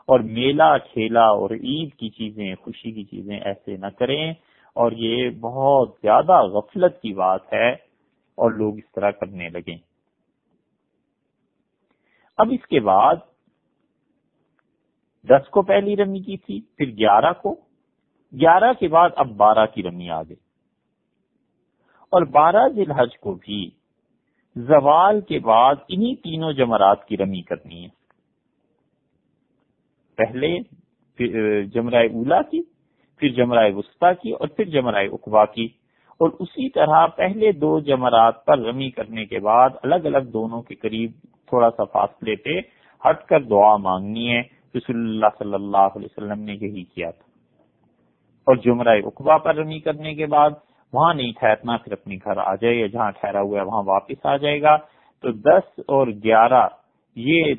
اور 0.07 0.19
میلہ 0.19 0.77
کھیلا 0.93 1.25
اور 1.25 1.49
عید 1.49 1.93
کی 1.93 2.09
چیزیں، 2.09 2.55
خوشی 2.55 2.91
کی 2.91 3.03
چیزیں 3.03 3.39
ایسے 3.39 3.77
نہ 3.77 3.87
کریں۔ 3.99 4.33
اور 4.69 4.91
یہ 4.91 5.29
بہت 5.29 5.89
زیادہ 6.01 6.41
غفلت 6.41 7.01
کی 7.01 7.13
بات 7.13 7.53
ہے 7.53 7.71
اور 8.35 8.51
لوگ 8.51 8.77
اس 8.77 8.91
طرح 8.95 9.11
کرنے 9.11 9.49
لگے۔ 9.49 9.75
اب 12.37 12.47
اس 12.51 12.67
کے 12.67 12.79
بعد 12.79 13.15
دس 15.23 15.49
کو 15.49 15.61
پہلی 15.61 15.97
رمی 15.97 16.19
کی 16.19 16.37
تھی، 16.37 16.61
پھر 16.77 16.85
گیارہ 16.85 17.33
کو، 17.33 17.53
گیارہ 18.33 18.73
کے 18.73 18.87
بعد 18.87 19.09
اب 19.15 19.27
بارہ 19.27 19.65
کی 19.65 19.83
رمی 19.83 20.09
آ 20.09 20.21
گئی۔ 20.21 20.48
اور 22.11 22.21
بارہ 22.21 22.67
ذی 22.67 22.81
الحج 22.81 23.19
کو 23.19 23.33
بھی۔ 23.33 23.69
زوال 24.55 25.21
کے 25.21 25.39
بعد 25.39 25.75
انہی 25.87 26.15
تینوں 26.15 26.53
جمرات 26.53 27.05
کی 27.05 27.17
رمی 27.17 27.41
کرنی 27.41 27.85
ہے۔ 27.85 27.89
پہلے 30.17 30.57
جمرائے 31.63 32.07
اولا 32.07 32.41
کی، 32.41 32.61
پھر 33.17 33.29
جمرائے 33.29 33.71
وسطی 33.73 34.15
کی 34.21 34.31
اور 34.31 34.47
پھر 34.47 34.65
جمرائے 34.65 35.07
اقبا 35.07 35.45
کی۔ 35.45 35.65
اور 36.09 36.29
اسی 36.39 36.69
طرح 36.69 37.07
پہلے 37.07 37.51
دو 37.51 37.79
جمرات 37.79 38.45
پر 38.45 38.59
رمی 38.59 38.89
کرنے 38.91 39.25
کے 39.25 39.39
بعد 39.39 39.69
الگ 39.83 39.95
الگ 39.95 40.17
دونوں 40.17 40.61
کے 40.61 40.75
قریب 40.75 41.11
تھوڑا 41.45 41.69
سا 41.69 41.83
فاصلے 41.83 42.35
پہ 42.35 42.59
ہٹ 43.09 43.25
کر 43.25 43.41
دعا 43.41 43.77
مانگنی 43.77 44.35
ہے۔ 44.35 44.41
رسول 44.75 44.95
اللہ 44.95 45.25
صلی 45.39 45.53
اللہ 45.53 45.77
علیہ 45.77 46.05
وسلم 46.05 46.39
نے 46.39 46.53
یہی 46.53 46.83
کیا 46.83 47.11
تھا۔ 47.11 47.23
اور 48.39 48.55
جمرائے 48.55 48.99
اقبا 48.99 49.37
پر 49.37 49.55
رمی 49.55 49.79
کرنے 49.79 50.15
کے 50.15 50.25
بعد 50.25 50.49
وہاں 50.93 51.13
نہیں 51.13 51.31
ٹھہرنا، 51.39 51.77
پھر 51.77 51.91
اپنے 51.91 52.15
گھر 52.15 52.37
آ 52.37 52.55
جائے 52.55 52.75
یا 52.75 52.87
جہاں 52.87 53.11
ٹھہرا 53.11 53.41
ہوا 53.41 53.59
ہے 53.59 53.65
وہاں 53.65 53.83
واپس 53.85 54.25
آ 54.25 54.37
جائے 54.37 54.61
گا۔ 54.61 54.77
تو 55.21 55.31
دس 55.31 55.79
اور 55.87 56.07
گیارہ، 56.07 56.67
یہ 57.15 57.53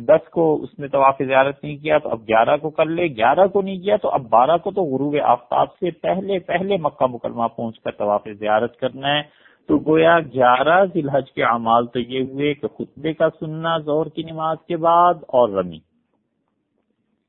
دس 0.00 0.28
کو 0.28 0.62
اس 0.62 0.78
نے 0.78 0.88
طواف 0.88 1.14
زیارت 1.26 1.64
نہیں 1.64 1.76
کیا، 1.76 1.98
تو 1.98 2.08
اب 2.08 2.20
گیارہ 2.22 2.56
کو 2.56 2.70
کر 2.70 2.86
لے۔ 2.86 3.06
گیارہ 3.06 3.46
کو 3.46 3.62
نہیں 3.62 3.78
کیا 3.78 3.96
تو 3.96 4.10
اب 4.10 4.22
بارہ 4.28 4.56
کو 4.56 4.70
تو 4.70 4.82
غروب 4.82 5.16
آفتاب 5.24 5.66
سے 5.72 5.90
پہلے 5.90 6.38
پہلے 6.38 6.76
مکہ 6.76 7.06
مکرمہ 7.06 7.46
پہنچ 7.56 7.80
کر 7.80 7.90
طواف 7.90 8.28
زیارت 8.38 8.76
کرنا 8.76 9.16
ہے۔ 9.16 9.22
تو 9.68 9.78
گویا 9.78 10.20
گیارہ 10.20 10.84
ذی 10.84 11.00
الحج 11.00 11.32
کے 11.32 11.44
اعمال 11.44 11.86
تو 11.86 11.98
یہ 11.98 12.20
ہوئے 12.20 12.54
کہ 12.54 12.68
خطبے 12.68 13.12
کا 13.12 13.28
سننا 13.40 13.78
زور 13.78 14.06
کی 14.06 14.22
نماز 14.22 14.56
کے 14.68 14.76
بعد 14.76 15.14
اور 15.14 15.48
رمی۔ 15.48 15.78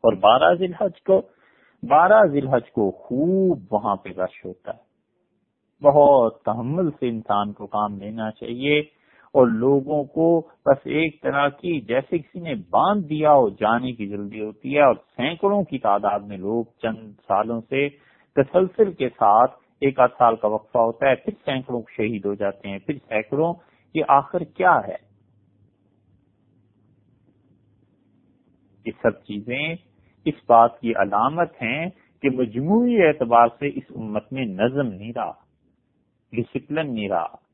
اور 0.03 0.13
بارہ 0.13 0.53
ذی 0.53 0.65
الحج 0.65 1.01
کو، 1.03 1.21
بارہ 1.83 2.25
ذی 2.25 2.39
الحج 2.39 2.71
کو 2.71 2.91
خوب 2.91 3.59
وہاں 3.71 3.95
پہ 3.95 4.09
رش 4.09 4.45
ہوتا 4.45 4.71
ہے۔ 4.71 4.88
بہت 5.81 6.41
تحمل 6.43 6.91
سے 6.91 7.09
انسان 7.09 7.53
کو 7.53 7.67
کام 7.67 7.97
لینا 7.97 8.31
چاہیے 8.31 8.79
اور 9.33 9.47
لوگوں 9.47 10.03
کو 10.03 10.41
بس 10.65 10.87
ایک 10.87 11.21
طرح 11.21 11.47
کی 11.49 11.81
جیسے 11.81 12.17
کسی 12.17 12.39
نے 12.39 12.53
باندھ 12.69 13.07
دیا 13.07 13.33
ہو، 13.33 13.49
جانے 13.49 13.91
کی 13.91 14.07
جلدی 14.07 14.41
ہوتی 14.41 14.75
ہے 14.75 14.81
اور 14.81 14.95
سینکڑوں 14.95 15.63
کی 15.63 15.77
تعداد 15.77 16.19
میں 16.19 16.37
لوگ 16.37 16.65
چند 16.81 17.11
سالوں 17.27 17.61
سے 17.61 17.89
تسلسل 18.35 18.91
کے 18.91 19.09
ساتھ 19.09 19.51
ایک 19.81 19.99
آدھ 19.99 20.11
سال 20.17 20.35
کا 20.35 20.47
وقفہ 20.47 20.77
ہوتا 20.77 21.09
ہے، 21.09 21.15
پھر 21.15 21.33
سینکڑوں 21.45 21.81
شہید 21.97 22.25
ہو 22.25 22.33
جاتے 22.33 22.69
ہیں، 22.69 22.79
پھر 22.79 22.93
سینکڑوں، 23.07 23.53
یہ 23.95 24.03
آخر 24.07 24.43
کیا 24.43 24.79
ہے؟ 24.87 24.95
یہ 28.85 28.91
سب 29.01 29.23
چیزیں 29.23 29.75
اس 30.25 30.33
بات 30.47 30.79
کی 30.79 30.91
علامت 30.91 31.51
ہیں 31.61 31.89
کہ 32.21 32.29
مجموعی 32.29 33.01
اعتبار 33.01 33.47
سے 33.59 33.67
اس 33.67 33.91
امت 33.95 34.33
میں 34.33 34.45
نظم 34.45 34.87
نہیں 34.87 35.13
رہا۔ 35.15 35.48
ڈسپلن 36.31 36.93
نہیں 36.93 37.09
رہا۔ 37.09 37.49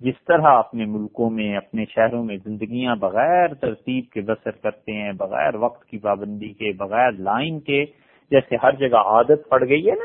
جس 0.00 0.14
طرح 0.24 0.58
اپنے 0.58 0.84
ملکوں 0.84 1.30
میں، 1.30 1.56
اپنے 1.56 1.84
شہروں 1.84 2.24
میں 2.24 2.36
زندگیاں 2.44 2.96
بغیر 2.96 3.54
ترتیب 3.54 4.10
کے 4.10 4.20
بسر 4.20 4.50
کرتے 4.50 4.92
ہیں، 4.92 5.12
بغیر 5.12 5.54
وقت 5.54 5.84
کی 5.84 5.98
پابندی 5.98 6.52
کے، 6.52 6.72
بغیر 6.72 7.12
لائن 7.12 7.60
کے، 7.60 7.84
جیسے 8.30 8.56
ہر 8.62 8.72
جگہ 8.72 8.96
عادت 8.96 9.48
پڑ 9.48 9.68
گئی 9.68 9.90
ہے 9.90 9.94
نا، 9.94 10.04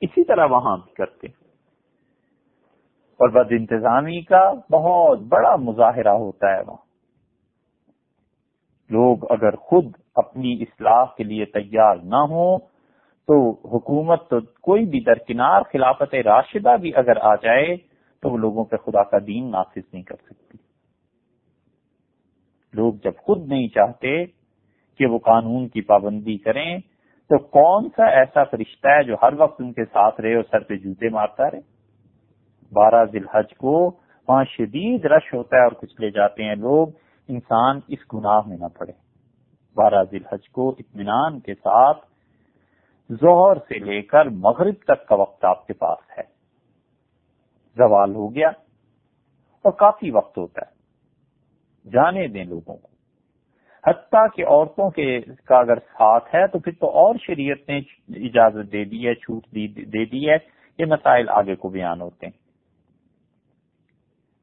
اسی 0.00 0.24
طرح 0.24 0.46
وہاں 0.46 0.76
بھی 0.76 0.94
کرتے 0.94 1.26
اور 3.20 3.28
بد 3.28 3.52
انتظامی 3.52 4.20
کا 4.20 4.52
بہت 4.70 5.18
بڑا 5.20 5.56
مظاہرہ 5.56 6.08
ہوتا 6.08 6.56
ہے 6.56 6.62
وہاں۔ 6.66 6.92
لوگ 8.90 9.32
اگر 9.32 9.56
خود 9.56 9.84
اپنی 10.14 10.52
اصلاح 10.52 11.04
کے 11.16 11.24
لیے 11.24 11.44
تیار 11.44 11.96
نہ 11.96 12.16
ہوں 12.16 12.58
تو 13.28 13.50
حکومت 13.50 14.28
تو 14.28 14.40
کوئی 14.40 14.84
بھی 14.86 15.00
درکنار 15.00 15.62
خلافت 15.62 16.14
راشدہ 16.14 16.76
بھی 16.80 16.92
اگر 16.94 17.16
آ 17.16 17.34
جائے 17.34 17.76
تو 18.22 18.30
وہ 18.30 18.38
لوگوں 18.38 18.64
پہ 18.64 18.76
خدا 18.76 19.02
کا 19.02 19.18
دین 19.26 19.50
نافذ 19.50 19.94
نہیں 19.94 20.02
کر 20.02 20.14
سکتی۔ 20.14 20.58
لوگ 22.74 22.94
جب 23.04 23.12
خود 23.18 23.46
نہیں 23.46 23.68
چاہتے 23.68 24.26
کہ 24.98 25.06
وہ 25.06 25.18
قانون 25.18 25.68
کی 25.68 25.80
پابندی 25.80 26.38
کریں، 26.38 26.78
تو 27.30 27.38
کون 27.38 27.88
سا 27.96 28.04
ایسا 28.04 28.44
فرشتہ 28.44 28.88
ہے 28.88 29.02
جو 29.02 29.16
ہر 29.22 29.32
وقت 29.38 29.60
ان 29.60 29.72
کے 29.72 29.84
ساتھ 29.84 30.20
رہے 30.20 30.34
اور 30.34 30.44
سر 30.50 30.60
پہ 30.60 30.76
جوتے 30.76 31.08
مارتا 31.08 31.50
رہے؟ 31.50 31.60
بارہ 32.72 33.04
ذی 33.04 33.18
الحج 33.18 33.56
کو 33.56 33.90
وہاں 34.28 34.44
شدید 34.44 35.04
رش 35.04 35.34
ہوتا 35.34 35.56
ہے 35.56 35.62
اور 35.62 35.72
کچھ 35.72 36.00
لے 36.00 36.10
جاتے 36.10 36.44
ہیں 36.44 36.54
لوگ۔ 36.54 36.88
انسان 37.28 37.80
اس 37.88 37.98
گناہ 38.14 38.40
میں 38.46 38.56
نہ 38.56 38.66
پڑے۔ 38.78 38.92
بارہ 39.76 40.04
ذی 40.10 40.16
الحج 40.16 40.48
کو 40.48 40.68
اطمینان 40.78 41.40
کے 41.40 41.54
ساتھ 41.54 42.11
زہر 43.20 43.56
سے 43.68 43.78
لے 43.78 44.02
کر 44.02 44.24
مغرب 44.24 44.74
تک 44.84 45.06
کا 45.06 45.14
وقت 45.14 45.44
آپ 45.44 45.66
کے 45.66 45.72
پاس 45.72 46.18
ہے۔ 46.18 46.22
زوال 47.76 48.14
ہو 48.14 48.34
گیا 48.34 48.48
اور 49.64 49.72
کافی 49.72 50.10
وقت 50.10 50.38
ہوتا 50.38 50.60
ہے۔ 50.66 50.72
جانے 51.90 52.26
دیں 52.26 52.44
لوگوں 52.44 52.76
کو۔ 52.76 52.88
حتیٰ 53.86 54.26
کہ 54.36 54.46
عورتوں 54.46 54.90
کے 54.90 55.20
کا 55.20 55.58
اگر 55.58 55.78
ساتھ 55.78 56.34
ہے 56.34 56.46
تو 56.46 56.58
پھر 56.58 56.72
تو 56.72 56.86
اور 56.86 57.14
شریعت 57.26 57.68
نے 57.68 57.78
اجازت 58.26 58.72
دے 58.72 58.84
دی 58.84 59.06
ہے، 59.06 59.14
چھوٹ 59.14 59.46
دے 59.76 60.04
دی 60.04 60.30
ہے۔ 60.30 60.36
یہ 60.78 60.84
مسائل 60.84 61.28
آگے 61.28 61.54
کو 61.54 61.68
بیان 61.68 62.00
ہوتے 62.00 62.26
ہیں۔ 62.26 62.42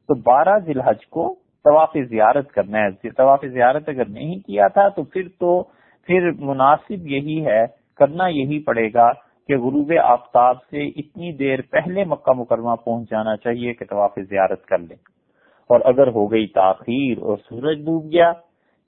تو 0.07 0.15
بارہ 0.15 0.59
ذی 0.59 0.71
الحج 0.71 1.07
کو 1.07 1.35
طواف 1.63 1.89
زیارت 2.09 2.51
کرنا 2.51 2.77
ہے۔ 2.79 3.09
طواف 3.09 3.45
زیارت 3.51 3.89
اگر 3.89 4.05
نہیں 4.05 4.39
کیا 4.39 4.67
تھا 4.67 4.89
تو 4.89 5.03
پھر 5.03 5.27
تو 5.39 5.63
پھر 6.05 6.31
مناسب 6.31 7.07
یہی 7.07 7.45
ہے 7.45 7.78
کرنا 7.99 8.27
یہی 8.27 8.59
پڑے 8.63 8.87
گا 8.93 9.11
کہ 9.49 9.57
غروب 9.57 9.91
آفتاب 10.03 10.63
سے 10.63 10.87
اتنی 10.99 11.31
دیر 11.33 11.61
پہلے 11.61 12.03
مکہ 12.03 12.33
مکرمہ 12.33 12.75
پہنچ 12.75 13.09
جانا 13.09 13.35
چاہیے 13.37 13.73
کہ 13.73 13.85
طواف 13.85 14.19
زیارت 14.29 14.65
کر 14.65 14.77
لیں۔ 14.79 14.97
اور 15.69 15.81
اگر 15.85 16.07
ہو 16.07 16.31
گئی 16.31 16.47
تاخیر 16.47 17.21
اور 17.21 17.37
سورج 17.37 17.79
ڈوب 17.85 18.11
گیا، 18.11 18.31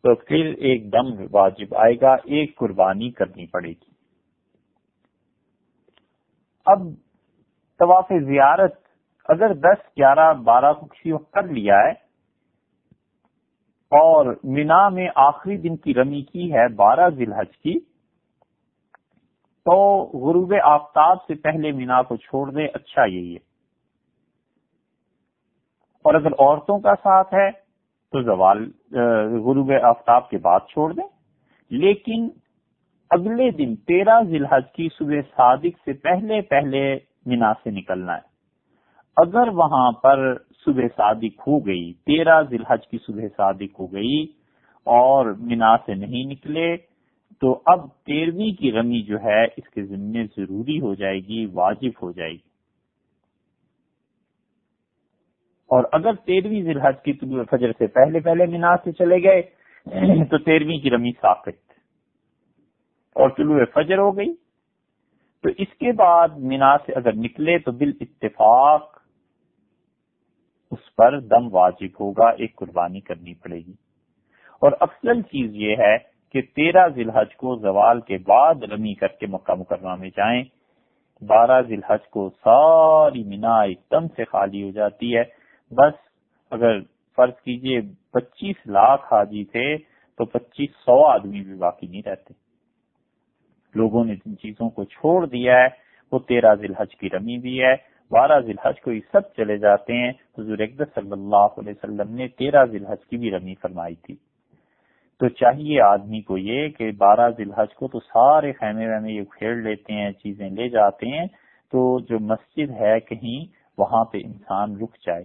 تو 0.03 0.13
پھر 0.15 0.53
ایک 0.59 0.91
دم 0.93 1.11
واجب 1.31 1.75
آئے 1.75 1.95
گا، 2.01 2.13
ایک 2.25 2.55
قربانی 2.57 3.09
کرنی 3.11 3.45
پڑے 3.45 3.69
گی۔ 3.69 3.89
اب 6.65 6.87
طواف 7.79 8.11
زیارت 8.25 8.79
اگر 9.29 9.53
دس، 9.53 9.85
گیارہ، 9.97 10.33
بارہ 10.43 10.73
کو 10.73 10.85
کسی 10.85 11.11
وقت 11.11 11.31
کر 11.31 11.43
لیا 11.43 11.75
ہے 11.75 11.91
اور 13.91 14.35
مینا 14.43 14.89
میں 14.89 15.07
آخری 15.15 15.57
دن 15.57 15.75
کی 15.75 15.93
رمی 15.93 16.21
کی 16.21 16.53
ہے، 16.53 16.67
بارہ 16.75 17.09
ذی 17.09 17.23
الحج 17.23 17.57
کی 17.57 17.79
تو 19.65 20.03
غروب 20.03 20.53
آفتاب 20.63 21.17
سے 21.27 21.35
پہلے 21.35 21.71
مینا 21.71 22.01
کو 22.01 22.15
چھوڑ 22.15 22.51
دیں 22.51 22.67
اچھا 22.73 23.05
یہی 23.05 23.31
ہے۔ 23.33 23.51
اور 26.03 26.13
اگر 26.13 26.31
عورتوں 26.31 26.79
کا 26.79 26.95
ساتھ 26.95 27.33
ہے، 27.33 27.51
تو 28.11 28.21
زوال 28.21 28.71
غروب 29.39 29.71
آفتاب 29.83 30.29
کے 30.29 30.37
بعد 30.37 30.59
چھوڑ 30.69 30.93
دیں۔ 30.93 31.07
لیکن 31.69 32.29
اگلے 33.09 33.51
دن، 33.51 33.75
تیرہ 33.75 34.21
ذی 34.21 34.39
کی 34.73 34.87
صبح 34.93 35.15
صادق 35.35 35.79
سے 35.85 35.93
پہلے 35.93 36.41
پہلے 36.41 36.99
مینا 37.25 37.53
سے 37.53 37.71
نکلنا 37.71 38.15
ہے۔ 38.15 38.31
اگر 39.17 39.47
وہاں 39.47 39.91
پر 39.91 40.37
صبح 40.65 40.83
صادق 40.97 41.47
ہو 41.47 41.65
گئی، 41.65 41.93
تیرہ 41.93 42.41
ذی 42.41 42.57
کی 42.89 42.97
صبح 42.97 43.21
صادق 43.37 43.79
ہو 43.79 43.93
گئی 43.93 44.25
اور 44.85 45.25
مینا 45.25 45.77
سے 45.77 45.93
نہیں 45.93 46.31
نکلے 46.31 46.90
تو 47.41 47.61
اب 47.65 47.87
تیرہویں 48.05 48.61
کی 48.61 48.71
رمی 48.71 49.01
جو 49.01 49.17
ہے 49.23 49.45
اس 49.45 49.69
کے 49.69 49.83
ذمے 49.83 50.23
ضروری 50.23 50.81
ہو 50.81 50.93
جائے 50.93 51.19
گی، 51.19 51.45
واجب 51.45 52.03
ہو 52.03 52.11
جائے 52.11 52.31
گی۔ 52.31 52.51
اور 55.69 55.83
اگر 55.91 56.13
تیرہویں 56.13 56.61
ذی 56.61 56.73
کی 57.03 57.13
طلوع 57.13 57.43
فجر 57.51 57.71
سے 57.71 57.87
پہلے 57.87 58.19
پہلے 58.19 58.45
مینا 58.45 58.75
سے 58.75 58.91
چلے 58.91 59.23
گئے، 59.23 59.41
تو 60.25 60.37
تیرہویں 60.37 60.77
کی 60.77 60.89
رمی 60.89 61.11
ساخت 61.11 61.49
اور 63.15 63.29
طلوع 63.29 63.65
فجر 63.73 63.97
ہو 63.97 64.17
گئی۔ 64.17 64.33
تو 65.41 65.49
اس 65.57 65.67
کے 65.79 65.91
بعد 65.91 66.29
مینا 66.37 66.77
سے 66.77 66.93
اگر 66.93 67.13
نکلے 67.13 67.57
تو 67.57 67.71
بال 67.71 67.91
اتفاق 68.01 69.01
اس 70.71 70.95
پر 70.95 71.19
دم 71.19 71.55
واجب 71.55 71.99
ہوگا، 71.99 72.29
ایک 72.29 72.55
قربانی 72.55 72.99
کرنی 72.99 73.33
پڑے 73.33 73.57
گی۔ 73.57 73.73
اور 74.61 74.71
افضل 74.79 75.21
چیز 75.21 75.55
یہ 75.55 75.75
ہے 75.75 76.10
کہ 76.31 76.41
تیرہ 76.41 76.87
ذی 76.87 77.01
الحج 77.01 77.35
کو 77.35 77.55
زوال 77.55 78.01
کے 78.01 78.17
بعد 78.17 78.63
رمی 78.63 78.93
کر 78.93 79.07
کے 79.07 79.27
مکہ 79.27 79.53
مکرمہ 79.53 79.95
میں 79.95 80.09
جائیں۔ 80.09 80.43
بارہ 81.27 81.61
ذی 81.61 81.75
الحج 81.75 82.09
کو 82.09 82.29
ساری 82.29 83.23
مینا 83.23 83.61
ایک 83.61 83.79
دم 83.91 84.07
سے 84.07 84.25
خالی 84.25 84.63
ہو 84.63 84.71
جاتی 84.71 85.17
ہے۔ 85.17 85.23
بس 85.71 85.93
اگر 86.51 86.79
فرض 87.15 87.41
کیجیے 87.43 87.81
پچیس 88.13 88.55
لاکھ 88.65 89.13
حاجی 89.13 89.43
تھے 89.43 89.77
تو 90.17 90.25
پچیس 90.25 90.69
سو 90.69 91.05
آدمی 91.05 91.41
بھی 91.41 91.53
باقی 91.53 91.87
نہیں 91.87 92.01
رہتے۔ 92.05 92.33
لوگوں 93.75 94.05
نے 94.05 94.15
جن 94.15 94.37
چیزوں 94.37 94.69
کو 94.69 94.83
چھوڑ 94.83 95.25
دیا 95.25 95.59
ہے، 95.59 95.67
وہ 96.11 96.19
تیرہ 96.19 96.55
ذی 96.55 96.65
الحج 96.65 96.95
کی 96.95 97.09
رمی 97.09 97.37
بھی 97.37 97.63
ہے۔ 97.63 97.73
بارہ 98.11 98.39
ذی 98.39 98.51
الحج 98.51 98.81
کو 98.81 98.91
یہ 98.91 98.99
سب 99.11 99.33
چلے 99.37 99.57
جاتے 99.57 99.93
ہیں۔ 99.93 100.11
حضور 100.37 100.59
اقدس 100.59 100.93
صلی 100.95 101.11
اللہ 101.11 101.47
علیہ 101.57 101.73
وسلم 101.83 102.15
نے 102.15 102.27
تیرہ 102.27 102.65
ذی 102.65 102.77
الحج 102.77 103.05
کی 103.09 103.17
بھی 103.17 103.31
رمی 103.31 103.55
فرمائی 103.55 103.95
تھی۔ 103.95 104.15
تو 105.21 105.29
چاہیے 105.29 105.81
آدمی 105.81 106.21
کو 106.21 106.37
یہ 106.37 106.69
کہ 106.69 106.91
بارہ 106.91 107.29
ذی 107.29 107.43
الحج 107.43 107.73
کو 107.75 107.87
تو 107.87 107.99
سارے 107.99 108.53
خیمے 108.53 108.87
ویمے 108.87 109.11
یہ 109.11 109.23
کھیڑ 109.23 109.55
لیتے 109.55 109.93
ہیں، 109.93 110.11
چیزیں 110.11 110.49
لے 110.49 110.69
جاتے 110.69 111.07
ہیں، 111.07 111.25
تو 111.71 111.99
جو 111.99 112.19
مسجد 112.19 112.71
ہے 112.71 112.99
کہیں، 112.99 113.45
وہاں 113.77 114.05
پہ 114.05 114.17
انسان 114.25 114.75
رک 114.77 114.97
جائے۔ 115.05 115.23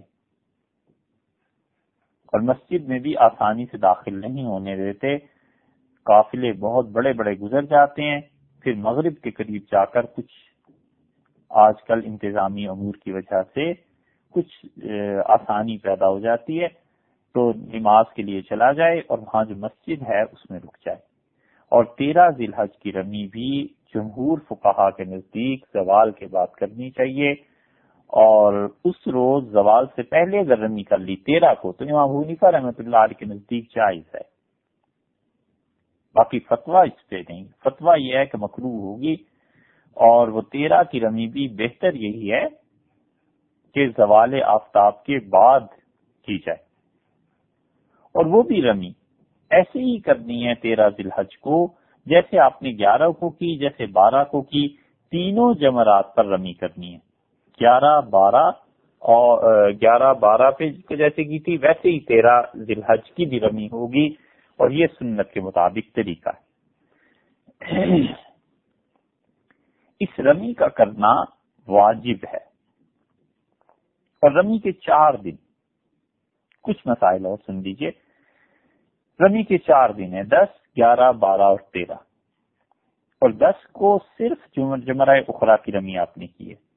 اور 2.33 2.39
مسجد 2.39 2.87
میں 2.87 2.99
بھی 2.99 3.17
آسانی 3.17 3.65
سے 3.65 3.77
داخل 3.77 4.21
نہیں 4.21 4.45
ہونے 4.45 4.75
دیتے۔ 4.75 5.17
قافلے 6.05 6.51
بہت 6.53 6.89
بڑے 6.89 7.13
بڑے 7.13 7.33
گزر 7.33 7.61
جاتے 7.61 8.03
ہیں، 8.03 8.21
پھر 8.61 8.73
مغرب 8.73 9.13
کے 9.23 9.31
قریب 9.31 9.61
جا 9.71 9.85
کر 9.85 10.05
کچھ 10.05 10.33
آج 11.49 11.83
کل 11.83 12.01
انتظامی 12.05 12.67
امور 12.67 12.93
کی 13.03 13.11
وجہ 13.11 13.41
سے 13.53 13.73
کچھ 14.33 14.65
آسانی 15.25 15.77
پیدا 15.77 16.09
ہو 16.09 16.19
جاتی 16.19 16.63
ہے۔ 16.63 16.67
تو 17.33 17.51
نماز 17.73 18.05
کے 18.15 18.23
لیے 18.23 18.41
چلا 18.41 18.71
جائے 18.71 18.99
اور 18.99 19.19
وہاں 19.19 19.45
جو 19.45 19.55
مسجد 19.55 20.01
ہے 20.09 20.21
اس 20.21 20.51
میں 20.51 20.59
رک 20.59 20.77
جائے۔ 20.85 20.97
اور 21.71 21.83
تیرہ 21.83 22.29
ذی 22.37 22.45
الحج 22.45 22.77
کی 22.77 22.91
رمی 22.91 23.27
بھی 23.27 23.67
جمہور 23.95 24.37
فقہا 24.49 24.89
کے 24.89 25.03
نزدیک 25.03 25.65
زوال 25.73 26.11
کے 26.11 26.27
بعد 26.27 26.47
کرنی 26.47 26.89
چاہیے۔ 26.91 27.31
اور 28.09 28.69
اس 28.85 29.07
روز 29.07 29.51
زوال 29.51 29.85
سے 29.95 30.01
پہلے 30.01 30.39
اگر 30.39 30.59
رمی 30.59 30.83
کر 30.83 30.97
لی 30.97 31.15
تیرہ 31.15 31.53
کو 31.53 31.71
تو 31.71 31.85
امام 31.85 32.17
حنیفہ 32.17 32.45
رحمۃ 32.45 32.77
اللہ 32.77 32.97
علیہ 32.97 33.19
کے 33.19 33.25
نزدیک 33.25 33.75
جائز 33.75 34.15
ہے۔ 34.15 34.37
باقی 36.15 36.39
فتوا 36.39 36.81
اس 36.81 37.09
پہ 37.09 37.15
نہیں۔ 37.29 37.43
فتوا 37.63 37.95
یہ 37.95 38.17
ہے 38.17 38.25
کہ 38.25 38.37
مکرو 38.37 38.67
ہوگی 38.67 39.15
اور 39.97 40.27
وہ 40.27 40.41
تیرہ 40.41 40.83
کی 40.83 40.99
رمی 40.99 41.27
بھی 41.27 41.47
بہتر 41.47 41.93
یہی 41.93 42.31
ہے 42.31 42.45
کہ 43.73 43.87
زوال 43.87 44.43
آفتاب 44.43 45.03
کے 45.03 45.19
بعد 45.29 45.59
کی 46.27 46.37
جائے۔ 46.37 46.66
اور 48.17 48.25
وہ 48.25 48.43
بھی 48.43 48.61
رمی، 48.61 48.91
ایسے 49.49 49.79
ہی 49.79 49.99
کرنی 49.99 50.47
ہے 50.47 50.55
تیرہ 50.55 50.89
ذی 50.89 51.03
الحج 51.03 51.37
کو، 51.37 51.67
جیسے 52.05 52.39
آپ 52.39 52.63
نے 52.63 52.71
گیارہ 52.71 53.09
کو 53.09 53.29
کی، 53.29 53.57
جیسے 53.57 53.85
بارہ 53.85 54.23
کو 54.23 54.41
کی، 54.41 54.67
تینوں 55.11 55.53
جمرات 55.53 56.15
پر 56.15 56.25
رمی 56.25 56.53
کرنی 56.53 56.93
ہے۔ 56.93 56.99
گیارہ، 57.61 58.01
بارہ 58.01 58.51
اور 58.99 59.69
گیارہ، 59.71 60.13
بارہ 60.13 60.51
پہ 60.51 60.69
جیسے 60.95 61.23
کی 61.23 61.39
تھی، 61.39 61.57
ویسے 61.61 61.89
ہی 61.89 61.99
تیرہ 61.99 62.41
ذی 62.55 62.73
الحج 62.73 63.11
کی 63.11 63.25
بھی 63.25 63.39
رمی 63.39 63.67
ہوگی۔ 63.67 64.27
اور 64.57 64.69
یہ 64.69 64.87
سنت 64.99 65.31
کے 65.31 65.39
مطابق 65.39 65.95
طریقہ 65.95 66.29
ہے۔ 66.29 68.01
اس 69.99 70.19
رمی 70.19 70.53
کا 70.53 70.67
کرنا 70.67 71.13
واجب 71.67 72.25
ہے۔ 72.33 72.47
اور 74.21 74.31
رمی 74.31 74.59
کے 74.59 74.71
چار 74.71 75.13
دن، 75.13 75.35
کچھ 76.63 76.87
مسائل 76.87 77.25
اور 77.25 77.37
سن 77.45 77.55
لیجیے 77.55 77.91
رمی 79.19 79.43
کے 79.43 79.57
چار 79.57 79.89
دن 79.89 80.13
ہیں، 80.13 80.23
دس، 80.23 80.77
گیارہ، 80.77 81.11
بارہ 81.11 81.41
اور 81.41 81.59
تیرہ۔ 81.73 81.95
اور 83.21 83.29
دس 83.29 83.67
کو 83.71 83.99
صرف 84.17 84.59
جمرہ 84.85 85.19
اخرا 85.27 85.55
کی 85.55 85.71
رمی 85.71 85.97
آپ 85.97 86.17
نے 86.17 86.27
کی 86.27 86.49
ہے۔ 86.49 86.67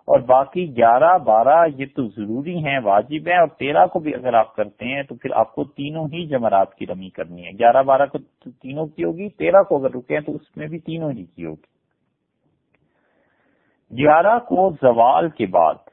اور 0.00 0.20
باقی 0.20 0.76
گیارہ، 0.76 1.18
بارہ 1.18 1.66
یہ 1.76 1.86
تو 1.96 2.08
ضروری 2.08 2.56
ہیں، 2.56 2.78
واجب 2.78 3.28
ہیں، 3.28 3.38
اور 3.38 3.48
تیرہ 3.48 3.86
کو 3.86 3.98
بھی 3.98 4.14
اگر 4.14 4.34
آپ 4.34 4.56
کرتے 4.56 4.84
ہیں 4.84 5.02
تو 5.02 5.14
پھر 5.14 5.30
آپ 5.34 5.54
کو 5.54 5.64
تینوں 5.64 6.06
ہی 6.12 6.26
جمرات 6.26 6.74
کی 6.74 6.86
رمی 6.86 7.10
کرنی 7.10 7.44
ہے۔ 7.44 7.50
گیارہ، 7.50 7.82
بارہ 7.82 8.06
کو 8.06 8.18
تینوں 8.50 8.86
کی 8.86 9.04
ہوگی، 9.04 9.28
تیرہ 9.28 9.62
کو 9.62 9.76
اگر 9.76 9.96
رکے 9.96 10.14
ہیں 10.14 10.20
تو 10.20 10.32
اس 10.32 10.56
میں 10.56 10.66
بھی 10.66 10.78
تینوں 10.78 11.10
ہی 11.10 11.24
کی 11.24 11.46
ہوگی۔ 11.46 11.80
گیارہ 13.96 14.38
کو 14.38 14.70
زوال 14.70 15.28
کے 15.28 15.46
بعد 15.46 15.89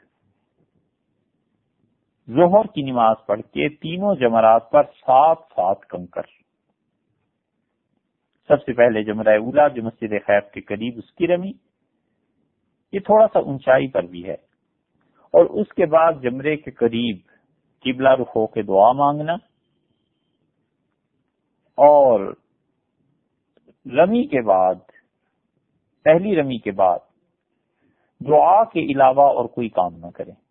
ظہر 2.30 2.68
کی 2.68 2.82
نماز 2.82 3.16
پڑھ 3.26 3.42
کے 3.42 3.70
تینوں 3.70 4.16
جمرات 4.16 4.72
پر 4.72 4.84
سات 4.84 5.38
سات 5.38 5.86
کنکر 5.86 6.22
سب 8.48 8.64
سے 8.64 8.74
پہلے 8.74 9.04
جمرہ 9.04 9.38
اولا 9.38 9.68
جو 9.68 9.84
مسجد 9.84 10.14
خیب 10.28 10.52
کے 10.54 10.62
قریب 10.62 10.94
اس 10.98 11.14
کی 11.14 11.28
رمی، 11.28 11.52
یہ 12.92 13.00
تھوڑا 13.00 13.28
سا 13.34 13.40
اونچائی 13.40 13.88
پر 13.88 14.04
بھی 14.04 14.26
ہے۔ 14.26 14.36
اور 15.34 15.46
اس 15.46 15.68
کے 15.70 15.86
بعد 15.86 16.14
جمرے 16.22 16.56
کے 16.58 16.72
قریب 16.72 17.18
قبلہ 17.82 18.10
رخ 18.10 18.30
ہو 18.36 18.48
کے 18.48 18.62
دعا 18.62 18.92
مانگنا 18.92 19.34
اور 21.78 22.20
رمی 23.86 24.24
کے 24.28 24.42
بعد، 24.42 24.76
پہلی 26.04 26.36
رمی 26.36 26.58
کے 26.58 26.72
بعد 26.72 27.00
دعا 28.28 28.64
کے 28.64 28.80
علاوہ 28.80 29.34
اور 29.34 29.46
کوئی 29.46 29.70
کام 29.70 29.96
نہ 29.96 30.08
کریں۔ 30.16 30.47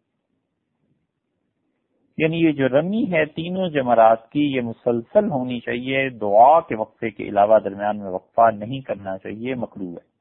یعنی 2.19 2.37
یہ 2.37 2.53
جو 2.53 2.69
رمی 2.69 3.05
ہے 3.13 3.25
تینوں 3.25 3.69
جمرات 3.69 4.31
کی، 4.31 4.57
یہ 4.57 4.61
مسلسل 4.61 5.31
ہونی 5.31 5.61
چاہیے، 5.61 6.09
دعا 6.09 6.61
کے 6.61 6.77
وقفے 6.77 7.11
کے 7.11 7.25
علاوہ 7.25 7.59
درمیان 7.59 7.99
میں 7.99 8.11
وقفہ 8.11 8.51
نہیں 8.51 8.81
کرنا 8.81 9.19
چاہیے 9.19 9.55
مکرو 9.55 9.91
ہے۔ 9.91 10.17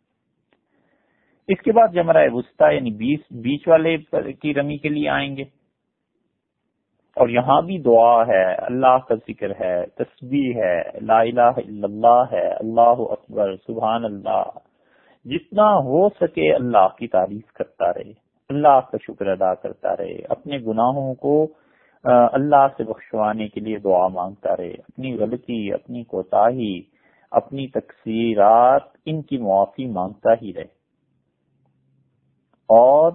اس 1.47 1.61
کے 1.61 1.71
بعد 1.71 1.87
جمرہ 1.93 2.27
وسطی 2.31 2.75
یعنی 2.75 2.91
بیس، 2.91 3.19
بیچ 3.31 3.67
والے 3.67 3.97
کی 4.33 4.53
رمی 4.53 4.77
کے 4.77 4.89
لیے 4.89 5.09
آئیں 5.09 5.37
گے۔ 5.37 5.43
اور 7.15 7.29
یہاں 7.29 7.61
بھی 7.61 7.77
دعا 7.77 8.27
ہے، 8.27 8.53
اللہ 8.53 8.97
کا 9.07 9.15
ذکر 9.15 9.49
ہے، 9.49 9.85
تسبیح 9.85 10.53
ہے، 10.55 10.81
لا 11.01 11.19
الہ 11.19 11.51
الا 11.57 11.83
اللہ 11.83 12.23
ہے، 12.31 12.51
اللہ 12.51 12.95
اکبر، 12.99 13.55
سبحان 13.55 14.05
اللہ۔ 14.05 14.43
جتنا 15.25 15.75
ہو 15.75 16.09
سکے 16.09 16.53
اللہ 16.53 16.87
کی 16.99 17.07
تعریف 17.07 17.53
کرتا 17.53 17.93
رہے، 17.93 18.11
اللہ 18.49 18.79
کا 18.91 18.97
شکر 19.03 19.27
ادا 19.27 19.53
کرتا 19.53 19.95
رہے، 19.95 20.17
اپنے 20.29 20.57
گناہوں 20.57 21.13
کو 21.13 21.47
اللہ 22.11 22.67
سے 22.77 22.83
بخشوانے 22.83 23.47
کے 23.47 23.59
لیے 23.59 23.77
دعا 23.77 24.07
مانگتا 24.07 24.57
رہے۔ 24.57 24.71
اپنی 24.71 25.17
غلطی، 25.17 25.73
اپنی 25.73 26.03
کوتاہی، 26.03 26.81
اپنی 27.31 27.67
تقسیرات 27.67 28.81
ان 29.05 29.21
کی 29.21 29.37
معافی 29.37 29.85
مانگتا 29.85 30.29
ہی 30.41 30.53
رہے۔ 30.53 30.75
اور 32.67 33.11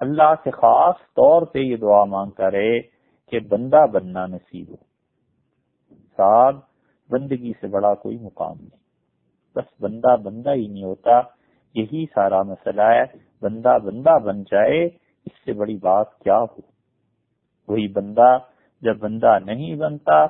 اللہ 0.00 0.34
سے 0.44 0.50
خاص 0.50 0.94
طور 0.94 1.42
پہ 1.42 1.58
یہ 1.58 1.76
دعا 1.76 2.04
مانگتا 2.04 2.50
رہے 2.50 2.80
کہ 3.28 3.40
بندہ 3.40 3.86
بننا 3.92 4.26
نصیب 4.26 4.70
ہو۔ 4.70 4.76
صاحب 6.16 6.56
بندگی 7.10 7.52
سے 7.60 7.66
بڑا 7.66 7.94
کوئی 7.94 8.18
مقام 8.18 8.56
نہیں۔ 8.58 8.86
بس 9.56 9.82
بندہ 9.82 10.16
بندہ 10.16 10.54
ہی 10.54 10.66
نہیں 10.66 10.84
ہوتا، 10.84 11.20
یہی 11.74 12.06
سارا 12.14 12.42
مسئلہ 12.42 12.82
ہے۔ 12.82 13.04
بندہ 13.42 13.78
بندہ 13.84 14.18
بن 14.18 14.42
جائے، 14.42 14.84
اس 15.26 15.44
سے 15.44 15.52
بڑی 15.52 15.76
بات 15.76 16.18
کیا 16.18 16.38
ہو؟ 16.38 16.75
وہی 17.68 17.88
بندہ 17.88 18.38
جب 18.82 18.98
بندہ 18.98 19.38
نہیں 19.44 19.74
بنتا 19.74 20.26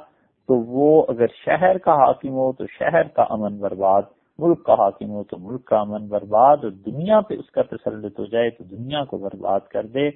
تو 0.49 0.55
وہ 0.55 1.07
اگر 1.09 1.27
شہر 1.45 1.79
کا 1.79 1.95
حاکم 1.95 2.29
ہو 2.29 2.53
تو 2.53 2.67
شہر 2.67 3.03
کا 3.03 3.23
امن 3.23 3.59
برباد، 3.59 4.03
ملک 4.39 4.65
کا 4.65 4.75
حاکم 4.75 5.11
ہو 5.11 5.23
تو 5.23 5.39
ملک 5.39 5.65
کا 5.65 5.81
امن 5.81 6.07
برباد، 6.09 6.57
اور 6.63 6.71
دنیا 6.71 7.21
پہ 7.21 7.35
اس 7.35 7.51
کا 7.51 7.63
تسلط 7.63 8.19
ہو 8.19 8.25
جائے 8.25 8.51
تو 8.51 8.65
دنیا 8.65 9.05
کو 9.05 9.19
برباد 9.19 9.61
کر 9.61 9.87
دے۔ 9.87 10.09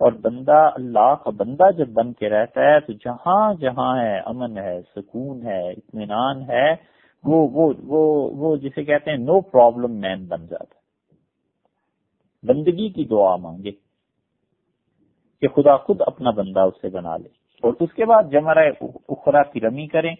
اور 0.00 0.12
بندہ، 0.12 0.70
اللہ 0.74 1.14
کا 1.24 1.30
بندہ 1.30 1.70
جب 1.70 1.88
بن 1.88 2.12
کے 2.12 2.28
رہتا 2.28 2.60
ہے 2.60 2.80
تو 2.80 2.92
جہاں 2.92 3.54
جہاں 3.54 3.98
ہے، 3.98 4.18
امن 4.18 4.58
ہے، 4.58 4.80
سکون 4.96 5.42
ہے، 5.46 5.70
اطمینان 5.70 6.42
ہے، 6.42 6.74
وہ 7.24 7.48
وہ 7.52 7.72
وہ 7.82 8.30
وہ 8.34 8.56
جسے 8.56 8.84
کہتے 8.84 9.10
ہیں 9.10 9.18
نو 9.18 9.40
پرابلم 9.40 9.92
مین 9.92 10.26
بن 10.26 10.46
جاتا 10.46 10.64
ہے۔ 10.64 10.84
بندگی 12.46 12.88
کی 12.88 13.04
دعا 13.04 13.36
مانگے۔ 13.36 13.85
کہ 15.40 15.48
خدا 15.48 15.76
خود 15.76 16.00
اپنا 16.06 16.30
بندہ 16.30 16.60
اسے 16.60 16.88
بنا 16.88 17.16
لے۔ 17.16 17.28
اور 17.62 17.72
اس 17.80 17.92
کے 17.92 18.04
بعد 18.04 18.22
جمرہ 18.30 18.70
اخرا 19.08 19.42
کی 19.42 19.60
رمی 19.60 19.86
کریں 19.86 20.12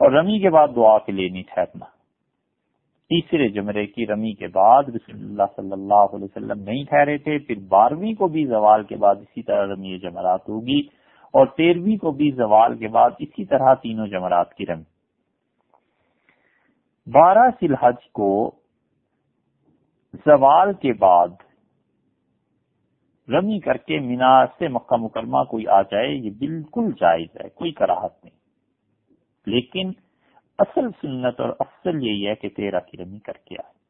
اور 0.00 0.12
رمی 0.12 0.38
کے 0.38 0.50
بعد 0.50 0.68
دعا 0.76 0.98
کے 0.98 1.12
لیے 1.12 1.28
نہیں 1.28 1.42
ٹھہرنا۔ 1.42 1.84
تیسرے 3.10 3.48
جمرے 3.48 3.86
کی 3.86 4.06
رمی 4.06 4.32
کے 4.32 4.46
بعد 4.46 4.82
رسول 4.82 5.20
اللہ 5.20 5.42
صلی 5.56 5.72
اللہ 5.72 6.14
علیہ 6.14 6.24
وسلم 6.24 6.62
نہیں 6.62 6.84
ٹھہرے 6.84 7.18
تھے، 7.18 7.38
پھر 7.38 7.54
بارہویں 7.68 8.14
کو 8.14 8.28
بھی 8.28 8.46
زوال 8.46 8.84
کے 8.84 8.96
بعد 8.96 9.14
اسی 9.14 9.42
طرح 9.42 9.66
رمی 9.66 9.98
جمرات 9.98 10.48
ہوگی 10.48 10.80
اور 11.34 11.46
تیرہویں 11.46 11.96
کو 11.96 12.10
بھی 12.10 12.30
زوال 12.30 12.78
کے 12.78 12.88
بعد 12.88 13.10
اسی 13.18 13.44
طرح 13.44 13.74
تینوں 13.74 14.06
جمرات 14.06 14.54
کی 14.54 14.66
رمی۔ 14.66 14.82
بارہ 17.06 17.50
سلحج 17.60 18.12
کو 18.12 18.50
زوال 20.14 20.72
کے 20.72 20.92
بعد 20.92 21.28
رمی 23.28 23.60
کر 23.60 23.76
کے 23.76 24.00
مینا 24.00 24.46
سے 24.46 24.68
مکہ 24.68 24.96
مکرمہ 24.96 25.44
کوئی 25.44 25.66
آ 25.66 25.82
جائے، 25.82 26.08
یہ 26.08 26.30
بالکل 26.38 26.90
جائز 27.00 27.28
ہے، 27.44 27.48
کوئی 27.48 27.72
کراہت 27.72 28.24
نہیں۔ 28.24 28.34
لیکن 29.46 29.90
اصل 30.58 30.90
سنت 31.00 31.40
اور 31.40 31.48
افضل 31.58 32.06
یہی 32.06 32.28
ہے 32.28 32.34
کہ 32.34 32.48
تیرہ 32.48 32.80
کی 32.80 32.98
رمی 32.98 33.18
کر 33.18 33.32
کے 33.32 33.54
آئے۔ 33.54 33.82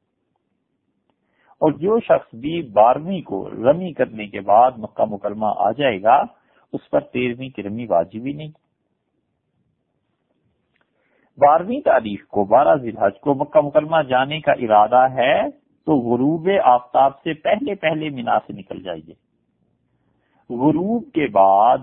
اور 1.53 1.72
جو 1.72 2.01
شخص 2.01 2.35
بھی 2.35 2.62
بارہویں 2.62 3.20
کو 3.20 3.51
رمی 3.51 3.93
کرنے 3.93 4.26
کے 4.26 4.41
بعد 4.41 4.70
مکہ 4.76 5.05
مکرمہ 5.05 5.47
آ 5.57 5.70
جائے 5.70 6.03
گا، 6.03 6.22
اس 6.72 6.91
پر 6.91 7.01
تیرہویں 7.01 7.49
کی 7.49 7.62
رمی 7.62 7.87
واجب 7.87 8.26
ہی 8.26 8.33
نہیں۔ 8.33 8.51
بارہویں 11.37 11.80
تاریخ 11.80 12.26
کو، 12.26 12.45
بارہ 12.45 12.76
ذلحج 12.76 13.20
کو 13.20 13.35
مکہ 13.35 13.61
مکرمہ 13.61 14.03
جانے 14.03 14.41
کا 14.41 14.53
ارادہ 14.53 15.12
ہے۔ 15.12 15.61
تو 15.87 15.93
غروب 15.93 16.49
آفتاب 16.64 17.18
سے 17.18 17.35
پہلے 17.35 17.74
پہلے 17.74 18.09
مینا 18.09 18.39
سے 18.39 18.53
نکل 18.53 18.83
جائیے۔ 18.83 19.14
غروب 20.51 21.12
کے 21.12 21.26
بعد 21.26 21.78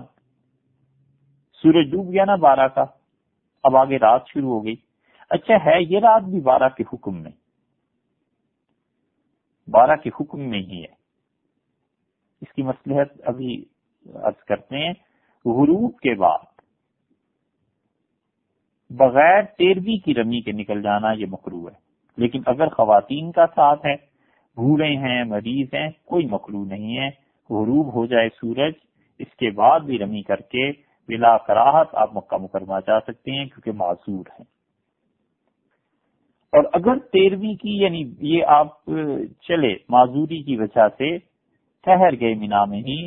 سورج 1.52 1.90
ڈوب 1.90 2.12
گیا 2.12 2.24
نا 2.24 2.34
بارہ 2.36 2.68
کا، 2.68 2.84
اب 3.62 3.76
آگے 3.76 3.98
رات 3.98 4.28
شروع 4.28 4.50
ہو 4.50 4.64
گئی۔ 4.64 4.76
اچھا 5.30 5.54
ہے 5.54 5.82
یہ 5.82 5.98
رات 5.98 6.22
بھی 6.22 6.40
بارہ 6.40 6.68
کے 6.68 6.84
حکم 6.92 7.22
میں۔ 7.22 7.30
بارہ 9.68 9.96
کے 9.96 10.10
حکم 10.20 10.40
میں 10.40 10.58
ہی 10.58 10.80
ہے۔ 10.80 11.00
اس 12.40 12.52
کی 12.52 12.62
مسلحت 12.62 13.20
ابھی 13.24 13.64
عرض 14.14 14.44
کرتے 14.44 14.78
ہیں۔ 14.78 14.92
غروب 15.44 15.98
کے 15.98 16.14
بعد 16.14 16.60
بغیر 18.90 19.42
تیروی 19.42 19.98
کی 19.98 20.14
رمی 20.14 20.40
کے 20.40 20.52
نکل 20.52 20.82
جانا 20.82 21.12
یہ 21.12 21.26
مکرو 21.28 21.68
ہے۔ 21.68 21.89
لیکن 22.20 22.42
اگر 22.46 22.68
خواتین 22.68 23.30
کا 23.32 23.46
ساتھ 23.46 23.86
ہے 23.86 23.94
بھوڑے 24.56 24.88
ہیں، 24.96 25.22
مریض 25.24 25.74
ہیں، 25.74 25.88
کوئی 26.04 26.26
مکرو 26.26 26.64
نہیں 26.64 26.96
ہے، 26.98 27.08
غروب 27.50 27.94
ہو 27.94 28.06
جائے 28.06 28.28
سورج، 28.28 28.72
اس 29.20 29.34
کے 29.36 29.50
بعد 29.50 29.80
بھی 29.80 29.98
رمی 29.98 30.22
کر 30.22 30.40
کے 30.52 30.70
بلا 31.08 31.36
کراہت 31.46 31.94
آپ 31.94 32.16
مکہ 32.16 32.36
مکرمہ 32.42 32.78
جا 32.86 32.98
سکتے 33.00 33.30
ہیں 33.30 33.44
کیونکہ 33.44 33.72
معذور 33.72 34.24
ہیں۔ 34.30 34.44
اور 36.52 36.64
اگر 36.72 36.98
تیرویں 37.12 37.54
کی 37.54 37.76
یعنی 37.78 38.02
یہ 38.28 38.44
آپ 38.48 38.68
چلے 39.48 39.74
معذوری 39.88 40.42
کی 40.42 40.56
وجہ 40.56 40.88
سے 40.98 41.16
ٹھہر 41.86 42.20
گئے 42.20 42.34
مینا 42.34 42.64
میں 42.64 42.80
ہی، 42.80 43.00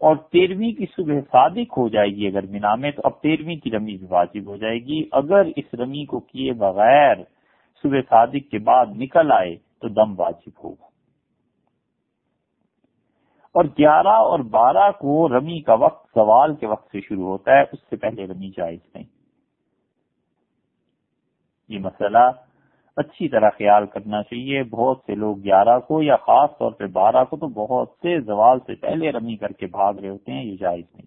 اور 0.00 0.16
تیرہویں 0.32 0.72
کی 0.72 0.86
صبح 0.86 1.20
صادق 1.32 1.76
ہو 1.78 1.88
جائے 1.88 2.10
گی 2.10 2.26
اگر 2.26 2.46
مینا 2.46 2.74
میں، 2.74 2.90
تو 2.90 3.02
اب 3.04 3.20
تیرہویں 3.22 3.56
کی 3.56 3.70
رمی 3.70 3.96
بھی 3.96 4.06
واجب 4.10 4.46
ہو 4.46 4.56
جائے 4.56 4.78
گی۔ 4.78 5.02
اگر 5.12 5.50
اس 5.56 5.74
رمی 5.74 6.04
کو 6.04 6.20
کیے 6.20 6.52
بغیر 6.58 7.16
صبح 7.82 7.98
صادق 8.08 8.50
کے 8.50 8.58
بعد 8.58 8.86
نکل 8.86 9.32
آئے 9.32 9.56
تو 9.56 9.88
دم 9.88 10.20
واجب 10.20 10.64
ہوگا 10.64 10.90
اور 13.54 13.64
گیارہ 13.64 14.08
اور 14.08 14.40
بارہ 14.40 14.90
کو 14.90 15.28
رمی 15.28 15.60
کا 15.60 15.74
وقت 15.74 16.06
سوال 16.14 16.56
کے 16.56 16.66
وقت 16.66 16.92
سے 16.92 17.00
شروع 17.00 17.26
ہوتا 17.26 17.52
ہے، 17.52 17.62
اس 17.62 17.78
سے 17.90 17.96
پہلے 17.96 18.26
رمی 18.26 18.50
جائز 18.56 18.80
نہیں۔ 18.94 19.04
یہ 21.68 21.78
مسئلہ 21.78 22.18
اچھی 22.96 23.28
طرح 23.28 23.50
خیال 23.50 23.86
کرنا 23.86 24.22
چاہیے۔ 24.22 24.62
بہت 24.62 24.98
سے 25.06 25.14
لوگ 25.14 25.36
گیارہ 25.44 25.80
کو 25.80 26.02
یا 26.02 26.16
خاص 26.16 26.50
طور 26.58 26.72
پہ 26.72 26.86
بارہ 26.86 27.24
کو 27.24 27.36
تو 27.36 27.46
بہت 27.46 27.88
سے 27.88 28.20
زوال 28.20 28.58
سے 28.66 28.74
پہلے 28.74 29.12
رمی 29.12 29.36
کر 29.36 29.48
کے 29.48 29.66
بھاگ 29.66 29.94
رہے 29.94 30.08
ہوتے 30.08 30.32
ہیں، 30.32 30.44
یہ 30.44 30.56
جائز 30.56 30.84
نہیں۔ 30.94 31.06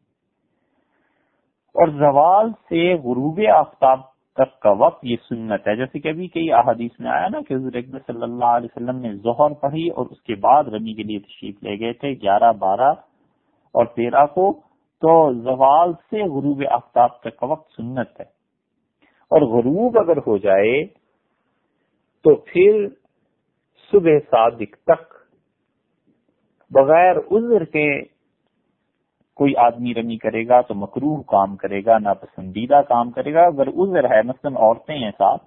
اور 1.73 1.87
زوال 1.87 2.51
سے 2.51 2.93
غروب 2.93 3.39
آفتاب 3.53 4.12
تک 4.33 4.59
کا 4.59 4.71
وقت 4.71 5.05
یہ 5.05 5.15
سنت 5.29 5.67
ہے۔ 5.67 5.75
جیسے 5.75 5.99
کہ 5.99 6.07
ابھی 6.07 6.27
کئی 6.27 6.53
احادیث 6.53 6.91
میں 6.99 7.11
آیا 7.11 7.27
نا 7.27 7.41
کہ 7.41 7.53
حضور 7.53 7.73
اکبر 7.73 7.99
صلی 8.07 8.23
اللہ 8.23 8.45
علیہ 8.45 8.67
وسلم 8.75 8.99
نے 8.99 9.13
ظہر 9.13 9.53
پڑھی 9.53 9.89
اور 9.89 10.05
اس 10.05 10.21
کے 10.21 10.35
بعد 10.35 10.63
رمی 10.63 10.93
کے 10.93 11.03
لیے 11.03 11.19
تشریف 11.19 11.63
لے 11.63 11.79
گئے 11.79 11.93
تھے، 11.93 12.13
گیارہ، 12.13 12.51
بارہ 12.59 12.91
اور 13.73 13.85
تیرہ 13.85 14.25
کو۔ 14.25 14.73
تو 15.03 15.33
زوال 15.33 15.93
سے 15.93 16.23
غروب 16.23 16.63
آفتاب 16.71 17.09
تک 17.19 17.37
کا 17.37 17.45
وقت 17.45 17.71
سنت 17.71 18.19
ہے۔ 18.19 18.25
اور 19.31 19.41
غروب 19.41 19.99
اگر 19.99 20.17
ہو 20.17 20.37
جائے 20.37 20.85
تو 22.23 22.35
پھر 22.35 22.87
صبح 23.91 24.11
صادق 24.31 24.75
تک 24.83 25.13
بغیر 26.71 27.17
عذر 27.17 27.63
کے 27.63 28.12
کوئی 29.35 29.55
آدمی 29.57 29.93
رمی 29.93 30.17
کرے 30.17 30.47
گا 30.47 30.61
تو 30.61 30.75
مکروح 30.75 31.21
کام 31.27 31.55
کرے 31.55 31.85
گا، 31.85 31.97
ناپسندیدہ 31.97 32.81
کام 32.87 33.11
کرے 33.11 33.33
گا۔ 33.33 33.45
اگر 33.45 33.67
عذر 33.67 34.03
ہے، 34.11 34.21
مثلا 34.21 34.59
عورتیں 34.59 34.97
ہیں 34.97 35.11
ساتھ 35.11 35.43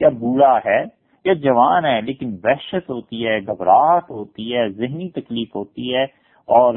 یا 0.00 0.08
بوڑھا 0.08 0.58
ہے، 0.64 0.80
یا 1.24 1.32
جوان 1.32 1.84
ہے، 1.84 2.00
لیکن 2.00 2.36
وحشت 2.44 2.90
ہوتی 2.90 3.26
ہے، 3.26 3.38
گھبراہٹ 3.40 4.10
ہوتی 4.10 4.54
ہے، 4.56 4.68
ذہنی 4.68 5.08
تکلیف 5.08 5.56
ہوتی 5.56 5.94
ہے، 5.94 6.04
اور 6.48 6.74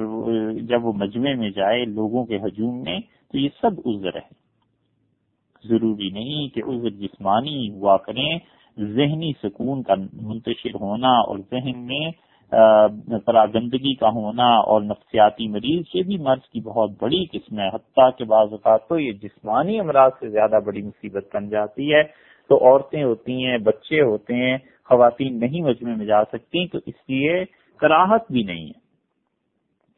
جب 0.62 0.86
وہ 0.86 0.94
مجمع 0.94 1.34
میں 1.34 1.50
جائے 1.50 1.86
لوگوں 1.86 2.26
کے 2.26 2.38
ہجوم 2.38 2.82
میں، 2.82 3.00
تو 3.32 3.38
یہ 3.38 3.50
سب 3.62 3.80
عذر 3.86 4.16
ہے۔ 4.16 4.44
ضروری 5.64 6.10
نہیں 6.10 6.48
کہ 6.48 6.62
عذر 6.68 6.90
جسمانی 6.90 7.70
ہوا 7.70 7.98
کریں، 7.98 8.38
ذہنی 8.78 9.32
سکون 9.44 9.84
کا 9.84 9.94
منتشر 10.14 10.76
ہونا 10.76 11.10
اور 11.10 11.40
ذہن 11.52 11.80
میں 11.80 12.12
گندگی 13.54 13.96
کا 13.96 14.10
ہونا 14.10 14.56
اور 14.58 14.82
نفسیاتی 14.82 15.48
مریض 15.48 15.84
یہ 15.94 16.04
بھی 16.04 16.18
مرض 16.18 16.50
کی 16.50 16.62
بہت 16.62 16.90
بڑی 17.02 17.26
قسم 17.26 17.60
ہے۔ 17.60 17.68
حتیٰ 17.68 18.12
کے 18.18 18.24
بعض 18.24 18.48
اوقات 18.52 18.88
تو 18.88 19.00
یہ 19.00 19.12
جسمانی 19.12 19.80
امراض 19.80 20.12
سے 20.20 20.30
زیادہ 20.30 20.60
بڑی 20.66 20.82
مصیبت 20.82 21.36
بن 21.36 21.50
جاتی 21.50 21.94
ہے۔ 21.94 22.04
تو 22.50 22.58
عورتیں 22.58 23.04
ہوتی 23.04 23.46
ہیں، 23.46 23.58
بچے 23.58 24.02
ہوتے 24.02 24.36
ہیں، 24.36 24.58
خواتین 24.86 25.40
نہیں 25.40 25.62
مجمع 25.62 25.96
میں 25.96 26.06
جا 26.06 26.24
سکتی، 26.24 26.68
تو 26.68 26.78
اس 26.78 26.96
لیے 27.08 27.44
کراہت 27.78 28.32
بھی 28.32 28.44
نہیں 28.44 28.68
ہے۔ 28.68 28.84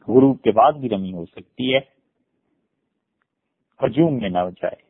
غروب 0.07 0.41
کے 0.41 0.51
بعد 0.51 0.71
بھی 0.71 0.89
رمی 0.89 1.13
ہو 1.13 1.25
سکتی 1.25 1.73
ہے۔ 1.73 1.79
ہجوم 3.83 4.17
میں 4.17 4.29
نہ 4.29 4.37
جائے۔ 4.37 4.85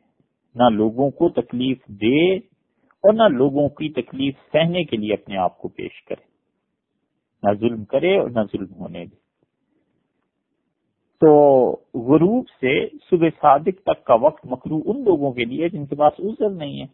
نہ 0.54 0.68
لوگوں 0.72 1.10
کو 1.10 1.28
تکلیف 1.28 1.86
دے 1.86 2.36
اور 2.36 3.12
نہ 3.12 3.22
لوگوں 3.22 3.68
کی 3.68 3.88
تکلیف 3.88 4.34
سہنے 4.52 4.84
کے 4.84 4.96
لیے 4.96 5.14
اپنے 5.14 5.36
آپ 5.36 5.58
کو 5.58 5.68
پیش 5.68 6.04
کرے۔ 6.04 6.35
نہ 7.42 7.54
ظلم 7.54 7.84
کرے 7.84 8.18
اور 8.18 8.30
نہ 8.30 8.40
ظلم 8.52 8.74
ہونے 8.80 9.04
دے۔ 9.04 9.16
تو 11.20 11.70
غروب 11.94 12.48
سے 12.48 12.88
صبح 12.88 13.28
صادق 13.40 13.82
تک 13.82 14.04
کا 14.04 14.14
وقت 14.14 14.46
مکرو 14.46 14.76
ان 14.84 15.04
لوگوں 15.04 15.32
کے 15.32 15.44
لیے 15.44 15.68
جن 15.68 15.86
کے 15.86 15.94
پاس 15.94 16.12
عذر 16.18 16.50
نہیں 16.50 16.80
ہے، 16.80 16.86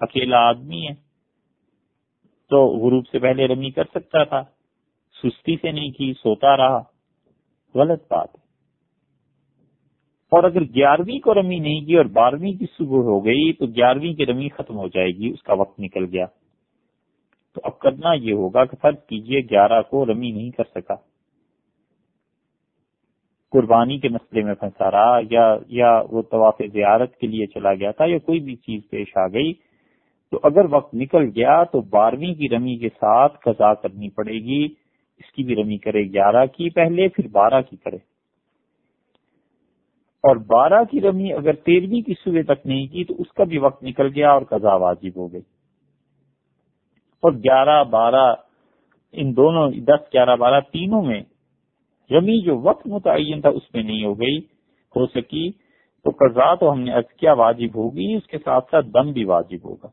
اکیلا 0.00 0.38
آدمی 0.38 0.86
ہے۔ 0.86 0.94
تو 2.50 2.66
غروب 2.66 3.08
سے 3.08 3.18
پہلے 3.18 3.46
رمی 3.46 3.70
کر 3.70 3.84
سکتا 3.84 4.24
تھا، 4.24 4.42
سستی 5.22 5.56
سے 5.56 5.72
نہیں 5.72 5.90
کی، 5.90 6.12
سوتا 6.12 6.56
رہا۔ 6.56 6.78
غلط 7.74 8.02
بات۔ 8.10 8.28
ہے 8.34 8.48
اور 10.30 10.44
اگر 10.44 10.60
گیارہویں 10.60 11.18
کو 11.18 11.34
رمی 11.34 11.58
نہیں 11.58 11.80
کی 11.80 11.96
اور 11.96 12.04
بارہویں 12.04 12.52
کی 12.52 12.66
صبح 12.66 12.96
ہو 12.96 13.24
گئی 13.24 13.52
تو 13.52 13.66
گیارہویں 13.66 14.14
کی 14.14 14.26
رمی 14.26 14.48
ختم 14.48 14.76
ہو 14.76 14.88
جائے 14.88 15.08
گی، 15.08 15.30
اس 15.30 15.42
کا 15.42 15.54
وقت 15.54 15.80
نکل 15.80 16.04
گیا۔ 16.04 16.24
تو 17.58 17.62
اب 17.64 17.78
کرنا 17.78 18.12
یہ 18.12 18.32
ہوگا 18.32 18.64
کہ 18.64 18.76
فرض 18.82 18.96
کیجیے 19.06 19.40
گیارہ 19.40 19.82
کو 19.82 20.06
رمی 20.06 20.30
نہیں 20.30 20.50
کر 20.50 20.64
سکا۔ 20.74 20.94
قربانی 23.52 23.98
کے 23.98 24.08
مسئلے 24.08 24.42
میں 24.42 24.54
پھنسا 24.54 24.90
رہا 24.90 25.20
یا 25.30 25.56
یا 25.66 26.02
وہ 26.10 26.22
طواف 26.22 26.54
زیارت 26.72 27.16
کے 27.16 27.26
لیے 27.26 27.46
چلا 27.46 27.74
گیا 27.74 27.90
تھا 27.90 28.04
یا 28.04 28.18
کوئی 28.18 28.40
بھی 28.40 28.56
چیز 28.56 28.80
پیش 28.90 29.16
آ 29.16 29.26
گئی، 29.26 29.52
تو 30.30 30.40
اگر 30.42 30.60
وقت 30.70 30.94
نکل 30.94 31.30
گیا 31.34 31.64
تو 31.64 31.80
بارہویں 31.80 32.34
کی 32.34 32.48
رمی 32.48 32.76
کے 32.76 32.88
ساتھ 32.88 33.38
قضا 33.40 33.74
کرنی 33.74 34.08
پڑے 34.08 34.34
گی۔ 34.34 34.64
اس 35.18 35.32
کی 35.32 35.42
بھی 35.42 35.56
رمی 35.56 35.78
کرے 35.78 36.04
گیارہ 36.04 36.46
کی، 36.46 36.70
پہلے 36.70 37.08
پھر 37.08 37.28
بارہ 37.28 37.60
کی 37.62 37.76
کرے۔ 37.76 37.96
اور 40.24 40.36
بارہ 40.36 40.84
کی 40.84 41.00
رمی 41.00 41.32
اگر 41.32 41.52
تیرہویں 41.52 42.02
کی 42.02 42.14
صبح 42.24 42.54
تک 42.54 42.66
نہیں 42.66 42.86
کی 42.86 43.04
تو 43.04 43.14
اس 43.18 43.32
کا 43.32 43.44
بھی 43.44 43.58
وقت 43.58 43.82
نکل 43.84 44.06
گیا 44.14 44.30
اور 44.30 44.42
قضا 44.42 44.74
واجب 44.74 45.16
ہو 45.16 45.32
گئی۔ 45.32 45.57
اور 47.22 47.32
گیارہ 47.32 47.84
بارہ، 47.84 48.34
ان 49.12 49.36
دونوں، 49.36 49.70
دس، 49.70 50.14
گیارہ 50.14 50.36
بارہ 50.36 50.60
تینوں 50.60 51.02
میں 51.02 51.22
رمی 52.10 52.40
جو 52.40 52.58
وقت 52.58 52.86
متعین 52.86 53.40
تھا 53.40 53.48
اس 53.48 53.74
میں 53.74 53.82
نہیں 53.82 54.04
ہو 54.04 54.20
گئی، 54.20 54.38
ہو 54.96 55.06
سکی۔ 55.06 55.50
تو 56.04 56.10
قضا 56.10 56.54
تو 56.54 56.72
ہم 56.72 56.80
نے 56.80 56.92
کیا 57.16 57.32
واجب 57.32 57.76
ہوگی، 57.76 58.14
اس 58.14 58.26
کے 58.26 58.38
ساتھ 58.38 58.70
ساتھ 58.70 58.86
دم 58.86 59.12
بھی 59.12 59.24
واجب 59.24 59.64
ہوگا۔ 59.64 59.86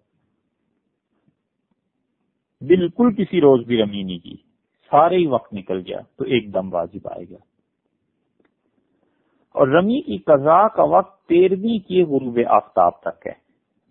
بالکل 2.61 3.13
کسی 3.13 3.41
روز 3.41 3.65
بھی 3.65 3.82
رمی 3.82 4.03
نہیں 4.03 4.19
کی۔ 4.19 4.36
سارے 4.91 5.17
ہی 5.17 5.28
وقت 5.28 5.53
نکل 5.53 5.82
گیا، 5.88 5.99
تو 6.15 6.23
ایک 6.23 6.53
دم 6.53 6.73
واجب 6.73 7.07
آئے 7.07 7.26
گا۔ 7.30 7.38
اور 9.53 9.67
رمی 9.67 10.01
کی 10.01 10.17
قضا 10.17 10.67
کا 10.67 10.84
وقت 10.84 11.26
تیرہویں 11.26 11.88
کی 11.88 12.01
غروب 12.01 12.39
آفتاب 12.49 12.99
تک 13.01 13.28
ہے۔ 13.28 13.34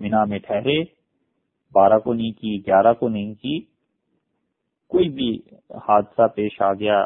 مینا 0.01 0.25
میں 0.25 0.39
ٹھہرے۔ 0.39 0.94
بارہ 1.75 1.99
کو 1.99 2.15
نہیں 2.15 2.33
کی، 2.33 2.67
گیارہ 2.67 2.93
کو 2.93 3.09
نہیں 3.09 3.35
کی، 3.35 3.61
کوئی 4.89 5.09
بھی 5.09 5.41
حادثہ 5.71 6.27
پیش 6.35 6.63
آ 6.63 6.73
گیا، 6.73 7.05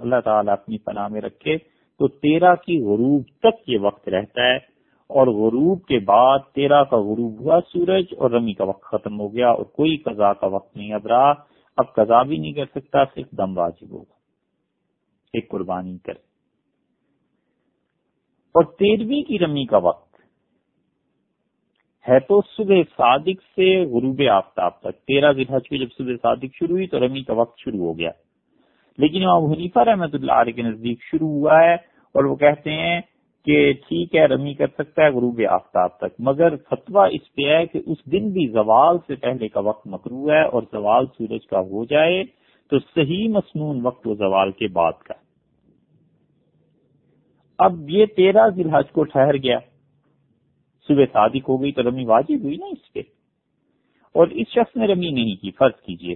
اللہ 0.00 0.20
تعالیٰ 0.24 0.52
اپنی 0.52 0.78
پناہ 0.78 1.08
میں 1.08 1.20
رکھے، 1.20 1.58
تو 1.98 2.08
تیرہ 2.08 2.54
کی 2.54 2.82
غروب 2.82 3.22
تک 3.38 3.68
یہ 3.68 3.78
وقت 3.78 4.08
رہتا 4.08 4.42
ہے۔ 4.42 4.72
اور 5.02 5.26
غروب 5.26 5.84
کے 5.84 5.98
بعد 5.98 6.38
تیرہ 6.54 6.84
کا 6.84 6.96
غروب 6.96 7.40
ہوا 7.40 7.60
سورج 7.72 8.04
اور 8.18 8.30
رمی 8.30 8.52
کا 8.52 8.64
وقت 8.64 8.82
ختم 8.82 9.20
ہو 9.20 9.32
گیا 9.32 9.50
اور 9.50 9.64
کوئی 9.64 9.96
قضا 9.96 10.32
کا 10.32 10.46
وقت 10.46 10.76
نہیں 10.76 10.92
اب 10.92 11.06
رہا۔ 11.06 11.32
اب 11.76 11.94
قضا 11.94 12.22
بھی 12.22 12.36
نہیں 12.36 12.52
کر 12.52 12.64
سکتا، 12.64 13.04
صرف 13.04 13.30
دم 13.30 13.58
واجب 13.58 13.90
ہوگا۔ 13.90 14.14
ایک 15.32 15.50
قربانی 15.50 15.98
کرے 15.98 16.18
اور 18.54 18.64
تیرہویں 18.64 19.22
کی 19.22 19.38
رمی 19.38 19.64
کا 19.64 19.76
وقت۔ 19.76 20.11
ہے 22.08 22.18
تو 22.20 22.40
صبح 22.56 22.74
صادق 22.96 23.42
سے 23.56 23.84
غروب 23.84 24.22
آفتاب 24.30 24.70
تک۔ 24.80 25.06
تیرہ 25.06 25.32
دن 25.32 25.58
کی 25.58 25.78
جب 25.78 25.86
صبح 25.98 26.12
صادق 26.22 26.54
شروع 26.54 26.76
ہوئی 26.76 26.86
تو 26.86 27.00
رمی 27.00 27.22
کا 27.22 27.32
وقت 27.32 27.58
شروع 27.58 27.80
ہو 27.80 27.98
گیا۔ 27.98 28.10
لیکن 28.98 29.22
امام 29.22 29.44
حنیفہ 29.44 29.78
رحمۃ 29.78 30.12
اللہ 30.12 30.32
علیہ 30.32 30.52
کے 30.52 30.62
نزدیک 30.62 31.02
شروع 31.02 31.28
ہوا 31.28 31.64
ہے 31.64 31.74
اور 32.14 32.24
وہ 32.24 32.36
کہتے 32.36 32.72
ہیں 32.72 33.00
کہ 33.46 33.72
ٹھیک 33.72 34.14
ہے، 34.14 34.26
رمی 34.26 34.54
کر 34.54 34.66
سکتا 34.66 35.02
ہے 35.02 35.10
غروب 35.10 35.40
آفتاب 35.50 35.96
تک۔ 35.96 36.14
مگر 36.18 36.56
فتویٰ 36.56 37.08
اس 37.12 37.34
پہ 37.34 37.42
ہے 37.42 37.66
کہ 37.66 37.80
اس 37.86 38.12
دن 38.12 38.30
بھی 38.30 38.46
زوال 38.46 38.96
سے 39.06 39.14
پہلے 39.14 39.48
کا 39.48 39.60
وقت 39.60 39.86
مکرو 39.86 40.30
ہے 40.30 40.42
اور 40.42 40.62
زوال 40.72 41.06
سورج 41.06 41.46
کا 41.46 41.60
ہو 41.60 41.84
جائے 41.84 42.24
تو 42.70 42.78
صحیح 42.78 43.28
مصنون 43.28 43.86
وقت 43.86 44.06
وہ 44.06 44.14
زوال 44.14 44.50
کے 44.50 44.68
بعد 44.68 44.92
کا۔ 44.92 45.14
اب 47.58 47.90
یہ 47.90 48.06
تیرہ 48.06 48.48
ذی 48.48 48.62
الحج 48.62 48.90
کو 48.92 49.04
ٹھہر 49.04 49.36
گیا۔ 49.36 49.58
صبح 50.88 51.04
صادق 51.12 51.48
ہو 51.48 51.62
گئی 51.62 51.72
تو 51.72 51.82
رمی 51.82 52.04
واجب 52.04 52.42
ہوئی 52.42 52.56
نا 52.56 52.66
اس 52.66 52.92
پہ 52.92 53.00
اور 54.12 54.26
اس 54.26 54.48
شخص 54.48 54.76
نے 54.76 54.86
رمی 54.86 55.10
نہیں 55.10 55.42
کی، 55.42 55.50
فرض 55.50 55.80
کیجیے۔ 55.82 56.14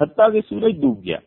حتیٰ 0.00 0.32
کہ 0.32 0.40
سورج 0.40 0.80
ڈوب 0.80 1.04
گیا۔ 1.04 1.18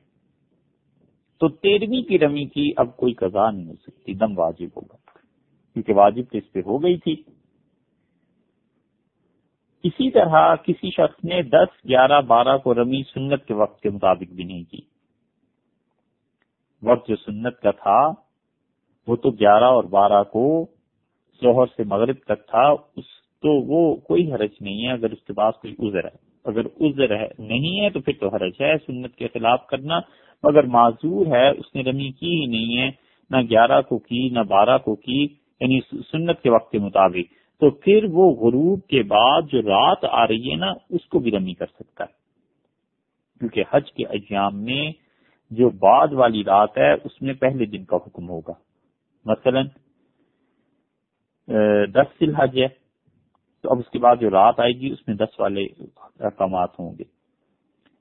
تو 1.39 1.49
تیرہویں 1.49 2.01
کی 2.01 2.20
رمی 2.20 2.45
کی 2.45 2.74
اب 2.78 2.97
کوئی 2.97 3.14
قضا 3.14 3.51
نہیں 3.51 3.68
ہو 3.68 3.74
سکتی، 3.74 4.14
دم 4.14 4.39
واجب 4.39 4.68
ہوگا۔ 4.76 4.97
کیونکہ 5.74 5.93
واجب 5.93 6.24
تو 6.32 6.38
اس 6.38 6.51
پہ 6.51 6.60
ہو 6.66 6.84
گئی 6.84 6.97
تھی۔ 6.97 7.24
اسی 9.84 10.12
طرح 10.12 10.55
کسی 10.55 10.91
شخص 10.91 11.26
نے 11.26 11.41
دس، 11.41 11.89
گیارہ، 11.89 12.22
بارہ 12.22 12.57
کو 12.57 12.74
رمی 12.74 13.03
سنت 13.14 13.45
کے 13.45 13.53
وقت 13.53 13.82
کے 13.82 13.89
مطابق 13.89 14.32
بھی 14.34 14.43
نہیں 14.43 14.64
کی۔ 14.64 14.82
وقت 16.84 17.07
جو 17.07 17.16
سنت 17.16 17.60
کا 17.60 17.72
تھا، 17.72 18.12
وہ 19.07 19.16
تو 19.16 19.30
گیارہ 19.30 19.64
اور 19.64 19.84
بارہ 19.84 20.24
کو 20.24 20.68
ظہر 21.42 21.66
سے 21.78 21.84
مغرب 21.84 22.16
تک 22.16 22.48
تھا، 22.50 22.68
اس 22.70 23.06
تو 23.42 23.62
وہ 23.62 23.96
کوئی 23.96 24.34
حرج 24.34 24.50
نہیں 24.62 24.88
ہے 24.88 24.92
اگر 24.92 25.12
اس 25.12 25.24
کے 25.28 25.34
پاس 25.34 25.56
کوئی 25.56 25.76
عذر 25.88 26.04
ہے۔ 26.04 26.30
اگر 26.46 26.66
عذر 26.82 27.16
ہے، 27.16 27.28
نہیں 27.40 27.82
ہے 27.82 27.90
تو 27.90 28.00
پھر 28.00 28.14
تو 28.20 28.28
حرج 28.28 28.62
ہے، 28.62 28.78
سنت 28.78 29.16
کے 29.16 29.28
خلاف 29.28 29.68
کرنا۔ 29.68 30.00
مگر 30.44 30.64
معذور 30.64 31.26
ہے، 31.26 31.50
اس 31.50 31.76
نے 31.76 31.84
رمی 31.84 32.12
کی 32.12 32.42
ہی 32.42 32.46
نہیں 32.46 32.78
ہے، 32.78 32.92
نہ 33.30 33.38
گیارہ 33.50 33.82
کو 33.82 33.98
کی، 33.98 34.30
نہ 34.30 34.40
بارہ 34.40 34.78
کو 34.78 34.96
کی 34.96 35.24
یعنی 35.60 35.80
سنت 36.12 36.42
کے 36.42 36.50
وقت 36.50 36.72
کے 36.72 36.80
مطابق۔ 36.80 37.34
تو 37.60 37.70
پھر 37.70 38.04
وہ 38.04 38.32
غروب 38.32 38.84
کے 38.88 39.04
بعد 39.04 39.42
جو 39.42 39.62
رات 39.62 40.06
آ 40.10 40.28
رہی 40.28 40.52
ہے 40.52 40.56
نا، 40.56 40.74
اس 40.90 41.06
کو 41.06 41.20
بھی 41.20 41.32
رمی 41.32 41.54
کر 41.54 41.66
سکتا 41.66 42.04
ہے۔ 42.04 42.20
کیونکہ 43.40 43.64
حج 43.72 43.92
کے 43.92 44.06
ایام 44.06 44.64
میں 44.64 44.92
جو 45.52 45.70
بعد 45.70 46.08
والی 46.12 46.44
رات 46.44 46.78
ہے، 46.78 46.94
اس 46.94 47.22
میں 47.22 47.34
پہلے 47.34 47.66
دن 47.66 47.86
کا 47.86 47.96
حکم 47.96 48.30
ہوگا۔ 48.30 48.54
مثلا 49.26 49.62
دس 51.88 52.20
دل 52.22 52.36
حج 52.36 52.60
ہے، 52.60 52.68
تو 53.64 53.72
اب 53.72 53.80
اس 53.80 53.89
کے 53.89 54.00
بعد 54.00 54.16
جو 54.22 54.30
رات 54.30 54.60
آئے 54.60 54.72
گی، 54.72 54.91
اس 54.91 55.08
میں 55.08 55.16
دس 55.16 55.39
والے 55.39 55.64
احکامات 56.20 56.80
ہوں 56.80 56.91
گے۔ 57.00 57.04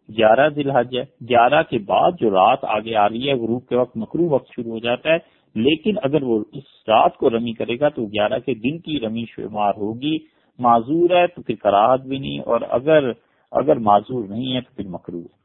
گیارہ 0.08 0.48
ذی 0.48 0.60
الحج 0.60 0.96
ہے۔ 0.96 1.02
گیارہ 1.02 1.62
کے 1.62 1.78
بعد 1.78 2.10
جو 2.20 2.30
رات 2.30 2.64
آگے 2.64 2.94
آ 2.94 3.08
رہی 3.08 3.28
ہے، 3.28 3.34
غروب 3.34 3.66
کے 3.68 3.76
وقت 3.76 3.96
مکرو 3.96 4.28
وقت 4.28 4.48
شروع 4.56 4.72
ہو 4.72 4.78
جاتا 4.78 5.12
ہے۔ 5.12 5.18
لیکن 5.54 5.94
اگر 6.02 6.22
وہ 6.22 6.44
اس 6.52 6.88
رات 6.88 7.16
کو 7.16 7.30
رمی 7.30 7.52
کرے 7.52 7.78
گا، 7.80 7.88
تو 7.88 8.06
گیارہ 8.06 8.38
کے 8.38 8.54
دن 8.54 8.78
کی 8.78 9.00
رمی 9.00 9.24
شمار 9.28 9.72
ہوگی۔ 9.76 10.16
معذور 10.58 11.10
ہے 11.10 11.26
تو 11.26 11.42
پھر 11.42 11.54
کراہت 11.54 12.00
بھی 12.00 12.18
نہیں، 12.18 12.40
اور 12.40 12.60
اگر 12.68 13.10
اگر 13.52 13.76
معذور 13.76 14.28
نہیں 14.28 14.54
ہے 14.54 14.60
تو 14.60 14.74
پھر 14.76 14.88
مکرو 14.88 15.18
ہے 15.18 15.36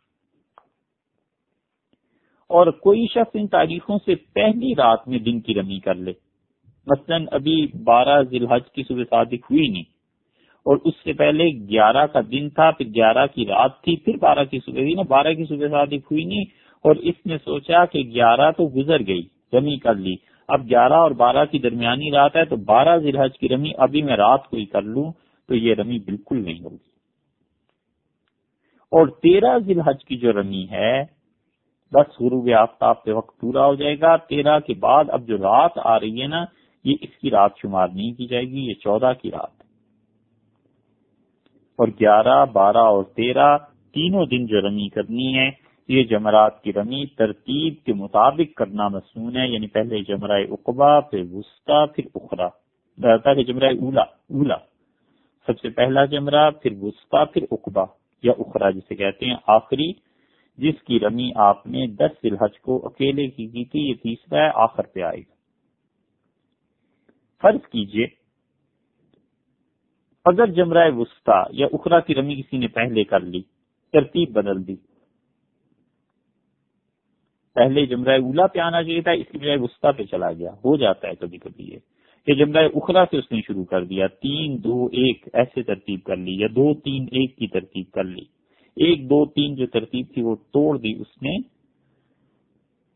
اور 2.49 2.67
کوئی 2.67 3.05
شخص 3.07 3.31
ان 3.33 3.47
تاریخوں 3.47 3.97
سے 4.05 4.15
پہلی 4.15 4.73
رات 4.75 5.07
میں 5.07 5.19
دن 5.19 5.39
کی 5.41 5.53
رمی 5.53 5.79
کر 5.79 5.95
لے۔ 5.95 6.13
مثلا 6.87 7.17
ابھی 7.31 7.67
بارہ 7.83 8.21
ذی 8.21 8.37
الحج 8.37 8.71
کی 8.71 8.83
صبح 8.83 9.03
صادق 9.09 9.51
ہوئی 9.51 9.67
نہیں۔ 9.67 9.93
اور 10.65 10.77
اس 10.83 10.93
سے 11.03 11.13
پہلے 11.13 11.43
گیارہ 11.69 12.05
کا 12.05 12.19
دن 12.31 12.49
تھا، 12.49 12.71
پھر 12.71 12.85
گیارہ 12.85 13.27
کی 13.27 13.45
رات 13.45 13.81
تھی، 13.81 13.95
پھر 13.95 14.17
بارہ 14.17 14.43
کی 14.43 14.59
صبح 14.65 14.75
تھی 14.75 14.93
نا۔ 14.93 15.01
بارہ 15.01 15.33
کی 15.33 15.45
صبح 15.45 15.67
صادق 15.71 16.11
ہوئی 16.11 16.23
نہیں۔ 16.23 16.43
اور 16.81 16.95
اس 16.95 17.15
نے 17.25 17.37
سوچا 17.37 17.85
کہ 17.85 17.99
گیارہ 17.99 18.51
تو 18.51 18.69
گزر 18.75 19.07
گئی، 19.07 19.21
رمی 19.53 19.77
کر 19.77 19.95
لی۔ 19.95 20.15
اب 20.47 20.69
گیارہ 20.69 20.93
اور 20.93 21.11
بارہ 21.11 21.45
کی 21.45 21.59
درمیانی 21.59 22.11
رات 22.11 22.35
ہے 22.35 22.45
تو 22.45 22.55
بارہ 22.55 22.97
ذی 22.97 23.09
الحج 23.09 23.39
کی 23.39 23.49
رمی 23.49 23.71
ابھی 23.77 24.01
میں 24.01 24.17
رات 24.17 24.47
کو 24.49 24.57
ہی 24.57 24.65
کر 24.65 24.81
لوں 24.81 25.11
تو 25.47 25.55
یہ 25.55 25.75
رمی 25.75 25.99
بالکل 25.99 26.43
نہیں 26.43 26.63
ہوگی۔ 26.63 26.93
اور 28.91 29.07
تیرہ 29.07 29.59
ذی 29.59 29.73
الحج 29.73 30.05
کی 30.05 30.17
جو 30.17 30.31
رمی 30.31 30.65
ہے، 30.71 31.03
بس 31.91 32.21
غروب 32.21 32.49
آفتاب 32.59 33.03
کے 33.03 33.11
وقت 33.11 33.39
پورا 33.39 33.65
ہو 33.65 33.75
جائے 33.75 33.99
گا۔ 33.99 34.17
تیرہ 34.17 34.59
کے 34.59 34.73
بعد 34.73 35.03
اب 35.07 35.27
جو 35.27 35.37
رات 35.37 35.71
آ 35.75 35.99
رہی 35.99 36.21
ہے 36.21 36.27
نا 36.27 36.45
یہ 36.83 36.95
اس 37.01 37.17
کی 37.21 37.31
رات 37.31 37.51
شمار 37.61 37.87
نہیں 37.87 38.13
کی 38.13 38.27
جائے 38.27 38.45
گی، 38.45 38.67
یہ 38.69 38.73
چودہ 38.73 39.11
کی 39.21 39.31
رات 39.31 39.61
اور 41.75 41.87
گیارہ، 41.87 42.45
بارہ 42.45 42.77
اور 42.77 43.03
تیرہ 43.03 43.57
تینوں 43.93 44.25
دن 44.25 44.45
جو 44.45 44.61
رمی 44.61 44.89
کرنی 44.89 45.37
ہے 45.39 45.49
یہ 45.87 46.03
جمرات 46.03 46.61
کی 46.63 46.73
رمی 46.73 47.05
ترتیب 47.05 47.73
کے 47.85 47.93
مطابق 47.93 48.55
کرنا 48.57 48.87
مصنون 48.87 49.37
ہے 49.37 49.47
یعنی 49.47 49.67
پہلے 49.67 49.99
جمرہ 49.99 50.39
اقبا، 50.49 50.99
پھر 50.99 51.23
وسطی، 51.31 51.85
پھر 51.95 52.05
اخرا 52.15 52.47
پہلے 53.17 53.43
جمرہ 53.43 53.69
اولا 53.81 54.01
اولا۔ 54.01 54.57
سب 55.47 55.59
سے 55.59 55.69
پہلا 55.69 56.05
جمرہ، 56.05 56.49
پھر 56.51 56.71
وسطی، 56.81 57.23
پھر 57.33 57.43
اقبا 57.51 57.83
یا 58.23 58.31
اخرا 58.39 58.69
جسے 58.69 58.95
کہتے 58.95 59.25
ہیں۔ 59.25 59.35
آخری، 59.47 59.91
جس 60.57 60.81
کی 60.83 60.99
رمی 60.99 61.31
آپ 61.35 61.67
نے 61.67 61.87
دس 61.87 62.13
الحج 62.23 62.59
کو 62.59 62.81
اکیلے 62.85 63.27
کی 63.27 63.47
کی 63.47 63.65
تھی، 63.65 63.79
یہ 63.79 63.93
تیسرا 63.93 64.45
ہے، 64.45 64.49
آخر 64.55 64.83
پہ 64.83 65.01
آئے 65.01 65.19
گا۔ 65.19 65.32
فرض 67.43 67.59
کیجیے، 67.71 68.05
اگر 70.25 70.47
جمرہ 70.47 70.91
وسطی 70.91 71.41
یا 71.49 71.67
اخرا 71.73 71.99
کی 71.99 72.15
رمی 72.15 72.35
کسی 72.35 72.57
نے 72.57 72.67
پہلے 72.67 73.03
کر 73.03 73.19
لی، 73.19 73.41
ترتیب 73.93 74.31
بدل 74.31 74.67
دی۔ 74.67 74.75
پہلے 77.55 77.85
جمرہ 77.85 78.19
اولا 78.19 78.47
پہ 78.47 78.59
آنا 78.59 78.83
چاہیے 78.83 79.01
تھا، 79.01 79.11
اس 79.11 79.25
کی 79.31 79.37
بجائے 79.37 79.57
وسطی 79.57 79.87
پہ 79.97 80.03
چلا 80.03 80.31
گیا۔ 80.31 80.51
ہو 80.51 80.77
جاتا 80.77 81.07
ہے 81.07 81.15
کبھی 81.15 81.37
کبھی 81.37 81.63
یہ 81.73 81.79
کہ 82.25 82.33
جمرہ 82.33 82.67
اخرا 82.75 83.05
سے 83.11 83.17
اس 83.17 83.31
نے 83.31 83.41
شروع 83.47 83.65
کر 83.65 83.85
دیا۔ 83.85 84.07
تین، 84.07 84.63
دو، 84.63 84.85
ایک، 84.85 85.29
ایسے 85.33 85.63
ترتیب 85.63 86.03
کر 86.03 86.17
لی 86.17 86.39
یا 86.39 86.47
دو، 86.47 86.73
تین، 86.73 87.03
ایک 87.03 87.37
کی 87.37 87.47
ترتیب 87.47 87.91
کر 87.91 88.03
لی۔ 88.03 88.25
ایک، 88.75 89.09
دو، 89.09 89.25
تین 89.25 89.55
جو 89.55 89.65
ترتیب 89.67 90.05
تھی 90.13 90.21
وہ 90.21 90.35
توڑ 90.35 90.77
دی 90.77 90.91
اس 90.91 91.21
نے۔ 91.21 91.37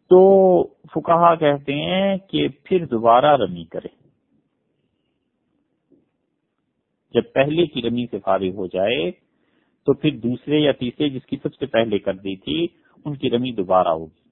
تو 0.10 0.20
فکاہا 0.64 1.36
کہتے 1.36 1.74
ہیں 1.74 2.18
کہ 2.18 2.48
پھر 2.64 2.86
دوبارہ 2.86 3.38
رمی 3.38 3.66
کرے۔ 3.66 4.07
جب 7.14 7.22
پہلے 7.34 7.66
کی 7.66 7.82
رمی 7.82 8.06
سے 8.12 8.18
فارغ 8.20 8.50
ہو 8.50 8.68
جائے، 8.68 9.12
تو 9.86 9.94
پھر 9.94 10.12
دوسرے 10.12 10.60
یا 10.60 10.72
تیسرے 10.72 11.10
جس 11.10 11.26
کی 11.26 11.38
سب 11.44 11.56
سے 11.56 11.66
پہلے 11.66 12.00
کر 12.00 12.14
دی 12.14 12.36
تھی، 12.36 12.68
ان 13.06 13.16
کی 13.16 13.30
رمی 13.30 13.52
دوبارہ 13.52 13.88
ہوگی۔ 13.88 14.28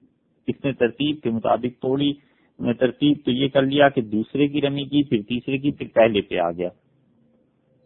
اس 0.46 0.64
نے 0.64 0.72
ترتیب 0.72 1.20
کے 1.22 1.30
مطابق 1.30 1.82
توڑی 1.82 2.12
ترتیب 2.78 3.16
تو 3.24 3.30
یہ 3.30 3.48
کر 3.48 3.62
لیا 3.62 3.88
کہ 3.88 4.00
دوسرے 4.00 4.48
کی 4.48 4.60
رمی 4.60 4.84
کی، 4.84 5.02
پھر 5.02 5.22
تیسرے 5.28 5.58
کی، 5.58 5.70
پھر 5.70 5.86
پہلے 5.94 6.20
پہ 6.20 6.38
آ 6.38 6.50
گیا۔ 6.50 6.68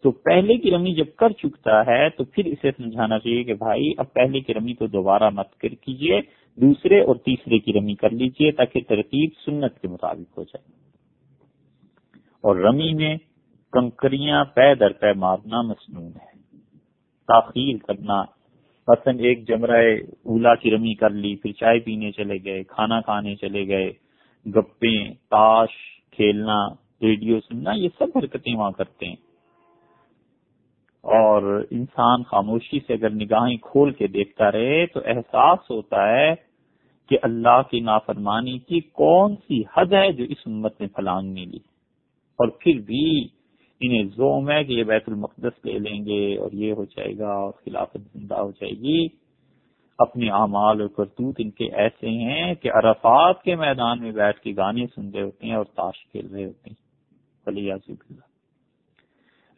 تو 0.03 0.11
پہلے 0.11 0.57
کی 0.57 0.70
رمی 0.70 0.95
جب 0.95 1.05
کر 1.16 1.30
چکتا 1.30 1.86
ہے، 1.86 2.11
تو 2.11 2.24
پھر 2.24 2.47
اسے 2.47 2.70
سمجھانا 2.70 3.18
چاہیے 3.18 3.45
کہ 3.45 3.55
بھائی، 3.55 3.93
اب 3.99 4.12
پہلے 4.12 4.41
کی 4.41 4.55
رمی 4.55 4.74
کو 4.74 4.86
دوبارہ 4.86 5.30
مت 5.30 5.57
کر 5.57 5.68
کیجیے 5.68 6.20
دوسرے 6.61 7.01
اور 7.01 7.16
تیسرے 7.16 7.59
کی 7.59 7.72
رمی 7.72 7.95
کر 7.95 8.11
لیجیے 8.11 8.53
تاکہ 8.53 8.80
ترتیب 8.88 9.30
سنت 9.47 9.80
کے 9.80 9.88
مطابق 9.88 10.38
ہو 10.38 10.43
جائے۔ 10.43 10.72
اور 12.41 12.57
رمی 12.57 12.95
میں 12.95 13.16
کنکریاں 13.73 14.45
پے 14.45 14.75
در 14.75 14.93
پے 14.93 15.12
مارنا 15.12 15.62
مصنون 15.62 16.07
ہے۔ 16.07 16.41
تاخیر 17.27 17.77
کرنا۔ 17.87 18.23
مثلا 18.89 19.12
ایک 19.23 19.49
جمرہ 19.49 19.83
اولا 20.23 20.55
کی 20.55 20.71
رمی 20.71 20.95
کر 20.95 21.11
لی، 21.11 21.37
پھر 21.37 21.53
چائے 21.53 21.79
پینے 21.79 22.12
چلے 22.12 22.39
گئے، 22.45 22.64
کھانا 22.64 23.01
کھانے 23.01 23.37
چلے 23.37 23.68
گئے 23.68 23.93
گپے 24.47 25.09
تاش، 25.09 25.68
کھیلنا، 26.11 26.68
ریڈیو 27.03 27.41
سننا، 27.41 27.73
یہ 27.73 27.89
سب 27.99 28.18
حرکتیں 28.18 28.57
وہاں 28.57 28.71
کرتے 28.71 29.07
ہیں۔ 29.07 29.16
اور 31.01 31.64
انسان 31.71 32.23
خاموشی 32.23 32.79
سے 32.87 32.93
اگر 32.93 33.11
نگاہیں 33.11 33.57
کھول 33.57 33.93
کے 33.93 34.07
دیکھتا 34.07 34.53
رہے، 34.53 34.87
تو 34.87 35.01
احساس 35.05 35.59
ہوتا 35.71 36.09
ہے 36.09 36.35
کہ 37.09 37.18
اللہ 37.23 37.62
کی 37.71 37.81
نافرمانی 37.81 38.59
کی 38.59 38.81
کون 38.81 39.37
سی 39.37 39.62
حد 39.77 39.93
ہے 39.93 40.12
جو 40.12 40.25
اس 40.25 40.39
امت 40.47 40.81
نے 40.81 40.87
پھلانگ 40.87 41.39
لی۔ 41.39 41.59
اور 42.39 42.49
پھر 42.49 42.79
بھی 42.79 43.29
انہیں 43.81 44.05
زوم 44.05 44.51
ہے 44.51 44.64
کہ 44.64 44.72
یہ 44.72 44.85
بیت 44.85 45.05
المقدس 45.07 45.64
لے 45.64 45.78
لیں 45.78 46.05
گے 46.05 46.37
اور 46.37 46.51
یہ 46.53 46.72
ہو 46.72 46.85
جائے 46.85 47.18
گا 47.18 47.33
اور 47.33 47.53
خلافت 47.53 47.97
زندہ 48.12 48.35
ہو 48.35 48.51
جائے 48.51 48.72
گی۔ 48.72 49.09
اپنے 49.99 50.31
اعمال 50.31 50.81
اور 50.81 50.89
کرتوت 50.89 51.35
ان 51.39 51.51
کے 51.51 51.64
ایسے 51.64 52.09
ہیں 52.09 52.55
کہ 52.55 52.70
عرفات 52.72 53.43
کے 53.43 53.57
میدان 53.57 54.01
میں 54.01 54.12
بیٹھ 54.12 54.41
کے 54.41 54.53
گانے 54.57 54.87
سن 54.95 55.11
رہے 55.11 55.22
ہوتے 55.22 55.47
ہیں 55.47 55.55
اور 55.55 55.64
تاش 55.64 56.07
کھیل 56.07 56.35
رہے 56.35 56.45
ہوتے 56.45 56.70
ہیں۔ 56.70 56.91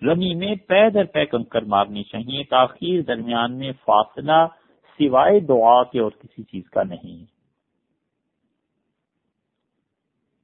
رمی 0.03 0.35
میں 0.35 0.55
پے 0.55 0.91
در 0.91 1.05
پے 1.05 1.27
کنکر 1.27 1.62
مارنی 1.62 2.03
چاہیے، 2.03 2.45
تاخیر 2.45 3.03
درمیان 3.03 3.59
میں 3.59 3.73
فاصلہ 3.85 4.47
سوائے 4.99 5.41
دعا 5.41 5.83
کے 5.83 6.01
اور 6.01 6.11
کسی 6.11 6.43
چیز 6.43 6.70
کا 6.70 6.83
نہیں۔ 6.83 7.20
ہے 7.20 7.32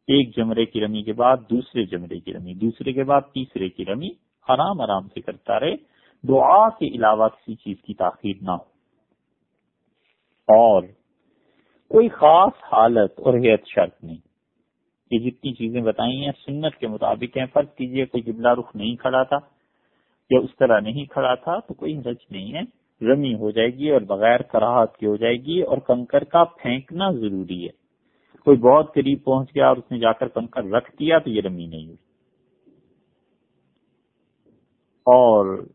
ایک 0.08 0.36
جمرے 0.36 0.64
کی 0.64 0.80
رمی 0.80 1.02
کے 1.02 1.12
بعد 1.12 1.36
دوسرے 1.50 1.84
جمرے 1.84 2.18
کی 2.20 2.32
رمی، 2.32 2.54
دوسرے 2.54 2.92
کے 2.92 3.04
بعد 3.04 3.20
تیسرے 3.20 3.68
کی 3.68 3.84
رمی، 3.84 4.08
آرام 4.48 4.80
آرام 4.80 5.08
سے 5.08 5.20
کرتا 5.20 5.60
رہے، 5.60 5.74
دعا 6.28 6.68
کے 6.68 6.86
علاوہ 6.86 7.28
کسی 7.28 7.54
چیز 7.54 7.76
کی 7.82 7.94
تاخیر 7.94 8.36
نہ 8.42 8.50
ہو۔ 8.50 8.78
اور 10.48 10.82
کوئی 11.90 12.08
خاص 12.08 12.52
حالت 12.72 13.20
اور 13.20 13.34
حیت 13.34 13.66
شرط 13.66 14.04
نہیں 14.04 14.16
یہ 15.10 15.18
جتنی 15.18 15.52
چیزیں 15.52 15.80
بتائی 15.80 16.24
ہیں، 16.24 16.32
سنت 16.46 16.76
کے 16.76 16.86
مطابق 16.86 17.36
ہیں، 17.36 17.46
فرض 17.52 17.74
کیجیے 17.76 18.04
کوئی 18.06 18.22
جبلا 18.22 18.54
رخ 18.54 18.76
نہیں 18.76 18.96
کھڑا 18.96 19.22
تھا 19.22 19.38
یا 20.30 20.40
اس 20.40 20.56
طرح 20.58 20.80
نہیں 20.80 21.04
کھڑا 21.04 21.34
تھا 21.34 21.58
تو 21.58 21.74
کوئی 21.74 22.00
رچ 22.00 22.24
نہیں 22.30 22.52
ہے، 22.52 22.60
رمی 23.04 23.34
ہو 23.34 23.50
جائے 23.50 23.68
گی 23.68 23.90
اور 23.90 24.00
بغیر 24.00 24.42
کراہت 24.42 24.96
کی 24.96 25.06
ہو 25.06 25.16
جائے 25.16 25.36
گی 25.36 25.62
اور 25.62 25.78
کنکر 25.78 26.24
کا 26.24 26.44
پھینکنا 26.44 27.10
ضروری 27.10 27.64
ہے۔ 27.64 27.77
کوئی 28.44 28.56
بہت 28.56 28.94
قریب 28.94 29.24
پہنچ 29.24 29.48
گیا 29.54 29.68
اور 29.68 29.76
اس 29.76 29.90
نے 29.90 29.98
جا 29.98 30.12
کر 30.12 30.28
کنکر 30.28 30.64
رکھ 30.64 30.96
دیا 30.98 31.18
تو 31.18 31.30
یہ 31.30 31.42
رمی 31.42 31.66
نہیں 31.66 31.86
ہوئی۔ 31.86 31.96
اور 35.06 35.66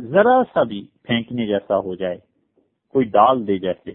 ذرا 0.00 0.42
سا 0.54 0.62
بھی 0.62 0.86
پھینکنے 1.02 1.46
جیسا 1.46 1.76
ہو 1.76 1.94
جائے، 1.94 2.16
کوئی 2.88 3.04
ڈال 3.04 3.46
دے 3.46 3.58
جیسے، 3.58 3.90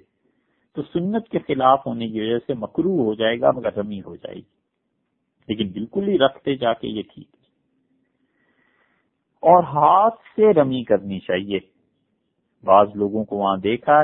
تو 0.74 0.82
سنت 0.82 1.30
کے 1.30 1.39
خلاف 1.39 1.88
ہونے 1.88 2.07
کی 2.07 2.22
وجہ 2.22 2.39
سے 2.47 2.53
مکرو 2.53 3.03
ہو 3.03 3.13
جائے 3.13 3.39
گا 3.41 3.51
مگر 3.51 3.74
رمی 3.74 3.99
ہو 3.99 4.16
جائے 4.16 4.36
گی۔ 4.36 4.55
لیکن 5.47 5.72
بالکل 5.72 6.07
ہی 6.07 6.18
رکھتے 6.18 6.55
جا 6.55 6.74
کے 6.74 6.88
یہ 6.88 7.01
ٹھیک 7.01 7.28
ہے۔ 7.28 7.43
اور 9.36 9.63
ہاتھ 9.63 10.16
سے 10.16 10.53
رمی 10.53 10.84
کرنی 10.84 11.20
چاہیے۔ 11.20 11.59
بعض 12.63 12.88
لوگوں 12.95 13.24
کو 13.26 13.36
وہاں 13.36 13.57
دیکھا 13.57 14.03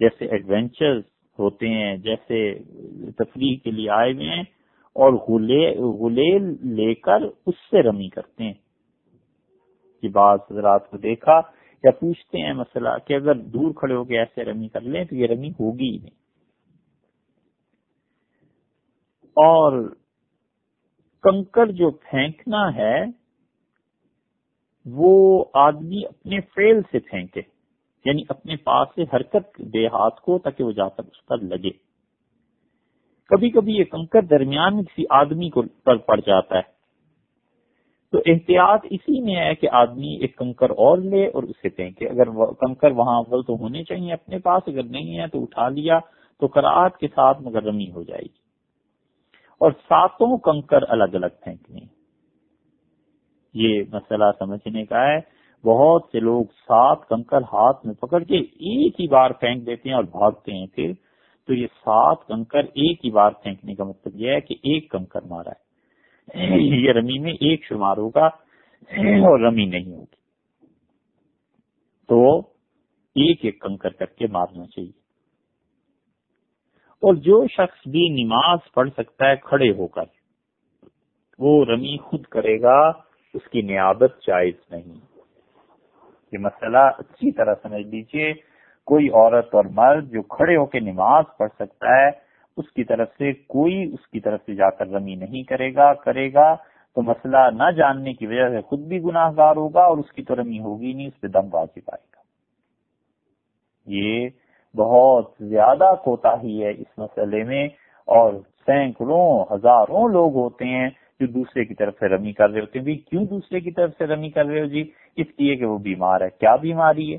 جیسے 0.00 0.26
ایڈونچر 0.26 1.00
ہوتے 1.40 1.68
ہیں، 1.68 1.96
جیسے 1.96 2.58
تفریح 3.10 3.56
کے 3.64 3.70
لیے 3.70 3.90
آئے 3.90 4.12
ہوئے 4.12 4.28
ہیں 4.28 4.42
اور 4.96 5.12
غلیل 6.00 6.44
لے 6.76 6.94
کر 6.94 7.22
اس 7.46 7.54
سے 7.70 7.82
رمی 7.82 8.08
کرتے 8.08 8.44
ہیں۔ 8.44 8.54
یہ 10.02 10.08
بعض 10.08 10.38
حضرات 10.50 10.90
کو 10.90 10.96
دیکھا 10.96 11.40
یا 11.84 11.90
پوچھتے 11.90 12.38
ہیں 12.38 12.52
مسئلہ 12.52 12.88
کہ 13.06 13.14
اگر 13.14 13.34
دور 13.34 13.72
کھڑے 13.72 13.94
ہو 13.94 14.04
کے 14.04 14.18
ایسے 14.18 14.44
رمی 14.44 14.68
کر 14.68 14.80
لیں 14.80 15.04
تو 15.04 15.16
یہ 15.16 15.26
رمی 15.26 15.50
ہوگی 15.50 15.90
ہی 15.90 15.98
نہیں۔ 15.98 16.18
اور 19.36 19.94
کنکر 21.22 21.66
جو 21.66 21.90
پھینکنا 21.90 22.74
ہے، 22.74 23.04
وہ 24.86 25.44
آدمی 25.54 26.06
اپنے 26.06 26.40
فیل 26.40 26.82
سے 26.92 26.98
پھینکے۔ 26.98 27.40
یعنی 28.04 28.22
اپنے 28.28 28.56
پاس 28.56 28.88
سے 28.94 29.02
حرکت 29.02 29.58
دے 29.58 29.86
ہاتھ 29.86 30.20
کو 30.20 30.38
تاکہ 30.38 30.64
وہ 30.64 30.72
جا 30.72 30.88
کر 30.88 31.02
اس 31.02 31.26
پر 31.26 31.38
لگے۔ 31.38 31.70
کبھی 33.28 33.50
کبھی 33.50 33.72
یہ 33.72 33.84
کنکر 33.84 34.22
درمیان 34.22 34.84
کسی 34.84 35.02
آدمی 35.10 35.50
کو 35.50 35.62
پر 35.84 35.96
پڑ 35.96 36.20
جاتا 36.26 36.56
ہے۔ 36.56 36.80
تو 38.12 38.18
احتیاط 38.26 38.86
اسی 38.90 39.20
میں 39.20 39.36
ہے 39.36 39.54
کہ 39.54 39.68
آدمی 39.72 40.16
ایک 40.20 40.38
کنکر 40.38 40.70
اور 40.70 40.98
لے 40.98 41.26
اور 41.26 41.42
اسے 41.42 41.68
پھینکے۔ 41.68 42.08
اگر 42.08 42.24
کنکر 42.52 42.90
وہاں 42.90 43.18
اول 43.18 43.42
تو 43.42 43.54
ہونے 43.54 43.84
چاہیے 43.84 44.12
اپنے 44.12 44.38
پاس، 44.38 44.62
اگر 44.66 44.82
نہیں 44.82 45.18
ہے 45.18 45.26
تو 45.26 45.42
اٹھا 45.42 45.68
لیا 45.68 45.98
تو 46.40 46.48
کراط 46.48 46.96
کے 46.96 47.08
ساتھ 47.08 47.42
مگر 47.42 47.62
رمی 47.62 47.92
ہو 47.92 48.02
جائے 48.02 48.22
گی۔ 48.22 48.50
اور 49.58 49.72
ساتوں 49.72 50.38
کنکر 50.38 50.78
الگ 50.88 51.04
الگ 51.04 51.26
پھینکنے۔ 51.44 51.80
یہ 53.54 53.82
مسئلہ 53.92 54.24
سمجھنے 54.38 54.84
کا 54.84 55.06
ہے۔ 55.06 55.39
بہت 55.64 56.02
سے 56.12 56.20
لوگ 56.20 56.44
سات 56.44 57.08
کنکر 57.08 57.38
ہاتھ 57.38 57.86
میں 57.86 57.94
پکڑ 57.94 58.22
کے 58.22 58.36
ایک 58.36 59.00
ہی 59.00 59.08
بار 59.08 59.30
پھینک 59.30 59.66
دیتے 59.66 59.88
ہیں 59.88 59.96
اور 59.96 60.04
بھاگتے 60.04 60.52
ہیں 60.52 60.66
پھر۔ 60.66 60.92
تو 61.46 61.54
یہ 61.54 61.66
سات 61.66 62.26
کنکر 62.28 62.58
ایک 62.58 63.04
ہی 63.04 63.10
بار 63.10 63.32
پھینکنے 63.42 63.74
کا 63.74 63.84
مطلب 63.84 64.12
یہ 64.16 64.30
ہے 64.30 64.40
کہ 64.40 64.54
ایک 64.54 64.90
کنکر 64.90 65.22
مارا 65.22 65.50
ہے۔ 65.50 65.70
یہ 66.84 66.92
رمی 66.92 67.18
میں 67.18 67.32
ایک 67.32 67.64
شمار 67.64 67.96
ہوگا 67.96 68.26
اور 68.98 69.40
رمی 69.40 69.64
نہیں 69.64 69.92
ہوگی۔ 69.92 70.20
تو 72.08 72.38
ایک 73.16 73.44
ایک 73.44 73.60
کنکر 73.60 73.90
کر 73.90 74.06
کے 74.06 74.26
مارنا 74.26 74.66
چاہیے۔ 74.66 75.00
اور 77.02 77.14
جو 77.14 77.46
شخص 77.46 77.88
بھی 77.88 78.24
نماز 78.24 78.58
پڑھ 78.74 78.90
سکتا 78.96 79.30
ہے 79.30 79.36
کھڑے 79.36 79.70
ہو 79.70 79.86
کر، 79.86 80.04
وہ 81.38 81.64
رمی 81.64 81.96
خود 81.96 82.22
کرے 82.22 82.60
گا، 82.62 82.88
اس 83.34 83.50
کی 83.50 83.62
نیابت 83.62 84.14
جائز 84.26 84.54
نہیں۔ 84.70 85.09
یہ 86.32 86.38
مسئلہ 86.38 86.78
اچھی 86.98 87.32
طرح 87.32 87.54
سمجھ 87.62 87.86
لیجیے 87.86 88.32
کوئی 88.88 89.08
عورت 89.08 89.54
اور 89.54 89.64
مرد 89.64 90.10
جو 90.10 90.22
کھڑے 90.22 90.56
ہو 90.56 90.66
کے 90.66 90.80
نماز 90.80 91.24
پڑھ 91.38 91.50
سکتا 91.54 91.96
ہے، 91.96 92.08
اس 92.56 92.72
کی 92.72 92.84
طرف 92.84 93.08
سے 93.18 93.32
کوئی 93.32 93.82
اس 93.94 94.06
کی 94.06 94.20
طرف 94.20 94.40
سے 94.46 94.54
جا 94.54 94.70
کر 94.70 94.88
رمی 94.88 95.14
نہیں 95.14 95.42
کرے 95.42 95.74
گا 95.74 95.92
کرے 95.94 96.32
گا، 96.32 96.54
تو 96.96 97.02
مسئلہ 97.02 97.50
نہ 97.52 97.70
جاننے 97.70 98.12
کی 98.14 98.26
وجہ 98.26 98.48
سے 98.48 98.60
خود 98.60 98.80
بھی 98.80 99.02
گناہ 99.02 99.30
گار 99.36 99.56
ہوگا 99.56 99.84
اور 99.84 99.98
اس 99.98 100.12
کی 100.12 100.22
تو 100.22 100.36
رمی 100.36 100.60
ہوگی 100.60 100.92
نہیں، 100.92 101.06
اس 101.06 101.20
پہ 101.20 101.26
دم 101.26 101.54
واجب 101.54 101.90
آئے 101.92 102.04
گا۔ 102.04 102.22
یہ 103.86 104.28
بہت 104.74 105.32
زیادہ 105.40 105.94
کوتا 106.04 106.34
ہی 106.42 106.64
ہے 106.64 106.70
اس 106.70 106.98
مسئلے 106.98 107.42
میں 107.44 107.64
اور 108.08 108.32
سینکڑوں 108.66 109.44
ہزاروں 109.54 110.08
لوگ 110.08 110.34
ہوتے 110.34 110.64
ہیں 110.64 110.88
جو 111.20 111.26
دوسرے 111.26 111.64
کی 111.64 111.74
طرف 111.74 111.94
سے 112.00 112.08
رمی 112.08 112.32
کر 112.32 112.50
رہے 112.50 112.60
ہوتے 112.60 112.78
ہیں 112.78 112.96
کیوں 112.96 113.24
دوسرے 113.24 113.60
کی 113.60 113.70
طرف 113.70 113.90
سے 113.98 114.06
رمی 114.06 114.30
کر 114.30 114.46
رہے 114.46 114.60
ہو 114.60 114.66
جی؟ 114.66 114.90
اس 115.16 115.26
لیے 115.38 115.56
کہ 115.56 115.64
وہ 115.64 115.78
بیمار 115.78 116.20
ہے۔ 116.20 116.30
کیا 116.30 116.56
بیماری 116.56 117.12
ہے؟ 117.12 117.18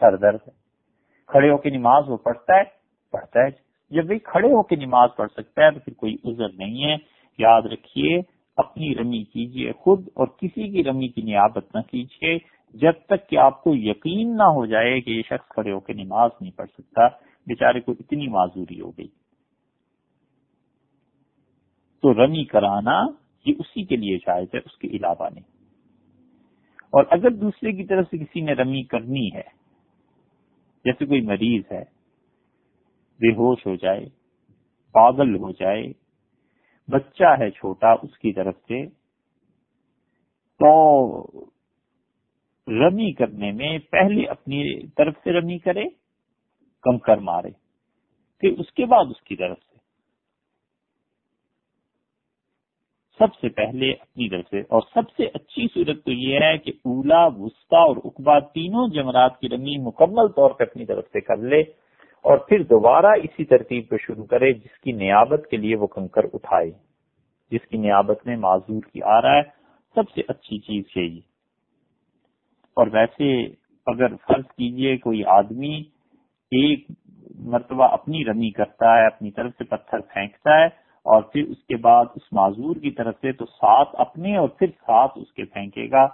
سر 0.00 0.16
درد 0.16 0.38
ہے۔ 0.46 0.50
کھڑے 1.26 1.50
ہو 1.50 1.56
کے 1.56 1.70
نماز 1.70 2.04
وہ 2.08 2.16
پڑھتا 2.16 2.56
ہے 2.56 2.62
پڑھتا 3.12 3.40
ہے 3.40 3.50
جی۔ 3.50 3.68
جب 3.90 4.04
بھی 4.04 4.18
کھڑے 4.18 4.48
ہو 4.48 4.62
کے 4.62 4.76
نماز 4.76 5.10
پڑھ 5.16 5.30
سکتا 5.36 5.64
ہے 5.64 5.70
تو 5.70 5.80
پھر 5.80 5.92
کوئی 5.96 6.16
عذر 6.24 6.48
نہیں 6.48 6.84
ہے۔ 6.84 6.96
یاد 7.38 7.62
رکھیے، 7.62 8.20
اپنی 8.56 8.94
رمی 8.94 9.24
کیجیے 9.24 9.72
خود 9.72 10.08
اور 10.14 10.26
کسی 10.26 10.68
کی 10.68 10.84
رمی 10.84 11.08
کی 11.08 11.22
نیابت 11.22 11.76
نہ 11.76 11.80
کیجیے۔ 11.80 12.38
جب 12.74 12.92
تک 13.06 13.28
کہ 13.28 13.36
آپ 13.36 13.62
کو 13.62 13.74
یقین 13.74 14.36
نہ 14.36 14.42
ہو 14.42 14.66
جائے 14.66 15.00
کہ 15.00 15.10
یہ 15.10 15.22
شخص 15.22 15.48
کھڑے 15.48 15.72
ہو 15.72 15.80
کے 15.80 15.92
نماز 15.92 16.30
نہیں 16.40 16.58
پڑھ 16.58 16.70
سکتا، 16.78 17.06
بیچارے 17.46 17.80
کو 17.80 17.92
اتنی 17.92 18.28
معذوری 18.28 18.80
ہو 18.80 18.90
گئی۔ 18.90 19.08
تو 22.02 22.26
رمی 22.26 22.44
کرانا 22.44 23.02
یہ 23.46 23.54
اسی 23.58 23.84
کے 23.84 23.96
لیے 23.96 24.16
جائز 24.16 24.48
ہے، 24.54 24.58
اس 24.58 24.78
کے 24.78 24.88
علاوہ 24.88 25.28
نہیں۔ 25.30 25.44
اور 26.92 27.04
اگر 27.10 27.30
دوسرے 27.30 27.72
کی 27.72 27.84
طرف 27.84 28.06
سے 28.10 28.18
کسی 28.18 28.40
نے 28.40 28.52
رمی 28.52 28.82
کرنی 28.82 29.28
ہے، 29.34 29.42
جیسے 30.84 31.06
کوئی 31.06 31.20
مریض 31.20 31.62
ہے، 31.72 31.82
بے 33.20 33.32
ہوش 33.32 33.66
ہو 33.66 33.74
جائے، 33.74 34.04
پاگل 34.92 35.36
ہو 35.36 35.50
جائے، 35.50 35.82
بچہ 36.88 37.34
ہے 37.38 37.50
چھوٹا 37.50 37.92
اس 37.92 38.18
کی 38.18 38.32
طرف 38.32 38.54
سے، 38.56 38.86
تو 40.60 41.22
رمی 42.68 43.12
کرنے 43.12 43.52
میں 43.52 43.78
پہلے 43.78 44.26
اپنی 44.26 44.86
طرف 44.86 45.14
سے 45.24 45.32
رمی 45.32 45.58
کرے، 45.58 45.84
کم 46.82 46.98
کر 46.98 47.16
مارے، 47.16 47.50
پھر 48.40 48.58
اس 48.58 48.72
کے 48.72 48.86
بعد 48.86 49.04
اس 49.10 49.22
کی 49.22 49.36
طرف 49.36 49.58
سے۔ 49.58 49.77
سب 53.18 53.34
سے 53.40 53.48
پہلے 53.48 53.92
اپنی 53.92 54.28
طرف 54.28 54.44
سے۔ 54.50 54.60
اور 54.60 54.82
سب 54.94 55.10
سے 55.16 55.24
اچھی 55.34 55.66
صورت 55.74 56.04
تو 56.04 56.10
یہ 56.12 56.38
ہے 56.42 56.58
کہ 56.58 56.72
اولا، 56.84 57.26
وسطی 57.26 57.76
اور 57.76 57.96
اقبا 58.04 58.38
تینوں 58.38 58.88
جمرات 58.88 59.40
کی 59.40 59.48
رمی 59.48 59.76
مکمل 59.76 60.28
طور 60.28 60.50
پہ 60.50 60.64
اپنی 60.64 60.86
طرف 60.86 61.04
سے 61.12 61.20
کر 61.20 61.36
لے 61.36 61.60
اور 62.22 62.38
پھر 62.38 62.62
دوبارہ 62.62 63.06
اسی 63.06 63.44
ترتیب 63.44 63.88
پہ 63.88 63.96
شروع 64.00 64.24
کرے 64.24 64.52
جس 64.52 64.80
کی 64.80 64.92
نیابت 64.92 65.46
کے 65.50 65.56
لیے 65.56 65.76
وہ 65.76 65.86
کنکر 65.86 66.24
اٹھائے۔ 66.32 66.70
جس 67.50 67.68
کی 67.68 67.76
نیابت 67.76 68.26
میں 68.26 68.36
معذور 68.36 68.82
کی 68.92 69.02
آ 69.02 69.22
رہا 69.22 69.36
ہے۔ 69.36 69.42
سب 69.94 70.10
سے 70.14 70.20
اچھی 70.28 70.58
چیز 70.58 70.84
یہی۔ 70.96 71.18
اور 72.76 72.86
ویسے 72.92 73.42
اگر 73.86 74.08
فرض 74.08 74.44
کیجیے 74.44 74.96
کوئی 74.96 75.24
آدمی 75.24 75.80
ایک 76.50 76.86
مرتبہ 77.38 77.84
اپنی 77.84 78.24
رمی 78.24 78.50
کرتا 78.50 79.00
ہے، 79.00 79.06
اپنی 79.06 79.30
طرف 79.30 79.50
سے 79.58 79.64
پتھر 79.64 79.98
پھینکتا 79.98 80.60
ہے 80.60 80.87
اور 81.08 81.22
پھر 81.22 81.48
اس 81.48 81.62
کے 81.68 81.76
بعد 81.76 82.04
اس 82.14 82.32
معذور 82.32 82.76
کی 82.76 82.90
طرف 82.90 83.14
سے 83.20 83.32
تو 83.32 83.44
سات 83.46 83.94
اپنے 83.98 84.36
اور 84.36 84.48
پھر 84.48 84.66
سات 84.66 85.10
اس 85.16 85.32
کے 85.32 85.44
پھینکے 85.44 85.90
گا۔ 85.90 86.06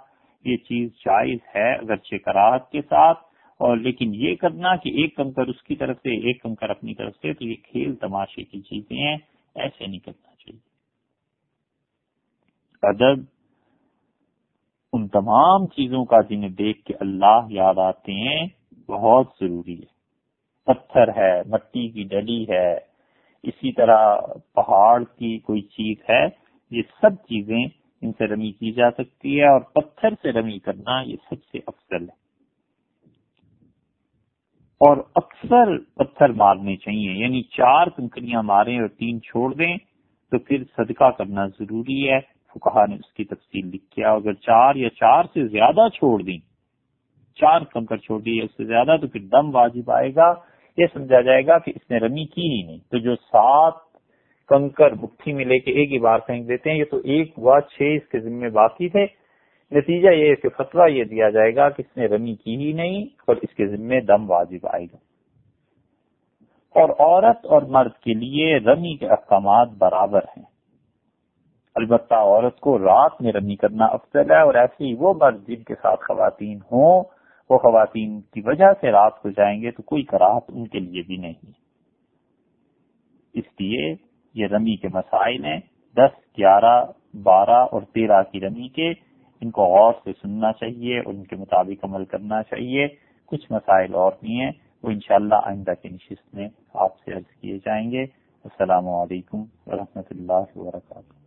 یہ 0.45 0.57
چیز 0.57 0.89
جائز 1.05 1.39
ہے 1.55 1.71
اگرچہ 1.73 2.17
کراہت 2.25 2.69
کے 2.71 2.81
ساتھ، 2.81 3.19
اور 3.59 3.77
لیکن 3.77 4.13
یہ 4.15 4.35
کرنا 4.35 4.75
کہ 4.75 4.89
ایک 4.89 5.15
کنکر 5.15 5.47
اس 5.47 5.61
کی 5.63 5.75
طرف 5.75 5.97
سے، 5.97 6.15
ایک 6.27 6.41
کنکر 6.43 6.69
اپنی 6.69 6.93
طرف 6.93 7.13
سے، 7.15 7.33
تو 7.33 7.45
یہ 7.45 7.55
کھیل 7.63 7.95
تماشے 7.95 8.43
کی 8.43 8.61
چیزیں 8.61 8.97
ہیں، 8.97 9.17
ایسے 9.55 9.87
نہیں 9.87 9.99
کرنا 9.99 10.35
چاہیے۔ 10.35 10.59
ادب 12.83 13.23
ان 14.93 15.07
تمام 15.07 15.65
چیزوں 15.67 16.03
کا 16.05 16.21
جنہیں 16.21 16.49
دیکھ 16.49 16.83
کے 16.85 16.93
اللہ 16.99 17.47
یاد 17.49 17.77
آتے 17.77 18.13
ہیں، 18.13 18.45
بہت 18.89 19.27
ضروری 19.39 19.79
ہے۔ 19.79 19.93
پتھر 20.67 21.07
ہے، 21.17 21.33
مٹی 21.45 21.87
کی 21.87 22.03
ڈلی 22.03 22.43
ہے 22.49 22.69
اسی 23.45 23.71
طرح 23.71 24.17
پہاڑ 24.55 25.03
کی 25.03 25.39
کوئی 25.39 25.61
چیز 25.61 25.97
ہے، 26.09 26.27
یہ 26.71 26.81
سب 27.01 27.13
چیزیں 27.13 27.65
ان 28.01 28.11
سے 28.11 28.27
رمی 28.27 28.51
کی 28.51 28.71
جا 28.71 28.91
سکتی 28.91 29.39
ہے 29.39 29.47
اور 29.47 29.61
پتھر 29.61 30.09
سے 30.21 30.31
رمی 30.31 30.59
کرنا 30.59 31.01
یہ 31.01 31.15
سب 31.29 31.43
سے 31.51 31.57
افضل 31.67 32.03
ہے۔ 32.03 32.25
اور 34.81 34.97
اکثر 35.15 35.77
پتھر 35.77 36.29
مارنے 36.29 36.77
چاہیے 36.77 37.11
یعنی 37.11 37.41
چار 37.41 37.87
کنکریاں 37.87 38.43
ماریں 38.43 38.79
اور 38.79 38.87
تین 38.87 39.21
چھوڑ 39.21 39.53
دیں 39.53 39.77
تو 40.31 40.39
پھر 40.39 40.63
صدقہ 40.77 41.09
کرنا 41.09 41.47
ضروری 41.47 42.09
ہے۔ 42.09 42.19
فکہ 42.53 42.85
نے 42.89 42.95
اس 42.95 43.13
کی 43.13 43.23
تفصیل 43.23 43.67
لکھا 43.67 44.09
اگر 44.09 44.33
چار 44.33 44.75
یا 44.75 44.89
چار 44.89 45.23
سے 45.23 45.47
زیادہ 45.47 45.87
چھوڑ 45.93 46.21
دیں، 46.21 46.37
چار 47.35 47.61
کنکر 47.61 47.97
چھوڑ 47.97 48.21
دی 48.21 48.41
اس 48.41 48.51
سے 48.57 48.65
زیادہ 48.65 48.95
تو 49.01 49.07
پھر 49.07 49.19
دم 49.21 49.55
واجب 49.55 49.91
آئے 49.91 50.15
گا۔ 50.15 50.33
یہ 50.77 50.85
سمجھا 50.93 51.21
جائے 51.21 51.47
گا 51.47 51.59
کہ 51.59 51.71
اس 51.75 51.89
نے 51.89 51.97
رمی 51.97 52.25
کی 52.25 52.41
ہی 52.41 52.67
نہیں۔ 52.67 52.77
تو 52.91 52.97
جو 52.97 53.15
سات 53.15 53.73
کنکر 54.47 54.91
مٹھی 54.91 55.33
میں 55.33 55.45
لے 55.45 55.59
کے 55.59 55.71
ایک 55.71 55.91
ہی 55.91 55.99
بار 55.99 56.19
پھینک 56.19 56.47
دیتے 56.47 56.71
ہیں، 56.71 56.77
یہ 56.77 56.85
تو 56.91 56.97
ایک 56.97 57.33
ہوا 57.37 57.61
چھ 57.61 57.81
اس 57.81 58.09
کے 58.09 58.19
ذمے 58.19 58.49
باقی 58.49 58.89
تھے۔ 58.89 59.05
نتیجہ 59.71 60.09
یہ 60.09 60.35
کہ 60.35 60.49
فتوا 60.49 60.85
یہ 60.85 61.03
دیا 61.03 61.29
جائے 61.29 61.55
گا 61.55 61.69
کہ 61.69 61.83
اس 61.87 61.97
نے 61.97 62.05
رمی 62.05 62.35
کی 62.35 62.55
ہی 62.55 62.73
نہیں 62.73 63.03
اور 63.27 63.35
اس 63.35 63.55
کے 63.55 63.67
ذمے 63.67 64.01
دم 64.01 64.31
واجب 64.31 64.67
آئے 64.73 64.85
گا۔ 64.85 64.97
اور 66.79 66.89
عورت 66.89 67.45
اور 67.45 67.61
مرد 67.61 67.93
کے 67.93 68.13
لیے 68.13 68.57
رمی 68.57 68.97
کے 68.97 69.07
احکامات 69.07 69.67
برابر 69.77 70.19
ہیں۔ 70.19 70.43
البتہ 71.75 72.13
عورت 72.13 72.59
کو 72.59 72.79
رات 72.79 73.21
میں 73.21 73.31
رمی 73.31 73.55
کرنا 73.55 73.85
افضل 73.85 74.31
ہے 74.31 74.41
اور 74.41 74.53
ایسے 74.53 74.83
ہی 74.83 74.95
وہ 74.99 75.13
مرد 75.21 75.47
جن 75.47 75.63
کے 75.63 75.75
ساتھ 75.81 75.99
خواتین 75.99 76.57
ہوں 76.57 77.03
وہ 77.49 77.57
خواتین 77.57 78.21
کی 78.21 78.41
وجہ 78.45 78.65
سے 78.81 78.91
رات 78.91 79.21
کو 79.21 79.29
جائیں 79.29 79.61
گے 79.61 79.71
تو 79.71 79.83
کوئی 79.83 80.03
کراہت 80.03 80.43
ان 80.47 80.67
کے 80.67 80.79
لیے 80.79 81.01
بھی 81.01 81.17
نہیں۔ 81.17 81.51
اس 83.33 83.43
لیے 83.59 83.95
یہ 84.33 84.47
رمی 84.47 84.75
کے 84.75 84.87
مسائل 84.87 85.45
ہیں۔ 85.45 85.59
دس، 85.93 86.37
گیارہ، 86.37 86.85
بارہ 87.23 87.65
اور 87.71 87.81
تیرہ 87.81 88.23
کی 88.23 88.39
رمی 88.39 88.69
کے 88.69 88.89
ان 89.41 89.51
کو 89.51 89.63
غور 89.63 89.93
سے 90.03 90.11
سننا 90.21 90.51
چاہیے 90.51 90.99
اور 90.99 91.13
ان 91.13 91.23
کے 91.23 91.35
مطابق 91.35 91.85
عمل 91.85 92.05
کرنا 92.05 92.43
چاہیے۔ 92.43 92.87
کچھ 93.25 93.51
مسائل 93.51 93.95
اور 93.95 94.11
بھی 94.21 94.39
ہیں، 94.39 94.51
وہ 94.83 94.89
انشاءاللہ 94.89 95.35
آئندہ 95.43 95.73
کی 95.81 95.89
نشست 95.89 96.35
میں 96.35 96.49
آپ 96.73 96.99
سے 96.99 97.13
عرض 97.13 97.41
کیے 97.41 97.57
جائیں 97.57 97.91
گے۔ 97.91 98.03
السلام 98.43 98.87
علیکم 98.87 99.43
ورحمۃ 99.65 100.07
اللہ 100.09 100.57
وبرکاتہ۔ 100.57 101.24